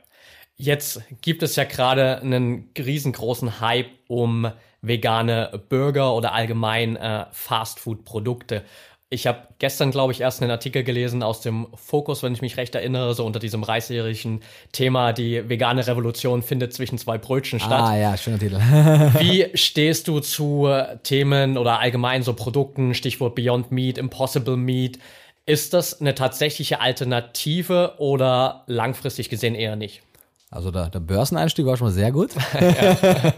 Jetzt 0.57 1.01
gibt 1.21 1.43
es 1.43 1.55
ja 1.55 1.65
gerade 1.65 2.19
einen 2.21 2.69
riesengroßen 2.77 3.61
Hype 3.61 3.91
um 4.07 4.51
vegane 4.81 5.61
Burger 5.69 6.15
oder 6.15 6.33
allgemein 6.33 6.95
äh, 6.95 7.25
Fastfood-Produkte. 7.31 8.63
Ich 9.09 9.25
habe 9.25 9.47
gestern, 9.59 9.91
glaube 9.91 10.11
ich, 10.11 10.19
erst 10.19 10.41
einen 10.41 10.51
Artikel 10.51 10.83
gelesen 10.83 11.23
aus 11.23 11.39
dem 11.39 11.67
Fokus, 11.75 12.23
wenn 12.23 12.33
ich 12.33 12.41
mich 12.41 12.57
recht 12.57 12.75
erinnere, 12.75 13.13
so 13.13 13.25
unter 13.25 13.39
diesem 13.39 13.63
reißerischen 13.63 14.41
Thema, 14.73 15.13
die 15.13 15.47
vegane 15.47 15.85
Revolution 15.85 16.41
findet 16.41 16.73
zwischen 16.73 16.97
zwei 16.97 17.17
Brötchen 17.17 17.59
statt. 17.59 17.81
Ah 17.81 17.95
ja, 17.95 18.17
schöner 18.17 18.39
Titel. 18.39 18.55
Wie 19.19 19.49
stehst 19.53 20.09
du 20.09 20.19
zu 20.19 20.67
Themen 21.03 21.57
oder 21.57 21.79
allgemein 21.79 22.23
so 22.23 22.33
Produkten, 22.33 22.93
Stichwort 22.95 23.35
Beyond 23.35 23.71
Meat, 23.71 23.97
Impossible 23.97 24.57
Meat? 24.57 24.99
Ist 25.45 25.73
das 25.73 26.01
eine 26.01 26.13
tatsächliche 26.13 26.81
Alternative 26.81 27.93
oder 27.99 28.63
langfristig 28.67 29.29
gesehen 29.29 29.55
eher 29.55 29.77
nicht? 29.77 30.01
Also 30.49 30.71
der, 30.71 30.89
der 30.89 30.99
Börseneinstieg 31.01 31.65
war 31.65 31.75
schon 31.75 31.87
mal 31.87 31.93
sehr 31.93 32.11
gut. 32.11 32.31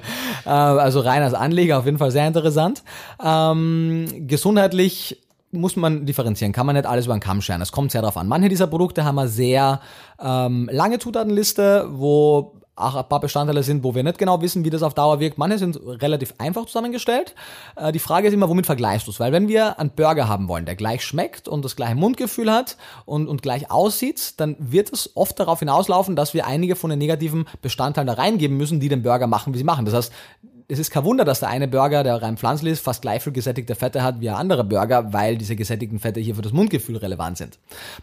Äh, 0.46 0.50
also 0.52 1.02
rein 1.02 1.22
als 1.22 1.34
Anleger 1.34 1.78
auf 1.78 1.86
jeden 1.86 1.98
Fall 1.98 2.12
sehr 2.12 2.26
interessant. 2.26 2.82
Ähm, 3.22 4.08
gesundheitlich 4.26 5.18
muss 5.52 5.76
man 5.76 6.06
differenzieren, 6.06 6.54
kann 6.54 6.66
man 6.66 6.76
nicht 6.76 6.86
alles 6.86 7.06
über 7.06 7.16
den 7.16 7.20
Kamm 7.20 7.42
scheren. 7.42 7.62
Es 7.62 7.74
kommt 7.74 7.92
sehr 7.92 8.02
darauf 8.02 8.18
an. 8.18 8.28
Manche 8.28 8.50
dieser 8.50 8.68
Produkte 8.68 9.04
haben 9.04 9.20
eine 9.20 9.28
sehr 9.28 9.82
ähm, 10.20 10.70
lange 10.72 10.98
Zutatenliste, 10.98 11.88
wo 11.92 12.59
auch 12.80 12.96
ein 12.96 13.08
paar 13.08 13.20
Bestandteile 13.20 13.64
sind, 13.64 13.84
wo 13.84 13.96
wir 13.96 14.04
nicht 14.04 14.18
genau 14.18 14.42
wissen, 14.42 14.64
wie 14.66 14.70
das 14.70 14.84
auf 14.84 14.94
Dauer 14.94 15.20
wirkt. 15.20 15.38
Manche 15.38 15.58
sind 15.58 15.80
relativ 15.86 16.34
einfach 16.38 16.66
zusammengestellt. 16.66 17.36
Äh, 17.76 17.92
die 17.92 18.00
Frage 18.00 18.28
ist 18.28 18.34
immer, 18.34 18.50
womit 18.50 18.66
vergleichst 18.66 19.08
du 19.08 19.12
es? 19.12 19.20
Weil 19.20 19.32
wenn 19.32 19.48
wir 19.48 19.80
einen 19.80 19.92
Burger 19.92 20.28
haben 20.28 20.48
wollen, 20.48 20.66
der 20.66 20.76
gleich 20.76 21.04
schmeckt 21.04 21.48
und 21.48 21.66
das 21.66 21.76
gleiche 21.76 21.96
Mundgefühl 21.96 22.52
hat 22.52 22.78
und, 23.06 23.28
und 23.28 23.42
gleich 23.42 23.72
aussieht, 23.72 24.40
dann 24.40 24.56
wird 24.60 24.92
es 24.92 25.16
oft 25.16 25.40
darauf 25.40 25.60
hinauslaufen, 25.60 26.16
dass 26.16 26.34
wir 26.34 26.48
einige 26.48 26.76
von 26.76 26.90
den 26.90 27.00
negativen 27.00 27.46
Bestandteilen 27.62 28.08
da 28.08 28.14
reingeben 28.14 28.58
müssen, 28.58 28.80
die 28.80 28.90
den 28.90 29.04
Burger 29.04 29.28
machen, 29.28 29.54
wie 29.54 29.58
sie 29.58 29.64
machen. 29.64 29.86
Das 29.86 29.94
heißt, 29.94 30.12
es 30.72 30.78
ist 30.78 30.92
kein 30.92 31.04
Wunder, 31.04 31.26
dass 31.26 31.40
der 31.40 31.50
eine 31.50 31.68
Burger, 31.68 32.04
der 32.04 32.22
rein 32.22 32.38
pflanzlich 32.38 32.74
ist, 32.74 32.82
fast 32.82 33.02
gleich 33.02 33.24
viel 33.24 33.34
gesättigte 33.34 33.74
Fette 33.74 34.04
hat 34.04 34.22
wie 34.22 34.30
ein 34.30 34.36
anderer 34.36 34.64
Burger, 34.64 35.12
weil 35.12 35.36
diese 35.36 35.56
gesättigten 35.56 35.98
Fette 35.98 36.20
hier 36.20 36.36
für 36.36 36.44
das 36.44 36.54
Mundgefühl 36.54 36.98
relevant 36.98 37.40
sind. 37.40 37.58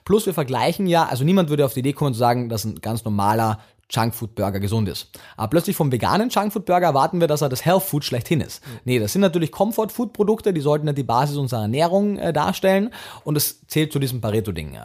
Plus 0.04 0.26
wir 0.26 0.34
vergleichen 0.34 0.88
ja, 0.88 1.06
also 1.06 1.22
niemand 1.22 1.48
würde 1.48 1.64
auf 1.64 1.74
die 1.74 1.80
Idee 1.80 1.92
kommen 1.92 2.12
zu 2.12 2.18
sagen, 2.18 2.48
dass 2.48 2.64
ein 2.64 2.80
ganz 2.80 3.04
normaler 3.04 3.60
Junkfood-Burger 3.90 4.60
gesund 4.60 4.88
ist. 4.88 5.10
Aber 5.36 5.48
plötzlich 5.48 5.76
vom 5.76 5.92
veganen 5.92 6.28
Junkfood-Burger 6.28 6.86
erwarten 6.86 7.20
wir, 7.20 7.28
dass 7.28 7.42
er 7.42 7.48
das 7.48 7.64
Health 7.64 7.82
Food 7.82 8.04
schlechthin 8.04 8.40
ist. 8.40 8.66
Mhm. 8.66 8.78
Nee, 8.84 8.98
das 8.98 9.12
sind 9.12 9.22
natürlich 9.22 9.52
Comfort-Food-Produkte, 9.52 10.52
die 10.52 10.60
sollten 10.60 10.86
ja 10.86 10.92
die 10.92 11.02
Basis 11.02 11.36
unserer 11.36 11.62
Ernährung 11.62 12.18
äh, 12.18 12.32
darstellen 12.32 12.90
und 13.24 13.36
es 13.36 13.66
zählt 13.66 13.92
zu 13.92 13.98
diesem 13.98 14.20
Pareto-Ding. 14.20 14.78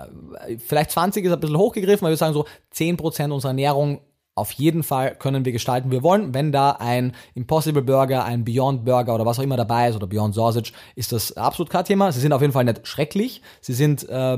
Vielleicht 0.65 0.91
20 0.91 1.25
ist 1.25 1.31
ein 1.31 1.39
bisschen 1.39 1.57
hochgegriffen, 1.57 2.05
aber 2.05 2.11
wir 2.11 2.17
sagen 2.17 2.33
so 2.33 2.45
10% 2.73 3.31
unserer 3.31 3.51
Ernährung 3.51 4.01
auf 4.33 4.51
jeden 4.53 4.83
Fall 4.83 5.15
können 5.15 5.43
wir 5.43 5.51
gestalten, 5.51 5.89
wie 5.89 5.95
wir 5.95 6.03
wollen. 6.03 6.33
Wenn 6.33 6.51
da 6.51 6.71
ein 6.71 7.13
Impossible 7.35 7.81
Burger, 7.81 8.23
ein 8.23 8.45
Beyond 8.45 8.85
Burger 8.85 9.13
oder 9.13 9.25
was 9.25 9.39
auch 9.39 9.43
immer 9.43 9.57
dabei 9.57 9.89
ist 9.89 9.95
oder 9.95 10.07
Beyond 10.07 10.35
Sausage, 10.35 10.71
ist 10.95 11.11
das 11.11 11.35
absolut 11.35 11.69
kein 11.69 11.83
Thema. 11.83 12.11
Sie 12.11 12.21
sind 12.21 12.31
auf 12.31 12.41
jeden 12.41 12.53
Fall 12.53 12.63
nicht 12.63 12.87
schrecklich. 12.87 13.41
Sie 13.59 13.73
sind 13.73 14.07
äh, 14.07 14.37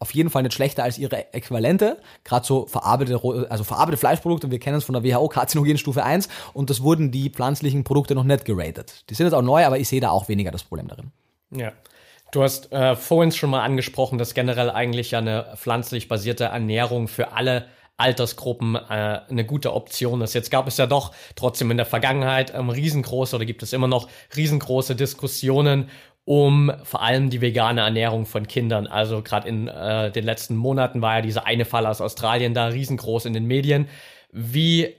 auf 0.00 0.14
jeden 0.14 0.30
Fall 0.30 0.42
nicht 0.42 0.54
schlechter 0.54 0.82
als 0.82 0.98
ihre 0.98 1.32
Äquivalente. 1.32 1.98
Gerade 2.24 2.44
so 2.44 2.66
verarbeitete, 2.66 3.46
also 3.50 3.64
verarbeitete 3.64 4.00
Fleischprodukte, 4.00 4.50
wir 4.50 4.58
kennen 4.58 4.78
es 4.78 4.84
von 4.84 5.00
der 5.00 5.04
WHO, 5.04 5.28
Karzinogenstufe 5.28 6.02
1 6.02 6.28
und 6.54 6.70
das 6.70 6.82
wurden 6.82 7.12
die 7.12 7.30
pflanzlichen 7.30 7.84
Produkte 7.84 8.14
noch 8.14 8.24
nicht 8.24 8.44
geratet. 8.44 9.04
Die 9.10 9.14
sind 9.14 9.26
jetzt 9.26 9.34
auch 9.34 9.42
neu, 9.42 9.64
aber 9.64 9.78
ich 9.78 9.88
sehe 9.88 10.00
da 10.00 10.10
auch 10.10 10.28
weniger 10.28 10.50
das 10.50 10.64
Problem 10.64 10.88
darin. 10.88 11.12
Ja. 11.54 11.72
Du 12.32 12.42
hast 12.42 12.72
äh, 12.72 12.96
vorhin 12.96 13.32
schon 13.32 13.50
mal 13.50 13.62
angesprochen, 13.62 14.16
dass 14.16 14.34
generell 14.34 14.70
eigentlich 14.70 15.14
eine 15.16 15.52
pflanzlich 15.56 16.08
basierte 16.08 16.44
Ernährung 16.44 17.08
für 17.08 17.32
alle 17.32 17.66
Altersgruppen 18.00 18.76
äh, 18.76 19.20
eine 19.28 19.44
gute 19.44 19.74
Option 19.74 20.22
ist. 20.22 20.34
Jetzt 20.34 20.50
gab 20.50 20.66
es 20.66 20.78
ja 20.78 20.86
doch 20.86 21.12
trotzdem 21.36 21.70
in 21.70 21.76
der 21.76 21.86
Vergangenheit 21.86 22.52
ähm, 22.54 22.70
riesengroße 22.70 23.36
oder 23.36 23.44
gibt 23.44 23.62
es 23.62 23.74
immer 23.74 23.88
noch 23.88 24.08
riesengroße 24.34 24.96
Diskussionen 24.96 25.90
um 26.30 26.70
vor 26.84 27.02
allem 27.02 27.28
die 27.28 27.40
vegane 27.40 27.80
Ernährung 27.80 28.24
von 28.24 28.46
Kindern. 28.46 28.86
Also 28.86 29.20
gerade 29.20 29.48
in 29.48 29.66
äh, 29.66 30.12
den 30.12 30.24
letzten 30.24 30.54
Monaten 30.54 31.02
war 31.02 31.16
ja 31.16 31.22
dieser 31.22 31.44
eine 31.44 31.64
Fall 31.64 31.86
aus 31.86 32.00
Australien 32.00 32.54
da 32.54 32.66
riesengroß 32.66 33.24
in 33.24 33.32
den 33.32 33.46
Medien. 33.46 33.88
Wie 34.30 34.94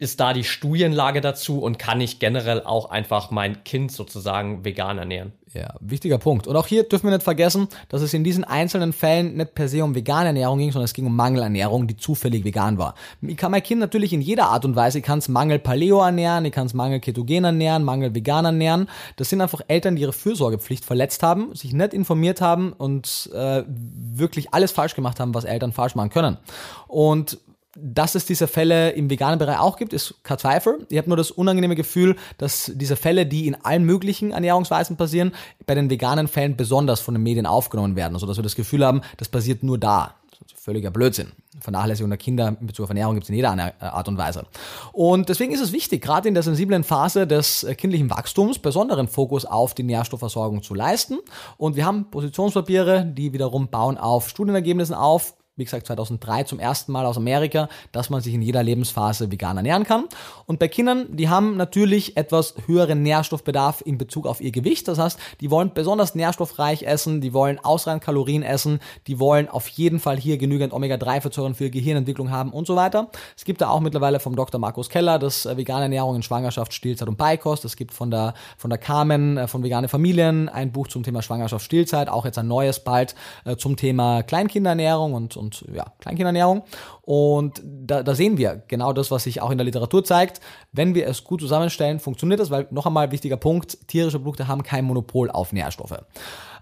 ist 0.00 0.18
da 0.18 0.32
die 0.32 0.44
Studienlage 0.44 1.20
dazu 1.20 1.60
und 1.60 1.78
kann 1.78 2.00
ich 2.00 2.18
generell 2.18 2.62
auch 2.62 2.90
einfach 2.90 3.30
mein 3.30 3.64
Kind 3.64 3.92
sozusagen 3.92 4.64
vegan 4.64 4.96
ernähren? 4.96 5.34
Ja, 5.52 5.74
wichtiger 5.80 6.16
Punkt. 6.16 6.46
Und 6.46 6.56
auch 6.56 6.66
hier 6.66 6.84
dürfen 6.84 7.08
wir 7.08 7.10
nicht 7.10 7.22
vergessen, 7.22 7.68
dass 7.90 8.00
es 8.00 8.14
in 8.14 8.24
diesen 8.24 8.42
einzelnen 8.44 8.94
Fällen 8.94 9.36
nicht 9.36 9.54
per 9.54 9.68
se 9.68 9.84
um 9.84 9.94
vegane 9.94 10.28
Ernährung 10.28 10.58
ging, 10.58 10.72
sondern 10.72 10.86
es 10.86 10.94
ging 10.94 11.04
um 11.04 11.14
Mangelernährung, 11.14 11.86
die 11.86 11.98
zufällig 11.98 12.44
vegan 12.44 12.78
war. 12.78 12.94
Ich 13.20 13.36
kann 13.36 13.50
mein 13.50 13.62
Kind 13.62 13.80
natürlich 13.80 14.14
in 14.14 14.22
jeder 14.22 14.46
Art 14.46 14.64
und 14.64 14.74
Weise, 14.74 14.98
ich 14.98 15.04
kann 15.04 15.18
es 15.18 15.28
Mangel 15.28 15.58
Paleo 15.58 16.00
ernähren, 16.00 16.46
ich 16.46 16.52
kann 16.52 16.66
es 16.66 16.72
Mangel 16.72 17.00
Ketogen 17.00 17.44
ernähren, 17.44 17.84
Mangel 17.84 18.14
vegan 18.14 18.46
ernähren. 18.46 18.88
Das 19.16 19.28
sind 19.28 19.42
einfach 19.42 19.60
Eltern, 19.68 19.96
die 19.96 20.02
ihre 20.02 20.14
Fürsorgepflicht 20.14 20.84
verletzt 20.84 21.22
haben, 21.22 21.54
sich 21.54 21.74
nicht 21.74 21.92
informiert 21.92 22.40
haben 22.40 22.72
und 22.72 23.28
äh, 23.34 23.64
wirklich 23.66 24.54
alles 24.54 24.72
falsch 24.72 24.94
gemacht 24.94 25.20
haben, 25.20 25.34
was 25.34 25.44
Eltern 25.44 25.72
falsch 25.72 25.94
machen 25.94 26.10
können. 26.10 26.38
Und 26.86 27.38
dass 27.76 28.14
es 28.14 28.26
diese 28.26 28.48
Fälle 28.48 28.90
im 28.90 29.10
veganen 29.10 29.38
Bereich 29.38 29.58
auch 29.58 29.76
gibt, 29.76 29.92
ist 29.92 30.22
kein 30.22 30.38
Zweifel. 30.38 30.86
Ich 30.88 30.98
habe 30.98 31.08
nur 31.08 31.16
das 31.16 31.30
unangenehme 31.30 31.76
Gefühl, 31.76 32.16
dass 32.38 32.72
diese 32.74 32.96
Fälle, 32.96 33.26
die 33.26 33.46
in 33.46 33.54
allen 33.54 33.84
möglichen 33.84 34.32
Ernährungsweisen 34.32 34.96
passieren, 34.96 35.32
bei 35.66 35.74
den 35.74 35.90
veganen 35.90 36.28
Fällen 36.28 36.56
besonders 36.56 37.00
von 37.00 37.14
den 37.14 37.22
Medien 37.22 37.46
aufgenommen 37.46 37.96
werden. 37.96 38.14
Also 38.14 38.26
dass 38.26 38.36
wir 38.36 38.42
das 38.42 38.56
Gefühl 38.56 38.84
haben, 38.84 39.02
das 39.18 39.28
passiert 39.28 39.62
nur 39.62 39.78
da. 39.78 40.16
Völliger 40.56 40.90
Blödsinn. 40.90 41.32
Vernachlässigung 41.60 42.10
der 42.10 42.18
Kinder 42.18 42.56
in 42.60 42.66
Bezug 42.66 42.84
auf 42.84 42.90
Ernährung 42.90 43.14
gibt 43.14 43.24
es 43.24 43.30
in 43.30 43.36
jeder 43.36 43.54
äh, 43.54 43.84
Art 43.84 44.08
und 44.08 44.16
Weise. 44.18 44.46
Und 44.92 45.28
deswegen 45.28 45.52
ist 45.52 45.60
es 45.60 45.72
wichtig, 45.72 46.02
gerade 46.02 46.28
in 46.28 46.34
der 46.34 46.42
sensiblen 46.42 46.84
Phase 46.84 47.26
des 47.26 47.64
äh, 47.64 47.74
kindlichen 47.74 48.10
Wachstums 48.10 48.58
besonderen 48.58 49.08
Fokus 49.08 49.44
auf 49.44 49.74
die 49.74 49.82
Nährstoffversorgung 49.82 50.62
zu 50.62 50.74
leisten. 50.74 51.18
Und 51.56 51.76
wir 51.76 51.84
haben 51.84 52.10
Positionspapiere, 52.10 53.04
die 53.04 53.32
wiederum 53.32 53.68
bauen 53.68 53.98
auf 53.98 54.28
Studienergebnissen 54.28 54.94
auf, 54.94 55.34
wie 55.60 55.64
gesagt 55.64 55.86
2003 55.86 56.44
zum 56.44 56.58
ersten 56.58 56.90
Mal 56.90 57.06
aus 57.06 57.16
Amerika, 57.16 57.68
dass 57.92 58.10
man 58.10 58.20
sich 58.20 58.34
in 58.34 58.42
jeder 58.42 58.62
Lebensphase 58.62 59.30
vegan 59.30 59.56
ernähren 59.56 59.84
kann. 59.84 60.06
Und 60.46 60.58
bei 60.58 60.68
Kindern, 60.68 61.16
die 61.16 61.28
haben 61.28 61.56
natürlich 61.56 62.16
etwas 62.16 62.54
höheren 62.66 63.02
Nährstoffbedarf 63.02 63.82
in 63.84 63.98
Bezug 63.98 64.26
auf 64.26 64.40
ihr 64.40 64.50
Gewicht. 64.50 64.88
Das 64.88 64.98
heißt, 64.98 65.18
die 65.40 65.50
wollen 65.50 65.72
besonders 65.74 66.14
nährstoffreich 66.14 66.82
essen, 66.82 67.20
die 67.20 67.32
wollen 67.32 67.58
ausreichend 67.58 68.02
Kalorien 68.02 68.42
essen, 68.42 68.80
die 69.06 69.20
wollen 69.20 69.48
auf 69.48 69.68
jeden 69.68 70.00
Fall 70.00 70.18
hier 70.18 70.38
genügend 70.38 70.72
Omega-3-Fettsäuren 70.72 71.54
für 71.54 71.70
Gehirnentwicklung 71.70 72.30
haben 72.30 72.50
und 72.50 72.66
so 72.66 72.76
weiter. 72.76 73.10
Es 73.36 73.44
gibt 73.44 73.60
da 73.60 73.68
auch 73.68 73.80
mittlerweile 73.80 74.20
vom 74.20 74.34
Dr. 74.36 74.60
Markus 74.60 74.88
Keller 74.88 75.18
das 75.18 75.46
äh, 75.46 75.56
vegane 75.56 75.82
Ernährung 75.82 76.16
in 76.16 76.22
Schwangerschaft, 76.22 76.72
Stillzeit 76.72 77.08
und 77.08 77.16
Beikost. 77.16 77.64
Es 77.64 77.76
gibt 77.76 77.92
von 77.92 78.10
der, 78.10 78.34
von 78.56 78.70
der 78.70 78.78
Carmen, 78.78 79.36
äh, 79.36 79.46
von 79.46 79.62
vegane 79.62 79.88
Familien 79.88 80.48
ein 80.48 80.72
Buch 80.72 80.88
zum 80.88 81.02
Thema 81.02 81.22
Schwangerschaft, 81.22 81.64
Stillzeit, 81.64 82.08
auch 82.08 82.24
jetzt 82.24 82.38
ein 82.38 82.48
neues 82.48 82.80
bald 82.80 83.14
äh, 83.44 83.56
zum 83.56 83.76
Thema 83.76 84.22
Kleinkinderernährung 84.22 85.14
und, 85.14 85.36
und 85.36 85.49
und 85.50 85.74
ja, 85.74 85.86
Kleinkindernährung. 86.00 86.62
Und 87.02 87.60
da, 87.64 88.02
da 88.02 88.14
sehen 88.14 88.38
wir 88.38 88.62
genau 88.68 88.92
das, 88.92 89.10
was 89.10 89.24
sich 89.24 89.42
auch 89.42 89.50
in 89.50 89.58
der 89.58 89.64
Literatur 89.64 90.04
zeigt. 90.04 90.40
Wenn 90.72 90.94
wir 90.94 91.06
es 91.06 91.24
gut 91.24 91.40
zusammenstellen, 91.40 92.00
funktioniert 92.00 92.40
das, 92.40 92.50
weil 92.50 92.66
noch 92.70 92.86
einmal 92.86 93.10
wichtiger 93.10 93.36
Punkt, 93.36 93.88
tierische 93.88 94.18
Produkte 94.18 94.48
haben 94.48 94.62
kein 94.62 94.84
Monopol 94.84 95.30
auf 95.30 95.52
Nährstoffe. 95.52 95.98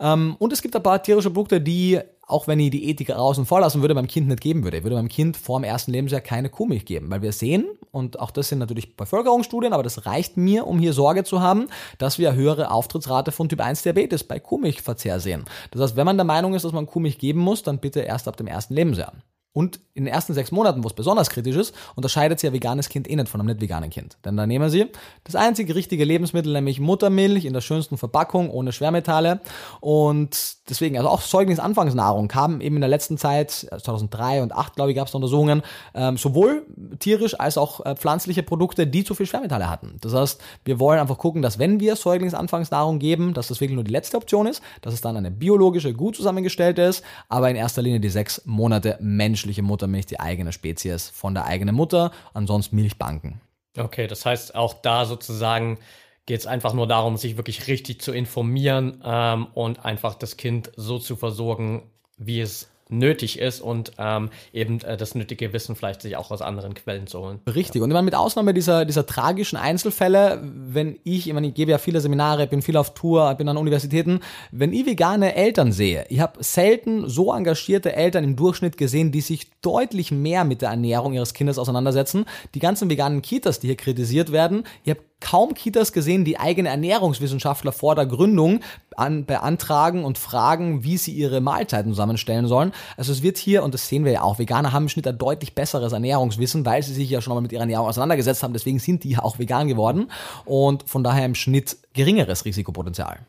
Ähm, 0.01 0.37
und 0.39 0.53
es 0.53 0.63
gibt 0.63 0.75
ein 0.77 0.83
paar 0.83 1.03
tierische 1.03 1.31
Produkte, 1.31 1.61
die 1.61 2.01
auch 2.29 2.47
wenn 2.47 2.61
ich 2.61 2.71
die 2.71 2.89
Ethik 2.89 3.11
außen 3.11 3.47
vor 3.47 3.61
lassen 3.61 3.81
würde, 3.81 3.95
meinem 3.95 4.07
Kind 4.07 4.29
nicht 4.29 4.43
geben 4.43 4.63
würde. 4.63 4.77
Ich 4.77 4.83
würde 4.85 4.97
meinem 4.97 5.09
Kind 5.09 5.37
vor 5.37 5.59
dem 5.59 5.65
ersten 5.65 5.93
Lebensjahr 5.93 6.21
keine 6.21 6.51
Kuhmilch 6.51 6.85
geben, 6.85 7.11
weil 7.11 7.23
wir 7.23 7.33
sehen, 7.33 7.67
und 7.91 8.21
auch 8.21 8.31
das 8.31 8.51
sind 8.51 8.59
natürlich 8.59 8.97
Bevölkerungsstudien, 8.97 9.73
aber 9.73 9.83
das 9.83 10.05
reicht 10.05 10.37
mir, 10.37 10.67
um 10.67 10.79
hier 10.79 10.93
Sorge 10.93 11.25
zu 11.25 11.41
haben, 11.41 11.69
dass 11.97 12.19
wir 12.19 12.35
höhere 12.35 12.71
Auftrittsrate 12.71 13.33
von 13.33 13.49
Typ 13.49 13.61
1 13.61 13.83
Diabetes 13.83 14.25
bei 14.25 14.39
Kuhmilchverzehr 14.39 15.21
sehen. 15.21 15.47
Das 15.71 15.81
heißt, 15.81 15.97
wenn 15.97 16.05
man 16.05 16.19
der 16.19 16.27
Meinung 16.27 16.53
ist, 16.55 16.65
dass 16.65 16.73
man 16.73 16.87
Kuhmilch 16.87 17.19
geben 17.19 17.41
muss, 17.41 17.63
dann 17.63 17.79
bitte 17.79 18.01
erst 18.01 18.29
ab 18.29 18.37
dem 18.37 18.47
ersten 18.47 18.75
Lebensjahr. 18.75 19.15
Und 19.59 19.81
in 19.95 20.05
den 20.05 20.15
ersten 20.15 20.35
sechs 20.35 20.53
Monaten, 20.53 20.85
wo 20.85 20.87
es 20.87 20.95
besonders 20.95 21.31
kritisch 21.31 21.57
ist, 21.57 21.75
unterscheidet 21.97 22.39
sich 22.39 22.49
ein 22.49 22.55
veganes 22.55 22.89
Kind 22.89 23.11
eh 23.11 23.17
nicht 23.17 23.29
von 23.29 23.41
einem 23.41 23.49
nicht 23.49 23.61
veganen 23.61 23.91
Kind. 23.91 24.17
Denn 24.25 24.37
da 24.37 24.47
nehmen 24.47 24.71
sie 24.71 24.87
das 25.25 25.35
einzige 25.35 25.75
richtige 25.75 26.05
Lebensmittel, 26.05 26.53
nämlich 26.53 26.79
Muttermilch 26.79 27.45
in 27.45 27.55
der 27.55 27.61
schönsten 27.61 27.99
Verpackung, 27.99 28.51
ohne 28.51 28.71
Schwermetalle. 28.71 29.41
Und 29.81 30.59
deswegen, 30.71 30.97
also 30.97 31.09
auch 31.09 31.23
Säuglingsanfangsnahrung 31.23 32.29
kam 32.29 32.61
eben 32.61 32.77
in 32.77 32.83
der 32.83 32.89
letzten 32.89 33.19
Zeit, 33.19 33.51
2003 33.51 34.43
und 34.43 34.51
2008, 34.51 34.77
glaube 34.77 34.91
ich, 34.93 34.97
gab 34.97 35.09
es 35.09 35.15
Untersuchungen, 35.17 35.63
ähm, 35.93 36.17
sowohl 36.17 36.65
tierisch 37.01 37.35
als 37.41 37.59
auch 37.59 37.85
äh, 37.85 37.97
pflanzliche 37.97 38.45
Produkte, 38.45 38.87
die 38.87 39.03
zu 39.03 39.17
viel 39.17 39.27
Schwermetalle 39.27 39.69
hatten. 39.69 39.97
Das 40.03 40.15
heißt, 40.15 40.41
wir 40.65 40.79
wollen 40.79 41.01
einfach 41.01 41.19
gucken, 41.19 41.43
dass 41.43 41.59
wenn 41.59 41.81
wir 41.81 41.97
Säuglingsanfangsnahrung 41.97 43.01
geben, 43.01 43.35
dass 43.35 43.49
das 43.49 43.61
wirklich 43.61 43.75
nur 43.75 43.83
die 43.83 43.91
letzte 43.91 44.19
Option 44.19 44.47
ist, 44.47 44.63
dass 44.83 44.95
es 44.95 45.01
dann 45.01 45.17
eine 45.17 45.33
biologische, 45.33 45.95
gut 45.95 46.15
zusammengestellte 46.15 46.83
ist, 46.83 47.03
aber 47.29 47.51
in 47.51 47.57
erster 47.57 47.83
Linie 47.83 47.99
die 47.99 48.09
sechs 48.09 48.43
Monate 48.45 48.97
Mensch 49.01 49.48
menschliche 49.49 49.63
Muttermilch 49.63 50.07
die 50.07 50.21
eigene 50.21 50.53
Spezies 50.53 51.09
von 51.09 51.33
der 51.35 51.47
eigenen 51.47 51.75
Mutter, 51.75 52.13
ansonsten 52.35 52.77
Milchbanken. 52.77 53.41
Okay, 53.79 54.07
das 54.07 54.27
heißt 54.27 54.55
auch 54.55 54.75
da 54.75 55.07
sozusagen 55.07 55.79
geht 56.27 56.41
es 56.41 56.47
einfach 56.47 56.75
nur 56.75 56.87
darum, 56.87 57.17
sich 57.17 57.39
wirklich 57.39 57.69
richtig 57.69 58.03
zu 58.03 58.13
informieren 58.13 59.01
ähm, 59.03 59.47
und 59.55 59.83
einfach 59.87 60.15
das 60.15 60.37
Kind 60.37 60.71
so 60.77 60.99
zu 60.99 61.17
versorgen, 61.17 61.91
wie 62.19 62.43
es 62.43 62.69
nötig 62.89 63.39
ist 63.39 63.61
und 63.61 63.93
ähm, 63.99 64.31
eben 64.53 64.81
äh, 64.81 64.97
das 64.97 65.15
nötige 65.15 65.53
Wissen 65.53 65.77
vielleicht 65.77 66.03
sich 66.03 66.17
auch 66.17 66.31
aus 66.31 66.43
anderen 66.43 66.75
Quellen 66.75 67.07
zu 67.07 67.21
holen. 67.21 67.41
Richtig. 67.47 67.77
Ja. 67.77 67.85
Und 67.85 67.91
ich 67.91 67.95
meine, 67.95 68.05
mit 68.05 68.15
Ausnahme 68.15 68.55
dieser, 68.55 68.85
dieser 68.85 69.07
tragischen 69.07 69.57
Einzelfälle, 69.57 70.41
wenn 70.43 70.99
ich, 71.05 71.29
ich 71.29 71.33
meine, 71.33 71.49
ich 71.49 71.55
gebe 71.55 71.71
ja 71.71 71.79
viele 71.79 72.01
Seminare, 72.01 72.47
bin 72.47 72.63
viel 72.63 72.77
auf 72.77 72.95
Tour, 72.95 73.35
bin 73.35 73.49
an 73.49 73.57
Universitäten, 73.57 74.21
wenn 74.51 74.73
ich 74.73 74.87
vegane 74.87 75.35
Eltern 75.35 75.73
sehe, 75.73 76.07
ich 76.09 76.21
habe 76.21 76.43
selten 76.43 77.09
so 77.09 77.33
engagierte 77.33 77.95
Eltern 77.95 78.25
im 78.25 78.37
Durchschnitt 78.37 78.77
gesehen, 78.77 79.13
die 79.13 79.21
sich 79.21 79.51
deutlich 79.61 80.11
mehr 80.11 80.45
mit 80.45 80.63
der 80.63 80.71
Ernährung 80.71 81.13
ihres 81.13 81.35
Kindes 81.35 81.59
auseinandersetzen. 81.59 82.25
Die 82.55 82.61
ganzen 82.61 82.89
veganen 82.89 83.23
Kitas, 83.23 83.61
die 83.61 83.67
hier 83.67 83.77
kritisiert 83.77 84.33
werden, 84.33 84.65
ich 84.85 84.91
habe 84.91 85.01
kaum 85.21 85.55
Kitas 85.55 85.93
gesehen, 85.93 86.25
die 86.25 86.39
eigene 86.39 86.69
Ernährungswissenschaftler 86.69 87.73
vor 87.73 87.95
der 87.95 88.07
Gründung 88.07 88.61
an, 88.97 89.25
beantragen 89.25 90.05
und 90.05 90.19
fragen, 90.19 90.85
wie 90.85 90.97
sie 90.97 91.13
ihre 91.13 91.41
Mahlzeiten 91.41 91.93
zusammenstellen 91.93 92.47
sollen. 92.47 92.73
Also 92.97 93.13
es 93.13 93.23
wird 93.23 93.39
hier, 93.39 93.63
und 93.63 93.75
das 93.75 93.89
sehen 93.89 94.05
wir 94.05 94.13
ja 94.13 94.23
auch, 94.23 94.39
Veganer 94.39 94.73
haben 94.73 94.85
im 94.85 94.89
Schnitt 94.89 95.07
ein 95.07 95.19
deutlich 95.19 95.55
besseres 95.55 95.93
Ernährungswissen, 95.93 96.65
weil 96.65 96.83
sie 96.83 96.95
sich 96.95 97.11
ja 97.11 97.21
schon 97.21 97.35
mal 97.35 97.41
mit 97.41 97.53
ihrer 97.53 97.63
Ernährung 97.63 97.89
auseinandergesetzt 97.89 98.43
haben. 98.43 98.53
Deswegen 98.53 98.79
sind 98.79 99.05
die 99.05 99.11
ja 99.11 99.23
auch 99.23 99.39
vegan 99.39 99.69
geworden 99.69 100.11
und 100.45 100.89
von 100.89 101.03
daher 101.03 101.25
im 101.25 101.35
Schnitt 101.35 101.77
geringeres 101.95 102.45
Risikopotenzial. 102.45 103.21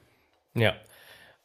Ja. 0.55 0.73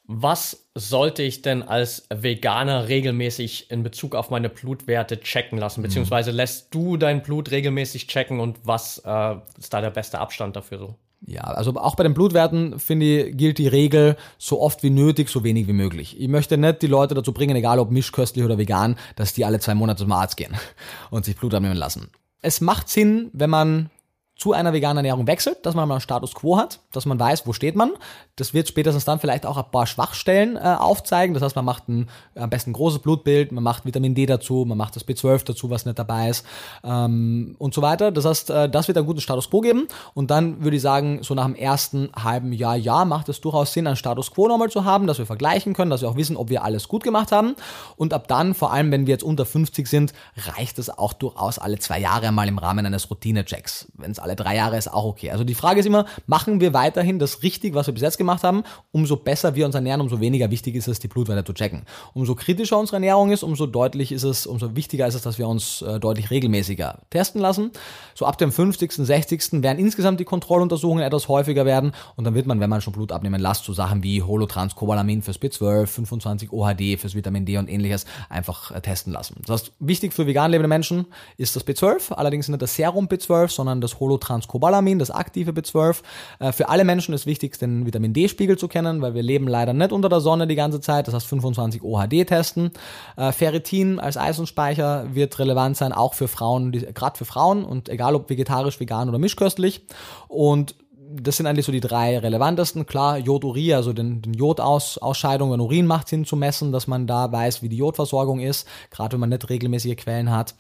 Was 0.07 0.69
sollte 0.75 1.23
ich 1.23 1.41
denn 1.41 1.63
als 1.63 2.07
Veganer 2.15 2.89
regelmäßig 2.89 3.71
in 3.71 3.83
Bezug 3.83 4.15
auf 4.15 4.29
meine 4.29 4.51
Blutwerte 4.51 5.19
checken 5.21 5.59
lassen? 5.59 5.81
Mhm. 5.81 5.85
Beziehungsweise 5.85 6.31
lässt 6.31 6.75
du 6.75 6.97
dein 6.99 7.23
Blut 7.23 7.51
regelmäßig 7.51 8.07
checken 8.07 8.39
und 8.41 8.59
was 8.65 9.03
äh, 9.05 9.37
ist 9.59 9.73
da 9.73 9.81
der 9.81 9.91
beste 9.91 10.19
Abstand 10.19 10.57
dafür 10.57 10.79
so? 10.79 10.95
Ja, 11.27 11.43
also 11.43 11.75
auch 11.77 11.95
bei 11.95 12.03
den 12.03 12.13
Blutwerten, 12.13 12.79
finde 12.79 13.29
ich, 13.29 13.37
gilt 13.37 13.57
die 13.57 13.67
Regel, 13.67 14.17
so 14.37 14.61
oft 14.61 14.83
wie 14.83 14.91
nötig, 14.91 15.31
so 15.31 15.43
wenig 15.43 15.67
wie 15.67 15.73
möglich. 15.73 16.21
Ich 16.21 16.29
möchte 16.29 16.59
nicht 16.59 16.83
die 16.83 16.87
Leute 16.87 17.15
dazu 17.15 17.33
bringen, 17.33 17.57
egal 17.57 17.79
ob 17.79 17.91
mischköstlich 17.91 18.45
oder 18.45 18.59
vegan, 18.59 18.97
dass 19.17 19.33
die 19.33 19.47
alle 19.47 19.59
zwei 19.59 19.75
Monate 19.75 20.03
zum 20.03 20.13
Arzt 20.13 20.37
gehen 20.37 20.55
und 21.11 21.25
sich 21.25 21.37
Blut 21.37 21.55
abnehmen 21.55 21.77
lassen. 21.77 22.11
Es 22.43 22.61
macht 22.61 22.91
Sinn, 22.91 23.31
wenn 23.33 23.49
man 23.49 23.89
zu 24.37 24.53
einer 24.53 24.73
veganen 24.73 24.99
Ernährung 24.99 25.29
wechselt, 25.29 25.65
dass 25.65 25.77
man 25.77 25.87
mal 25.89 25.95
einen 25.95 26.01
Status 26.01 26.35
quo 26.35 26.57
hat, 26.57 26.81
dass 26.93 27.07
man 27.07 27.21
weiß, 27.21 27.47
wo 27.47 27.53
steht 27.53 27.77
man. 27.77 27.93
Das 28.35 28.53
wird 28.53 28.67
spätestens 28.67 29.05
dann 29.05 29.21
vielleicht 29.21 29.47
auch 29.47 29.57
ein 29.57 29.71
paar 29.71 29.87
Schwachstellen 29.87 30.57
äh, 30.57 30.77
aufzeigen. 30.79 31.35
Das 31.35 31.43
heißt, 31.43 31.55
man 31.55 31.65
macht 31.65 31.89
ein, 31.89 32.09
am 32.35 32.51
besten 32.51 32.71
ein 32.71 32.73
großes 32.73 32.99
Blutbild, 32.99 33.53
man 33.53 33.63
macht 33.63 33.85
Vitamin 33.85 34.17
D 34.17 34.27
dazu, 34.27 34.65
man 34.67 34.77
macht 34.77 34.97
das 34.97 35.07
B12 35.07 35.45
dazu, 35.45 35.71
was 35.71 35.87
nicht 35.87 36.01
dabei 36.01 36.31
ist 36.31 36.45
ähm, 36.83 37.55
und 37.61 37.75
so 37.75 37.83
weiter. 37.83 38.11
Das 38.11 38.25
heißt, 38.25 38.51
äh, 38.51 38.69
das 38.69 38.89
wird 38.89 38.99
einen 38.99 39.07
guten 39.07 39.21
Status 39.21 39.51
quo 39.51 39.61
geben. 39.61 39.87
Und 40.15 40.33
dann 40.33 40.65
würde 40.65 40.77
ich 40.77 40.83
sagen, 40.83 41.23
so 41.23 41.35
nach 41.35 41.47
dem 41.47 41.55
ersten 41.55 42.11
halben 42.21 42.53
Jahr, 42.53 42.75
ja, 42.77 43.05
macht 43.05 43.29
es 43.29 43.41
durchaus 43.41 43.73
Sinn, 43.73 43.87
einen 43.87 43.97
Status 43.97 44.33
quo 44.33 44.49
nochmal 44.49 44.69
zu 44.69 44.85
haben, 44.85 45.07
dass 45.07 45.19
wir 45.19 45.27
vergleichen 45.27 45.75
können, 45.75 45.93
dass 45.93 46.01
wir 46.01 46.09
auch 46.09 46.17
wissen, 46.17 46.37
ob 46.37 46.49
wir 46.49 46.65
alles 46.65 46.89
gut 46.89 47.05
gemacht 47.05 47.31
haben. 47.31 47.55
Und 47.97 48.13
ab 48.13 48.27
dann, 48.27 48.55
vor 48.55 48.73
allem 48.73 48.91
wenn 48.91 49.07
wir 49.07 49.13
jetzt 49.13 49.25
unter 49.25 49.47
50 49.47 49.87
sind, 49.87 50.13
reicht 50.37 50.81
es 50.81 50.91
auch 50.91 51.13
durchaus 51.13 51.61
alle 51.61 51.79
zwei 51.79 52.01
Jahre 52.01 52.33
mal 52.33 52.49
im 52.49 52.59
Rahmen 52.59 52.85
eines 52.85 53.09
Routine-Checks. 53.09 53.93
Wenn 53.95 54.11
es 54.11 54.19
alle 54.25 54.34
drei 54.37 54.57
Jahre 54.57 54.77
ist 54.77 54.93
auch 54.93 55.05
okay. 55.05 55.31
Also 55.31 55.45
die 55.45 55.55
Frage 55.55 55.81
ist 55.81 55.87
immer, 55.87 56.07
machen 56.27 56.61
wir 56.61 56.73
weiterhin 56.75 57.19
das 57.19 57.43
richtig, 57.43 57.75
was 57.75 57.87
wir 57.87 57.95
bis 57.95 58.03
jetzt 58.03 58.19
gemacht 58.19 58.43
haben? 58.43 58.65
Umso 58.93 59.17
besser 59.17 59.55
wir 59.55 59.67
uns 59.67 59.75
ernähren, 59.75 60.01
umso 60.01 60.21
weniger 60.21 60.51
wichtig 60.51 60.75
ist 60.75 60.89
es, 60.89 60.99
die 60.99 61.09
Blutwerte 61.09 61.45
zu 61.45 61.53
checken. 61.53 61.85
Umso 62.13 62.35
kritischer 62.35 62.79
unsere 62.79 62.97
Ernährung 62.97 63.31
ist, 63.31 63.43
umso 63.43 63.67
deutlich 63.67 64.13
ist 64.13 64.25
es, 64.25 64.47
umso 64.47 64.77
wichtiger 64.77 65.07
ist 65.07 65.15
es, 65.15 65.23
dass 65.23 65.39
wir 65.39 65.49
uns 65.49 65.83
äh, 65.83 66.01
deutlich 66.01 66.31
regelmäßiger 66.31 67.01
testen 67.11 67.41
lassen. 67.41 67.71
So 68.15 68.27
ab 68.27 68.39
dem 68.39 68.53
50., 68.53 68.93
60. 68.93 69.63
werden 69.63 69.79
insgesamt 69.79 70.21
die 70.21 70.25
Kontrolluntersuchungen 70.25 71.05
etwas 71.05 71.29
häufiger 71.29 71.67
werden 71.67 71.93
und 72.17 72.25
dann 72.25 72.35
wird 72.35 72.47
man, 72.47 72.61
wenn 72.61 72.71
man 72.71 72.81
schon 72.81 72.93
Blut 72.93 73.13
abnehmen 73.13 73.41
lässt, 73.41 73.65
so 73.65 73.73
Sachen 73.73 74.03
wie 74.03 74.23
Holotranscobalamin 74.23 75.23
fürs 75.23 75.41
B12, 75.41 75.87
25 75.87 76.53
OHD 76.53 76.99
fürs 76.99 77.15
Vitamin 77.15 77.45
D 77.45 77.59
und 77.59 77.69
ähnliches 77.69 78.07
einfach 78.29 78.71
äh, 78.71 78.81
testen 78.81 79.13
lassen. 79.13 79.37
Das 79.47 79.63
heißt, 79.63 79.73
wichtig 79.81 80.13
für 80.13 80.27
vegan 80.27 80.51
lebende 80.51 80.69
Menschen 80.69 81.07
ist 81.37 81.57
das 81.57 81.67
B12, 81.67 82.13
allerdings 82.13 82.49
nicht 82.49 82.63
das 82.63 82.75
Serum 82.77 83.07
B12, 83.09 83.51
sondern 83.51 83.81
das 83.81 84.01
Holotranscobalamin 84.01 84.14
Cobalamin, 84.19 84.99
das 84.99 85.11
aktive 85.11 85.53
B12. 85.53 86.03
Äh, 86.39 86.53
für 86.53 86.69
alle 86.69 86.85
Menschen 86.85 87.15
ist 87.15 87.27
wichtig, 87.27 87.59
den 87.59 87.87
Vitamin 87.87 88.13
D-Spiegel 88.13 88.59
zu 88.59 88.69
kennen, 88.69 89.03
weil 89.03 89.15
wir 89.15 89.23
leben 89.23 89.49
leider 89.49 89.73
nicht 89.73 89.93
unter 89.93 90.09
der 90.09 90.21
Sonne 90.21 90.47
die 90.47 90.55
ganze 90.55 90.81
Zeit. 90.81 91.07
Das 91.07 91.15
heißt 91.15 91.27
25 91.27 91.83
OHD 91.83 92.27
testen. 92.27 92.71
Ferritin 93.17 93.99
als 93.99 94.17
Eisenspeicher 94.17 95.15
wird 95.15 95.39
relevant 95.39 95.77
sein, 95.77 95.93
auch 95.93 96.15
für 96.15 96.29
Frauen, 96.29 96.73
gerade 96.73 97.17
für 97.17 97.25
Frauen 97.25 97.65
und 97.65 97.89
egal 97.89 98.15
ob 98.15 98.29
vegetarisch, 98.31 98.81
vegan 98.81 99.09
oder 99.09 99.19
mischköstlich. 99.19 99.87
Und 100.29 100.75
das 101.15 101.37
sind 101.37 101.47
eigentlich 101.47 101.67
so 101.67 101.73
die 101.73 101.81
drei 101.81 102.19
relevantesten. 102.19 102.87
Klar, 102.87 103.19
Jodurie, 103.19 103.75
also 103.75 103.93
den, 103.93 104.23
den 104.23 104.35
Jodausscheidung, 104.35 105.53
wenn 105.53 105.61
Urin 105.61 105.87
macht 105.87 106.09
Sinn 106.09 106.25
zu 106.25 106.37
messen, 106.37 106.73
dass 106.73 106.87
man 106.87 107.07
da 107.07 107.31
weiß, 107.31 107.63
wie 107.63 107.69
die 107.69 107.77
Jodversorgung 107.77 108.41
ist, 108.41 108.67
gerade 108.91 109.13
wenn 109.13 109.21
man 109.21 109.29
nicht 109.29 109.49
regelmäßige 109.49 109.97
Quellen 109.97 110.31
hat. 110.31 110.55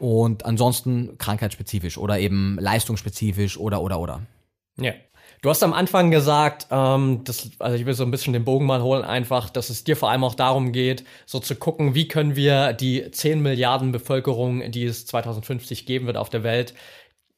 Und 0.00 0.46
ansonsten 0.46 1.18
krankheitsspezifisch 1.18 1.98
oder 1.98 2.18
eben 2.18 2.56
leistungsspezifisch 2.58 3.58
oder 3.58 3.82
oder 3.82 4.00
oder. 4.00 4.22
Ja. 4.78 4.94
Du 5.42 5.48
hast 5.48 5.62
am 5.62 5.72
Anfang 5.72 6.10
gesagt, 6.10 6.66
ähm, 6.70 7.22
das, 7.24 7.50
also 7.60 7.76
ich 7.76 7.86
will 7.86 7.94
so 7.94 8.04
ein 8.04 8.10
bisschen 8.10 8.32
den 8.32 8.44
Bogen 8.44 8.66
mal 8.66 8.82
holen, 8.82 9.04
einfach, 9.04 9.48
dass 9.48 9.70
es 9.70 9.84
dir 9.84 9.96
vor 9.96 10.10
allem 10.10 10.24
auch 10.24 10.34
darum 10.34 10.72
geht, 10.72 11.04
so 11.24 11.38
zu 11.38 11.54
gucken, 11.54 11.94
wie 11.94 12.08
können 12.08 12.36
wir 12.36 12.72
die 12.72 13.10
10 13.10 13.40
Milliarden 13.40 13.92
Bevölkerung, 13.92 14.70
die 14.70 14.84
es 14.84 15.06
2050 15.06 15.86
geben 15.86 16.06
wird 16.06 16.16
auf 16.16 16.28
der 16.28 16.42
Welt, 16.42 16.74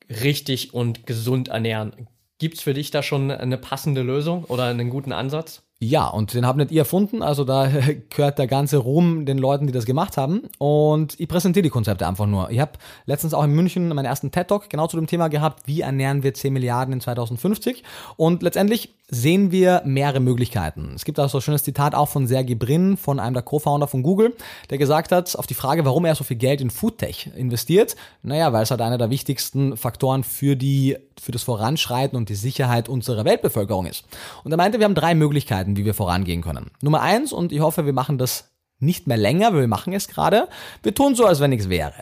richtig 0.09 0.75
und 0.75 1.07
gesund 1.07 1.49
ernähren. 1.49 2.09
Gibt's 2.39 2.63
für 2.63 2.75
dich 2.75 2.91
da 2.91 3.03
schon 3.03 3.31
eine 3.31 3.59
passende 3.59 4.03
Lösung 4.03 4.45
oder 4.45 4.65
einen 4.65 4.91
guten 4.91 5.13
Ansatz? 5.13 5.63
Ja, 5.85 6.07
und 6.07 6.33
den 6.33 6.47
habt 6.47 6.59
nicht 6.59 6.71
ihr 6.71 6.83
erfunden, 6.83 7.23
also 7.25 7.43
da 7.43 7.69
gehört 8.11 8.39
der 8.39 8.47
ganze 8.47 8.77
Ruhm 8.77 9.27
den 9.27 9.37
Leuten, 9.37 9.67
die 9.67 9.73
das 9.73 9.85
gemacht 9.85 10.17
haben. 10.17 10.43
Und 10.59 11.19
ich 11.19 11.27
präsentiere 11.27 11.65
die 11.65 11.71
Konzepte 11.71 12.07
einfach 12.07 12.27
nur. 12.27 12.51
Ich 12.51 12.61
habe 12.61 12.73
letztens 13.05 13.35
auch 13.35 13.43
in 13.43 13.51
München 13.51 13.89
meinen 13.89 14.05
ersten 14.05 14.31
TED-Talk 14.31 14.71
genau 14.71 14.87
zu 14.87 14.97
dem 14.97 15.09
Thema 15.09 15.27
gehabt, 15.27 15.67
wie 15.67 15.81
ernähren 15.81 16.23
wir 16.23 16.35
10 16.35 16.53
Milliarden 16.53 16.95
in 16.95 17.01
2050. 17.01 17.83
Und 18.17 18.45
letztendlich 18.45 18.95
sehen 19.15 19.51
wir 19.51 19.83
mehrere 19.85 20.21
Möglichkeiten. 20.21 20.93
Es 20.95 21.05
gibt 21.05 21.21
auch 21.21 21.29
so 21.29 21.39
ein 21.39 21.43
schönes 21.43 21.65
Zitat 21.65 21.95
auch 21.95 22.09
von 22.09 22.27
Sergey 22.27 22.55
Brin, 22.55 22.97
von 22.97 23.21
einem 23.21 23.35
der 23.35 23.43
Co-Founder 23.43 23.87
von 23.87 24.03
Google, 24.03 24.35
der 24.71 24.79
gesagt 24.79 25.13
hat, 25.13 25.37
auf 25.37 25.47
die 25.47 25.55
Frage, 25.55 25.85
warum 25.85 26.07
er 26.07 26.15
so 26.15 26.25
viel 26.25 26.39
Geld 26.39 26.63
in 26.63 26.71
Foodtech 26.71 27.31
investiert, 27.37 27.95
naja, 28.23 28.55
weil 28.55 28.63
es 28.63 28.71
halt 28.71 28.81
einer 28.81 28.97
der 28.97 29.11
wichtigsten 29.11 29.77
Faktoren 29.77 30.25
für 30.25 30.57
die, 30.57 30.97
für 31.21 31.33
das 31.33 31.43
Voranschreiten 31.43 32.17
und 32.17 32.29
die 32.29 32.35
Sicherheit 32.35 32.89
unserer 32.89 33.25
Weltbevölkerung 33.25 33.87
ist. 33.87 34.05
Und 34.45 34.53
er 34.53 34.57
meinte, 34.57 34.79
wir 34.79 34.85
haben 34.85 34.95
drei 34.95 35.15
Möglichkeiten, 35.15 35.77
wie 35.77 35.85
wir 35.85 35.95
vorangehen 35.95 36.43
können. 36.43 36.71
Nummer 36.81 37.01
eins, 37.01 37.33
und 37.33 37.53
ich 37.53 37.61
hoffe, 37.61 37.87
wir 37.87 37.93
machen 37.93 38.19
das 38.19 38.53
nicht 38.83 39.07
mehr 39.07 39.17
länger, 39.17 39.53
weil 39.53 39.61
wir 39.61 39.69
machen 39.69 39.93
es 39.93 40.09
gerade. 40.09 40.49
Wir 40.83 40.95
tun 40.95 41.15
so, 41.15 41.25
als 41.25 41.41
wenn 41.41 41.51
nichts 41.51 41.69
wäre. 41.69 41.95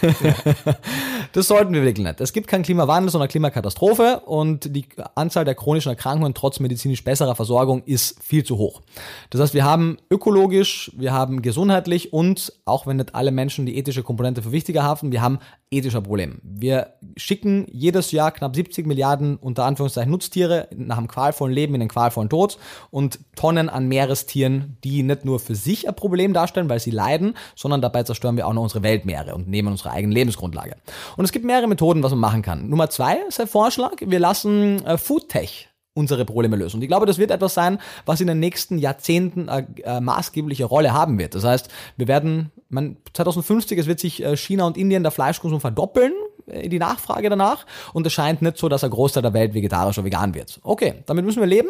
das 1.32 1.48
sollten 1.48 1.74
wir 1.74 1.82
wirklich 1.82 2.06
nicht. 2.06 2.20
Es 2.20 2.32
gibt 2.32 2.46
keinen 2.46 2.62
Klimawandel, 2.62 3.10
sondern 3.10 3.28
Klimakatastrophe 3.28 4.20
und 4.24 4.74
die 4.74 4.86
Anzahl 5.16 5.44
der 5.44 5.56
chronischen 5.56 5.90
Erkrankungen 5.90 6.34
trotz 6.34 6.60
medizinisch 6.60 7.02
besserer 7.02 7.34
Versorgung 7.34 7.82
ist 7.84 8.22
viel 8.22 8.44
zu 8.44 8.56
hoch. 8.56 8.82
Das 9.30 9.40
heißt, 9.40 9.54
wir 9.54 9.64
haben 9.64 9.98
ökologisch, 10.10 10.92
wir 10.96 11.12
haben 11.12 11.42
gesundheitlich 11.42 12.12
und 12.12 12.52
auch 12.64 12.86
wenn 12.86 12.98
nicht 12.98 13.16
alle 13.16 13.32
Menschen 13.32 13.66
die 13.66 13.76
ethische 13.76 14.04
Komponente 14.04 14.42
für 14.42 14.52
wichtiger 14.52 14.84
haben, 14.84 15.10
wir 15.10 15.20
haben 15.20 15.40
ethischer 15.70 16.00
Problem. 16.00 16.40
Wir 16.42 16.94
schicken 17.16 17.66
jedes 17.70 18.12
Jahr 18.12 18.32
knapp 18.32 18.54
70 18.54 18.86
Milliarden 18.86 19.36
unter 19.36 19.64
Anführungszeichen 19.64 20.10
Nutztiere 20.10 20.68
nach 20.74 20.98
einem 20.98 21.08
qualvollen 21.08 21.54
Leben 21.54 21.74
in 21.74 21.80
den 21.80 21.88
qualvollen 21.88 22.30
Tod 22.30 22.58
und 22.90 23.20
Tonnen 23.36 23.68
an 23.68 23.88
Meerestieren, 23.88 24.76
die 24.84 25.02
nicht 25.02 25.24
nur 25.24 25.40
für 25.40 25.54
sich 25.54 25.88
ein 25.88 25.96
Problem 25.96 26.32
darstellen, 26.32 26.68
weil 26.68 26.80
sie 26.80 26.90
leiden, 26.90 27.34
sondern 27.54 27.82
dabei 27.82 28.02
zerstören 28.02 28.36
wir 28.36 28.46
auch 28.46 28.52
noch 28.52 28.62
unsere 28.62 28.82
Weltmeere 28.82 29.34
und 29.34 29.48
nehmen 29.48 29.68
unsere 29.68 29.90
eigene 29.90 30.14
Lebensgrundlage. 30.14 30.76
Und 31.16 31.24
es 31.24 31.32
gibt 31.32 31.44
mehrere 31.44 31.68
Methoden, 31.68 32.02
was 32.02 32.12
man 32.12 32.20
machen 32.20 32.42
kann. 32.42 32.68
Nummer 32.68 32.90
zwei 32.90 33.16
ist 33.28 33.38
der 33.38 33.46
Vorschlag, 33.46 33.92
wir 34.00 34.18
lassen 34.18 34.84
äh, 34.84 34.98
Foodtech 34.98 35.68
unsere 35.98 36.24
Probleme 36.24 36.56
lösen. 36.56 36.76
Und 36.76 36.82
ich 36.82 36.88
glaube, 36.88 37.06
das 37.06 37.18
wird 37.18 37.32
etwas 37.32 37.54
sein, 37.54 37.78
was 38.06 38.20
in 38.20 38.28
den 38.28 38.38
nächsten 38.38 38.78
Jahrzehnten 38.78 39.48
eine 39.48 39.66
äh, 39.82 40.00
maßgebliche 40.00 40.64
Rolle 40.64 40.92
haben 40.92 41.18
wird. 41.18 41.34
Das 41.34 41.44
heißt, 41.44 41.68
wir 41.96 42.06
werden, 42.06 42.52
man, 42.68 42.96
2050, 43.14 43.78
es 43.78 43.86
wird 43.86 43.98
sich 43.98 44.22
äh, 44.22 44.36
China 44.36 44.64
und 44.66 44.76
Indien 44.76 45.02
der 45.02 45.10
Fleischkonsum 45.10 45.60
verdoppeln 45.60 46.12
äh, 46.48 46.68
die 46.68 46.78
Nachfrage 46.78 47.28
danach 47.30 47.66
und 47.92 48.06
es 48.06 48.12
scheint 48.12 48.42
nicht 48.42 48.58
so, 48.58 48.68
dass 48.68 48.84
ein 48.84 48.90
Großteil 48.90 49.22
der 49.22 49.32
Welt 49.32 49.54
vegetarisch 49.54 49.98
oder 49.98 50.06
vegan 50.06 50.34
wird. 50.34 50.60
Okay, 50.62 50.94
damit 51.06 51.24
müssen 51.24 51.40
wir 51.40 51.46
leben. 51.46 51.68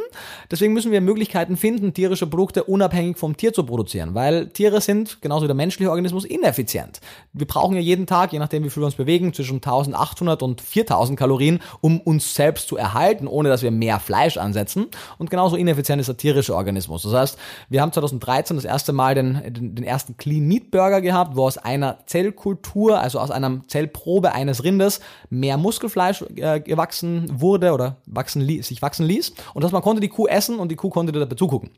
Deswegen 0.50 0.72
müssen 0.72 0.92
wir 0.92 1.00
Möglichkeiten 1.00 1.56
finden, 1.56 1.94
tierische 1.94 2.26
Produkte 2.26 2.64
unabhängig 2.64 3.16
vom 3.16 3.36
Tier 3.36 3.52
zu 3.52 3.64
produzieren, 3.64 4.14
weil 4.14 4.48
Tiere 4.48 4.80
sind, 4.80 5.20
genauso 5.20 5.44
wie 5.44 5.48
der 5.48 5.56
menschliche 5.56 5.90
Organismus, 5.90 6.24
ineffizient. 6.24 7.00
Wir 7.32 7.46
brauchen 7.46 7.74
ja 7.74 7.80
jeden 7.80 8.06
Tag, 8.06 8.32
je 8.32 8.38
nachdem 8.38 8.64
wie 8.64 8.70
viel 8.70 8.82
wir 8.82 8.86
uns 8.86 8.94
bewegen, 8.94 9.32
zwischen 9.32 9.56
1800 9.56 10.42
und 10.42 10.60
4000 10.60 11.18
Kalorien, 11.18 11.60
um 11.80 12.00
uns 12.00 12.34
selbst 12.34 12.68
zu 12.68 12.76
erhalten, 12.76 13.26
ohne 13.26 13.48
dass 13.48 13.62
wir 13.62 13.70
mehr 13.70 14.00
Fleisch 14.00 14.17
ansetzen. 14.38 14.86
Und 15.18 15.30
genauso 15.30 15.56
ineffizient 15.56 16.00
ist 16.00 16.08
der 16.08 16.16
tierische 16.16 16.54
Organismus. 16.54 17.02
Das 17.02 17.12
heißt, 17.12 17.38
wir 17.68 17.80
haben 17.80 17.92
2013 17.92 18.56
das 18.56 18.64
erste 18.64 18.92
Mal 18.92 19.14
den, 19.14 19.40
den, 19.52 19.74
den 19.74 19.84
ersten 19.84 20.16
Clean 20.16 20.46
Meat 20.46 20.70
Burger 20.70 21.00
gehabt, 21.00 21.36
wo 21.36 21.44
aus 21.44 21.58
einer 21.58 21.98
Zellkultur, 22.06 23.00
also 23.00 23.20
aus 23.20 23.30
einer 23.30 23.60
Zellprobe 23.68 24.32
eines 24.32 24.64
Rindes 24.64 25.00
mehr 25.30 25.56
Muskelfleisch 25.56 26.24
äh, 26.36 26.60
gewachsen 26.60 27.40
wurde 27.40 27.72
oder 27.72 27.96
wachsen 28.06 28.46
sich 28.62 28.82
wachsen 28.82 29.06
ließ. 29.06 29.34
Und 29.54 29.64
dass 29.64 29.72
man 29.72 29.82
konnte 29.82 30.00
die 30.00 30.08
Kuh 30.08 30.26
essen 30.26 30.58
und 30.58 30.70
die 30.70 30.76
Kuh 30.76 30.90
konnte 30.90 31.12
dabei 31.12 31.34
zugucken. 31.34 31.70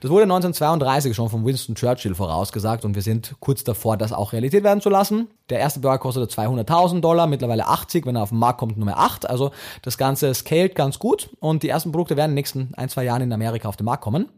Das 0.00 0.10
wurde 0.10 0.24
1932 0.24 1.14
schon 1.14 1.28
von 1.28 1.44
Winston 1.44 1.74
Churchill 1.74 2.14
vorausgesagt 2.14 2.84
und 2.84 2.94
wir 2.94 3.02
sind 3.02 3.34
kurz 3.40 3.64
davor, 3.64 3.96
das 3.96 4.12
auch 4.12 4.32
Realität 4.32 4.64
werden 4.64 4.80
zu 4.80 4.88
lassen. 4.88 5.28
Der 5.52 5.60
erste 5.60 5.80
Burger 5.80 5.98
kostete 5.98 6.26
200.000 6.26 7.02
Dollar, 7.02 7.26
mittlerweile 7.26 7.66
80, 7.66 8.06
wenn 8.06 8.16
er 8.16 8.22
auf 8.22 8.30
den 8.30 8.38
Markt 8.38 8.58
kommt, 8.58 8.78
Nummer 8.78 8.96
8. 8.96 9.28
Also 9.28 9.50
das 9.82 9.98
Ganze 9.98 10.32
scaled 10.32 10.74
ganz 10.74 10.98
gut 10.98 11.28
und 11.40 11.62
die 11.62 11.68
ersten 11.68 11.92
Produkte 11.92 12.16
werden 12.16 12.30
in 12.30 12.36
den 12.36 12.36
nächsten 12.36 12.72
ein, 12.74 12.88
zwei 12.88 13.04
Jahren 13.04 13.20
in 13.20 13.32
Amerika 13.34 13.68
auf 13.68 13.76
den 13.76 13.84
Markt 13.84 14.02
kommen. 14.02 14.30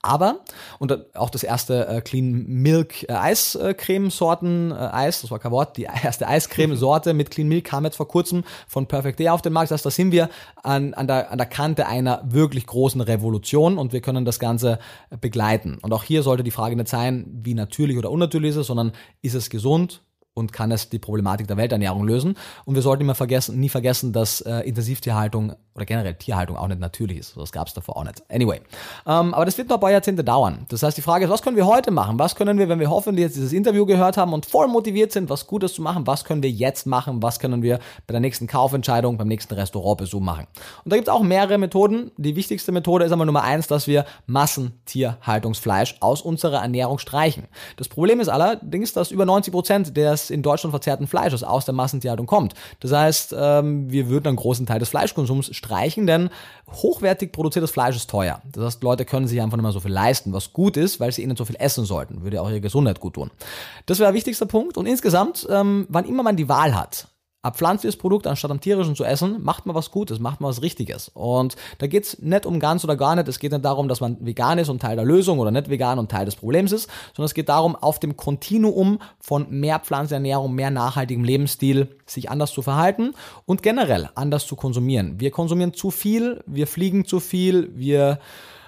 Aber, 0.00 0.44
und 0.78 1.16
auch 1.16 1.28
das 1.28 1.42
erste 1.42 1.88
äh, 1.88 2.00
Clean 2.00 2.44
Milk 2.46 3.02
äh, 3.08 3.12
Eiscremesorten 3.12 4.70
äh, 4.70 4.74
Eis, 4.74 5.22
das 5.22 5.30
war 5.32 5.40
kein 5.40 5.50
Wort, 5.50 5.76
die 5.76 5.82
erste 6.02 6.28
Eiscremesorte 6.28 7.14
mit 7.14 7.30
Clean 7.32 7.48
Milk 7.48 7.64
kam 7.64 7.84
jetzt 7.84 7.96
vor 7.96 8.06
kurzem 8.06 8.44
von 8.68 8.86
Perfect 8.86 9.18
Day 9.18 9.28
auf 9.28 9.42
den 9.42 9.52
Markt. 9.52 9.70
Das 9.70 9.78
heißt, 9.78 9.86
da 9.86 9.90
sind 9.90 10.12
wir 10.12 10.30
an, 10.62 10.94
an, 10.94 11.08
der, 11.08 11.32
an 11.32 11.38
der 11.38 11.48
Kante 11.48 11.86
einer 11.86 12.22
wirklich 12.24 12.66
großen 12.66 13.00
Revolution 13.00 13.76
und 13.78 13.92
wir 13.92 14.00
können 14.00 14.24
das 14.24 14.38
Ganze 14.38 14.78
begleiten. 15.20 15.78
Und 15.82 15.92
auch 15.92 16.04
hier 16.04 16.22
sollte 16.22 16.44
die 16.44 16.52
Frage 16.52 16.76
nicht 16.76 16.88
sein, 16.88 17.26
wie 17.28 17.54
natürlich 17.54 17.98
oder 17.98 18.10
unnatürlich 18.10 18.50
ist 18.50 18.56
es, 18.56 18.66
sondern 18.68 18.92
ist 19.20 19.34
es 19.34 19.50
gesund, 19.50 20.02
und 20.36 20.52
kann 20.52 20.70
es 20.70 20.90
die 20.90 20.98
Problematik 20.98 21.48
der 21.48 21.56
Welternährung 21.56 22.06
lösen. 22.06 22.36
Und 22.66 22.74
wir 22.74 22.82
sollten 22.82 23.02
immer 23.02 23.14
vergessen, 23.14 23.58
nie 23.58 23.70
vergessen, 23.70 24.12
dass 24.12 24.42
äh, 24.42 24.60
Intensivtierhaltung 24.60 25.54
oder 25.74 25.84
generell 25.84 26.14
Tierhaltung 26.14 26.56
auch 26.56 26.68
nicht 26.68 26.80
natürlich 26.80 27.18
ist. 27.18 27.36
Das 27.36 27.52
gab 27.52 27.68
es 27.68 27.74
davor 27.74 27.96
auch 27.96 28.04
nicht. 28.04 28.22
Anyway. 28.30 28.60
Ähm, 29.06 29.34
aber 29.34 29.44
das 29.44 29.56
wird 29.58 29.68
noch 29.68 29.76
ein 29.76 29.80
paar 29.80 29.90
Jahrzehnte 29.90 30.24
dauern. 30.24 30.66
Das 30.68 30.82
heißt, 30.82 30.96
die 30.96 31.02
Frage 31.02 31.24
ist, 31.26 31.30
was 31.30 31.42
können 31.42 31.56
wir 31.56 31.66
heute 31.66 31.90
machen? 31.90 32.18
Was 32.18 32.34
können 32.34 32.58
wir, 32.58 32.68
wenn 32.68 32.80
wir 32.80 32.90
hoffentlich 32.90 33.24
jetzt 33.24 33.36
dieses 33.36 33.52
Interview 33.52 33.86
gehört 33.86 34.16
haben 34.16 34.32
und 34.32 34.46
voll 34.46 34.68
motiviert 34.68 35.12
sind, 35.12 35.30
was 35.30 35.46
Gutes 35.46 35.74
zu 35.74 35.82
machen, 35.82 36.06
was 36.06 36.24
können 36.24 36.42
wir 36.42 36.50
jetzt 36.50 36.86
machen? 36.86 37.22
Was 37.22 37.38
können 37.38 37.62
wir 37.62 37.78
bei 38.06 38.12
der 38.12 38.20
nächsten 38.20 38.46
Kaufentscheidung, 38.46 39.16
beim 39.16 39.28
nächsten 39.28 39.54
Restaurantbesuch 39.54 40.20
machen? 40.20 40.46
Und 40.84 40.92
da 40.92 40.96
gibt 40.96 41.08
es 41.08 41.14
auch 41.14 41.22
mehrere 41.22 41.58
Methoden. 41.58 42.10
Die 42.16 42.36
wichtigste 42.36 42.72
Methode 42.72 43.06
ist 43.06 43.12
einmal 43.12 43.26
Nummer 43.26 43.42
eins, 43.42 43.66
dass 43.66 43.86
wir 43.86 44.04
Massentierhaltungsfleisch 44.26 45.96
aus 46.00 46.20
unserer 46.20 46.62
Ernährung 46.62 46.98
streichen. 46.98 47.48
Das 47.76 47.88
Problem 47.88 48.20
ist 48.20 48.28
allerdings, 48.28 48.92
dass 48.92 49.10
über 49.10 49.24
90 49.24 49.52
Prozent 49.52 49.96
des 49.96 50.25
in 50.30 50.42
Deutschland 50.42 50.72
verzehrten 50.72 51.06
Fleisches 51.06 51.42
aus 51.42 51.64
der 51.64 51.74
Massentierhaltung 51.74 52.26
kommt. 52.26 52.54
Das 52.80 52.92
heißt, 52.92 53.34
ähm, 53.38 53.90
wir 53.90 54.08
würden 54.08 54.28
einen 54.28 54.36
großen 54.36 54.66
Teil 54.66 54.78
des 54.78 54.88
Fleischkonsums 54.88 55.54
streichen, 55.54 56.06
denn 56.06 56.30
hochwertig 56.70 57.32
produziertes 57.32 57.70
Fleisch 57.70 57.96
ist 57.96 58.10
teuer. 58.10 58.42
Das 58.52 58.64
heißt, 58.64 58.82
Leute 58.82 59.04
können 59.04 59.26
sich 59.26 59.40
einfach 59.40 59.56
nicht 59.56 59.62
mehr 59.64 59.72
so 59.72 59.80
viel 59.80 59.92
leisten, 59.92 60.32
was 60.32 60.52
gut 60.52 60.76
ist, 60.76 61.00
weil 61.00 61.12
sie 61.12 61.22
ihnen 61.22 61.36
so 61.36 61.44
viel 61.44 61.56
essen 61.58 61.84
sollten. 61.84 62.22
Würde 62.22 62.42
auch 62.42 62.48
ihre 62.48 62.60
Gesundheit 62.60 63.00
gut 63.00 63.14
tun. 63.14 63.30
Das 63.86 63.98
wäre 63.98 64.08
der 64.08 64.14
wichtigste 64.14 64.46
Punkt. 64.46 64.76
Und 64.76 64.86
insgesamt, 64.86 65.46
ähm, 65.50 65.86
wann 65.88 66.04
immer 66.04 66.22
man 66.22 66.36
die 66.36 66.48
Wahl 66.48 66.74
hat, 66.74 67.08
ab 67.46 67.56
pflanzliches 67.56 67.96
Produkt 67.96 68.26
anstatt 68.26 68.50
am 68.50 68.60
tierischen 68.60 68.96
zu 68.96 69.04
essen, 69.04 69.42
macht 69.42 69.66
man 69.66 69.76
was 69.76 69.92
Gutes, 69.92 70.18
macht 70.18 70.40
man 70.40 70.50
was 70.50 70.62
Richtiges. 70.62 71.10
Und 71.14 71.54
da 71.78 71.86
geht's 71.86 72.18
nicht 72.20 72.44
um 72.44 72.58
ganz 72.58 72.82
oder 72.82 72.96
gar 72.96 73.14
nicht. 73.14 73.28
Es 73.28 73.38
geht 73.38 73.52
nicht 73.52 73.64
darum, 73.64 73.88
dass 73.88 74.00
man 74.00 74.16
vegan 74.20 74.58
ist 74.58 74.68
und 74.68 74.82
Teil 74.82 74.96
der 74.96 75.04
Lösung 75.04 75.38
oder 75.38 75.52
nicht 75.52 75.70
vegan 75.70 75.98
und 75.98 76.10
Teil 76.10 76.24
des 76.24 76.34
Problems 76.34 76.72
ist, 76.72 76.90
sondern 77.14 77.26
es 77.26 77.34
geht 77.34 77.48
darum, 77.48 77.76
auf 77.76 78.00
dem 78.00 78.16
Kontinuum 78.16 78.98
von 79.20 79.46
mehr 79.48 79.78
Pflanzenernährung, 79.78 80.54
mehr 80.54 80.70
nachhaltigem 80.70 81.22
Lebensstil 81.22 81.88
sich 82.04 82.30
anders 82.30 82.52
zu 82.52 82.62
verhalten 82.62 83.14
und 83.44 83.62
generell 83.62 84.10
anders 84.16 84.46
zu 84.46 84.56
konsumieren. 84.56 85.20
Wir 85.20 85.30
konsumieren 85.30 85.72
zu 85.72 85.90
viel, 85.90 86.42
wir 86.46 86.66
fliegen 86.66 87.04
zu 87.04 87.20
viel, 87.20 87.70
wir 87.76 88.18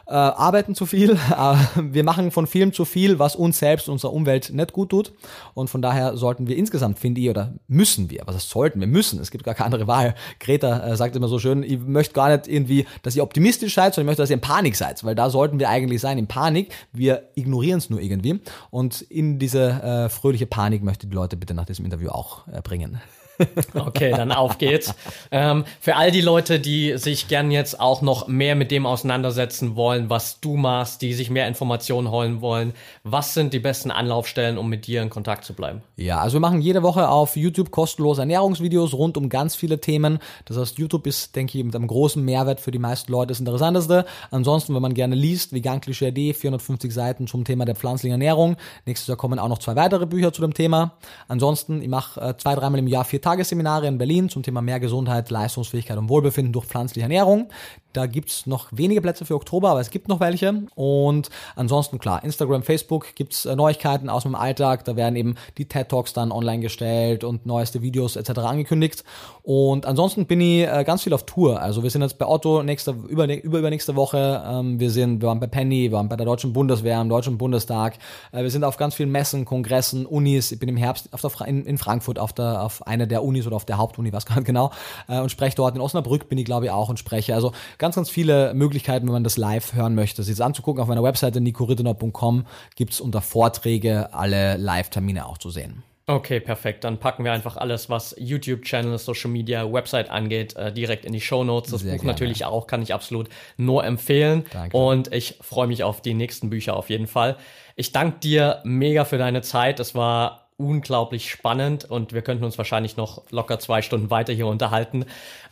äh, 0.09 0.15
arbeiten 0.15 0.75
zu 0.75 0.87
viel, 0.87 1.11
äh, 1.37 1.57
wir 1.77 2.03
machen 2.03 2.31
von 2.31 2.47
vielem 2.47 2.73
zu 2.73 2.85
viel, 2.85 3.19
was 3.19 3.37
uns 3.37 3.59
selbst, 3.59 3.89
unserer 3.89 4.13
Umwelt 4.13 4.51
nicht 4.53 4.73
gut 4.73 4.91
tut. 4.91 5.13
Und 5.55 5.69
von 5.69 5.83
daher 5.83 6.17
sollten 6.17 6.49
wir 6.49 6.57
insgesamt, 6.57 6.99
finde 6.99 7.21
ich, 7.21 7.29
oder 7.29 7.55
müssen 7.69 8.11
wir, 8.11 8.23
was 8.25 8.35
heißt 8.35 8.51
sollten, 8.51 8.81
wir 8.81 8.87
müssen, 8.87 9.21
es 9.21 9.31
gibt 9.31 9.45
gar 9.45 9.55
keine 9.55 9.67
andere 9.67 9.87
Wahl. 9.87 10.15
Greta 10.41 10.87
äh, 10.87 10.97
sagt 10.97 11.15
immer 11.15 11.29
so 11.29 11.39
schön, 11.39 11.63
ich 11.63 11.79
möchte 11.79 12.15
gar 12.15 12.31
nicht 12.31 12.49
irgendwie, 12.49 12.87
dass 13.03 13.15
ihr 13.15 13.23
optimistisch 13.23 13.75
seid, 13.75 13.95
sondern 13.95 14.07
ich 14.07 14.11
möchte, 14.11 14.23
dass 14.23 14.31
ihr 14.31 14.37
in 14.37 14.41
Panik 14.41 14.77
seid, 14.77 15.05
weil 15.05 15.15
da 15.15 15.31
sollten 15.31 15.59
wir 15.59 15.69
eigentlich 15.69 16.01
sein, 16.01 16.19
in 16.19 16.27
Panik. 16.27 16.73
Wir 16.93 17.29
ignorieren 17.35 17.79
es 17.79 17.91
nur 17.91 18.01
irgendwie. 18.01 18.41
Und 18.71 19.03
in 19.03 19.39
diese 19.39 19.69
äh, 19.69 20.09
fröhliche 20.09 20.47
Panik 20.47 20.83
möchte 20.83 21.07
die 21.07 21.15
Leute 21.15 21.37
bitte 21.37 21.55
nach 21.55 21.67
diesem 21.67 21.85
Interview 21.85 22.09
auch 22.09 22.49
äh, 22.49 22.63
bringen. 22.63 22.99
Okay, 23.75 24.11
dann 24.11 24.33
auf 24.33 24.59
geht's. 24.59 24.95
Ähm, 25.31 25.65
für 25.81 25.97
all 25.97 26.11
die 26.11 26.21
Leute, 26.21 26.61
die 26.61 26.97
sich 26.99 27.29
gern 27.29 27.51
jetzt 27.51 27.81
auch 27.81 28.03
noch 28.03 28.29
mehr 28.29 28.55
mit 28.55 28.71
dem 28.71 28.87
auseinandersetzen 28.87 29.77
wollen, 29.77 30.11
was 30.11 30.41
du 30.41 30.57
machst, 30.57 31.03
die 31.03 31.15
sich 31.15 31.31
mehr 31.31 31.49
Informationen 31.49 32.11
holen 32.11 32.41
wollen, 32.41 32.75
was 33.05 33.35
sind 33.35 33.53
die 33.53 33.59
besten 33.59 33.91
Anlaufstellen, 33.91 34.59
um 34.59 34.69
mit 34.69 34.87
dir 34.87 35.03
in 35.03 35.11
Kontakt 35.11 35.45
zu 35.45 35.55
bleiben? 35.55 35.83
Ja, 35.97 36.19
also 36.19 36.37
wir 36.37 36.41
machen 36.41 36.61
jede 36.61 36.83
Woche 36.83 37.09
auf 37.09 37.37
YouTube 37.37 37.71
kostenlose 37.71 38.23
Ernährungsvideos 38.23 38.95
rund 38.95 39.17
um 39.17 39.29
ganz 39.29 39.55
viele 39.55 39.81
Themen. 39.81 40.19
Das 40.45 40.57
heißt, 40.57 40.79
YouTube 40.79 41.07
ist, 41.07 41.37
denke 41.37 41.59
ich, 41.59 41.65
mit 41.65 41.75
einem 41.75 41.87
großen 41.87 42.25
Mehrwert 42.25 42.61
für 42.61 42.71
die 42.71 42.79
meisten 42.79 43.13
Leute 43.13 43.29
das 43.29 43.41
Interessanteste. 43.41 44.05
Ansonsten, 44.31 44.75
wenn 44.75 44.83
man 44.83 44.95
gerne 44.95 45.15
liest, 45.15 45.53
Vegan 45.53 45.81
Klischee 45.81 46.09
450 46.33 46.93
Seiten 46.93 47.27
zum 47.27 47.45
Thema 47.45 47.65
der 47.65 47.75
pflanzlichen 47.75 48.13
Ernährung. 48.13 48.57
Nächstes 48.87 49.09
Jahr 49.09 49.17
kommen 49.17 49.39
auch 49.39 49.49
noch 49.49 49.59
zwei 49.59 49.77
weitere 49.77 50.07
Bücher 50.07 50.33
zu 50.33 50.41
dem 50.43 50.55
Thema. 50.55 50.97
Ansonsten, 51.29 51.83
ich 51.83 51.89
mache 51.89 52.21
äh, 52.21 52.37
zwei, 52.37 52.55
dreimal 52.55 52.79
im 52.79 52.87
Jahr 52.87 53.05
vier 53.05 53.21
Tagesseminare 53.29 53.87
in 53.87 53.99
Berlin 53.99 54.31
zum 54.31 54.43
Thema 54.43 54.63
mehr 54.63 54.81
Gesundheit, 54.81 55.29
Leistungsfähigkeit 55.29 55.99
und 55.99 56.09
Wohlbefinden 56.09 56.51
durch 56.51 56.65
pflanzliche 56.65 57.03
Ernährung. 57.03 57.51
Da 57.99 58.07
gibt's 58.07 58.47
noch 58.47 58.69
wenige 58.71 59.01
Plätze 59.01 59.25
für 59.25 59.35
Oktober, 59.35 59.71
aber 59.71 59.81
es 59.81 59.91
gibt 59.91 60.07
noch 60.07 60.21
welche. 60.21 60.63
Und 60.77 61.31
ansonsten 61.57 61.99
klar, 61.99 62.23
Instagram, 62.23 62.63
Facebook 62.63 63.17
gibt's 63.17 63.45
äh, 63.45 63.57
Neuigkeiten 63.57 64.09
aus 64.09 64.25
meinem 64.25 64.37
Alltag. 64.37 64.85
Da 64.85 64.95
werden 64.95 65.17
eben 65.17 65.35
die 65.57 65.65
TED 65.65 65.89
Talks 65.89 66.13
dann 66.13 66.31
online 66.31 66.61
gestellt 66.61 67.25
und 67.25 67.45
neueste 67.45 67.83
Videos 67.83 68.15
etc. 68.15 68.39
angekündigt. 68.39 69.03
Und 69.43 69.85
ansonsten 69.85 70.27
bin 70.27 70.41
ich 70.41 70.69
äh, 70.69 70.85
ganz 70.85 71.03
viel 71.03 71.13
auf 71.13 71.25
Tour. 71.25 71.61
Also 71.61 71.83
wir 71.83 71.91
sind 71.91 72.03
jetzt 72.03 72.19
bei 72.19 72.27
Otto 72.27 72.63
nächste, 72.63 72.93
über, 72.93 73.25
über 73.43 73.59
übernächste 73.59 73.97
Woche. 73.97 74.45
Ähm, 74.47 74.79
wir 74.79 74.93
sind, 74.93 75.21
wir 75.21 75.27
waren 75.27 75.41
bei 75.41 75.49
Penny, 75.49 75.91
wir 75.91 75.93
waren 75.97 76.09
bei 76.09 76.15
der 76.15 76.27
Deutschen 76.27 76.53
Bundeswehr, 76.53 77.01
im 77.01 77.09
Deutschen 77.09 77.37
Bundestag. 77.37 77.99
Äh, 78.31 78.45
wir 78.45 78.51
sind 78.53 78.63
auf 78.63 78.77
ganz 78.77 78.95
vielen 78.95 79.11
Messen, 79.11 79.45
Kongressen, 79.45 80.07
Unis. 80.07 80.53
Ich 80.53 80.61
bin 80.61 80.69
im 80.69 80.77
Herbst 80.77 81.13
auf 81.13 81.23
der, 81.23 81.49
in, 81.49 81.67
in 81.67 81.79
Frankfurt 81.79 82.21
auf 82.21 82.33
der, 82.33 82.63
auf 82.63 82.87
einer 82.87 83.09
der 83.09 83.25
Unis 83.25 83.45
oder 83.49 83.57
auf 83.57 83.65
der 83.65 83.79
Hauptuni, 83.79 84.13
was 84.19 84.25
genau, 84.25 84.71
und 85.09 85.33
spreche 85.33 85.57
dort. 85.57 85.75
In 85.75 85.81
Osnabrück 85.81 86.29
bin 86.29 86.39
ich 86.39 86.45
glaube 86.45 86.67
ich 86.67 86.71
auch 86.71 86.89
und 86.89 87.01
spreche. 87.01 87.35
Also 87.35 87.51
ganz, 87.79 87.88
ganz 87.97 88.11
viele 88.11 88.55
Möglichkeiten, 88.55 89.07
wenn 89.07 89.13
man 89.13 89.25
das 89.25 89.37
live 89.37 89.75
hören 89.75 89.95
möchte, 89.95 90.23
sich 90.23 90.37
das 90.37 90.45
anzugucken. 90.45 90.83
Auf 90.83 90.89
meiner 90.89 91.03
Webseite 91.03 91.41
nicorittenau.com 91.41 92.47
gibt's 92.77 93.01
unter 93.01 93.21
Vorträge 93.21 94.13
alle 94.13 94.57
Live-Termine 94.57 95.27
auch 95.27 95.39
zu 95.39 95.51
sehen. 95.51 95.83
Okay, 96.09 96.41
perfekt. 96.41 96.85
Dann 96.85 96.97
packen 96.97 97.23
wir 97.23 97.33
einfach 97.33 97.59
alles, 97.59 97.91
was 97.91 98.15
YouTube-Channel, 98.19 98.97
Social 98.97 99.31
Media, 99.31 99.71
Website 99.71 100.09
angeht, 100.09 100.57
äh, 100.57 100.73
direkt 100.73 101.05
in 101.05 101.13
die 101.13 101.21
Show 101.21 101.45
Notes. 101.45 101.71
Das 101.71 101.83
Sehr 101.83 101.93
Buch 101.93 101.99
gerne. 101.99 102.13
natürlich 102.13 102.47
auch, 102.47 102.67
kann 102.67 102.81
ich 102.81 102.95
absolut 102.95 103.29
nur 103.59 103.85
empfehlen. 103.85 104.47
Danke. 104.51 104.75
Und 104.75 105.13
ich 105.13 105.37
freue 105.43 105.67
mich 105.67 105.85
auf 105.85 106.01
die 106.01 106.15
nächsten 106.15 106.49
Bücher 106.49 106.77
auf 106.77 106.89
jeden 106.89 107.09
Fall. 107.09 107.37
Ich 107.77 107.93
danke 107.93 108.21
dir 108.21 108.61
mega 108.65 109.05
für 109.05 109.19
deine 109.19 109.43
Zeit. 109.43 109.81
Es 109.81 109.95
war 109.95 110.48
unglaublich 110.59 111.31
spannend 111.31 111.85
und 111.85 112.13
wir 112.13 112.23
könnten 112.23 112.45
uns 112.45 112.59
wahrscheinlich 112.59 112.97
noch 112.97 113.23
locker 113.31 113.61
zwei 113.61 113.81
Stunden 113.81 114.11
weiter 114.11 114.33
hier 114.33 114.49
unterhalten. 114.49 115.05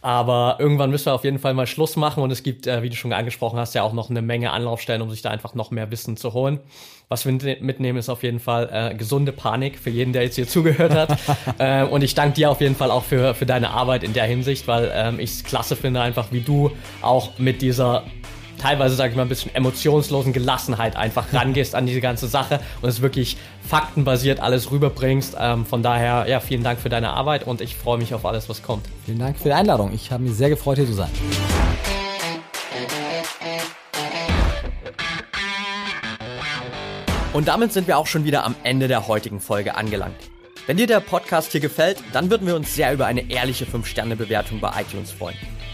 Aber 0.03 0.57
irgendwann 0.59 0.91
müssen 0.91 1.07
wir 1.07 1.15
auf 1.15 1.23
jeden 1.23 1.39
Fall 1.39 1.55
mal 1.55 1.69
Schluss 1.69 1.95
machen 1.95 2.25
und 2.25 2.33
es 2.33 2.43
gibt, 2.43 2.67
äh, 2.67 2.83
wie 2.83 2.91
du 2.91 2.97
schon 2.97 3.13
angesprochen 3.13 3.57
hast, 3.59 3.75
ja 3.75 3.85
auch 3.85 3.93
noch 3.93 4.11
eine 4.11 4.21
Menge 4.21 4.51
Anlaufstellen, 4.51 5.03
um 5.03 5.11
sich 5.11 5.23
da 5.23 5.31
einfach 5.31 5.55
noch 5.55 5.71
mehr 5.71 5.93
Wissen 5.93 6.17
zu 6.17 6.33
holen. 6.33 6.59
Was 7.09 7.25
wir 7.25 7.33
mitnehmen, 7.61 7.99
ist 7.99 8.09
auf 8.09 8.25
jeden 8.25 8.41
Fall 8.41 8.69
äh, 8.73 8.95
gesunde 8.97 9.31
Panik 9.31 9.79
für 9.79 9.91
jeden, 9.91 10.13
der 10.13 10.25
jetzt 10.25 10.35
hier 10.35 10.49
zugehört 10.49 10.93
hat. 10.93 11.19
äh, 11.59 11.85
und 11.85 12.03
ich 12.03 12.17
danke 12.17 12.35
dir 12.35 12.51
auf 12.51 12.61
jeden 12.61 12.75
Fall 12.75 12.91
auch 12.91 13.05
für, 13.05 13.35
für 13.35 13.47
deine 13.47 13.71
Arbeit 13.71 14.03
in 14.03 14.13
der 14.13 14.25
Hinsicht, 14.25 14.67
weil 14.67 14.91
ähm, 14.93 15.21
ich 15.21 15.31
es 15.31 15.45
klasse 15.45 15.77
finde, 15.77 16.01
einfach 16.01 16.33
wie 16.33 16.41
du 16.41 16.73
auch 17.01 17.39
mit 17.39 17.63
dieser 17.63 18.03
teilweise, 18.59 18.95
sage 18.95 19.11
ich 19.11 19.17
mal, 19.17 19.23
ein 19.23 19.29
bisschen 19.29 19.55
emotionslosen 19.55 20.33
Gelassenheit 20.33 20.97
einfach 20.97 21.33
rangehst 21.33 21.75
an 21.75 21.87
diese 21.87 22.01
ganze 22.01 22.29
Sache 22.29 22.61
und 22.83 22.89
es 22.89 23.03
wirklich 23.03 23.37
faktenbasiert 23.67 24.41
alles 24.41 24.71
rüberbringst. 24.71 25.37
Ähm, 25.39 25.67
von 25.67 25.83
daher, 25.83 26.27
ja, 26.29 26.41
vielen 26.41 26.63
Dank 26.63 26.81
für 26.81 26.89
deine 26.89 27.11
Arbeit 27.11 27.47
und 27.47 27.61
ich 27.61 27.77
freue 27.77 27.99
mich 27.99 28.15
auf 28.15 28.25
alles, 28.25 28.49
was 28.49 28.63
kommt. 28.63 28.87
Vielen 29.05 29.19
Dank 29.19 29.39
für 29.39 29.45
die 29.45 29.55
Einladung. 29.55 29.93
Ich 29.93 30.11
habe 30.11 30.23
mich 30.23 30.35
sehr 30.35 30.49
gefreut, 30.49 30.77
hier 30.79 30.87
zu 30.87 30.95
sein. 30.95 31.11
Und 37.33 37.49
damit 37.49 37.71
sind 37.71 37.87
wir 37.87 37.99
auch 37.99 38.07
schon 38.07 38.25
wieder 38.25 38.45
am 38.45 38.55
Ende 38.63 38.89
der 38.89 39.09
heutigen 39.09 39.41
Folge 39.41 39.77
angelangt. 39.77 40.17
Wenn 40.67 40.79
dir 40.79 40.87
der 40.87 41.01
Podcast 41.01 41.53
hier 41.53 41.61
gefällt, 41.61 41.99
dann 42.13 42.31
würden 42.31 42.47
wir 42.47 42.57
uns 42.57 42.75
sehr 42.75 42.93
über 42.93 43.07
eine 43.07 43.31
ehrliche 43.31 43.67
5-Sterne-Bewertung 43.67 44.59
bei 44.59 44.73
iTunes 44.81 45.13
freuen. 45.13 45.37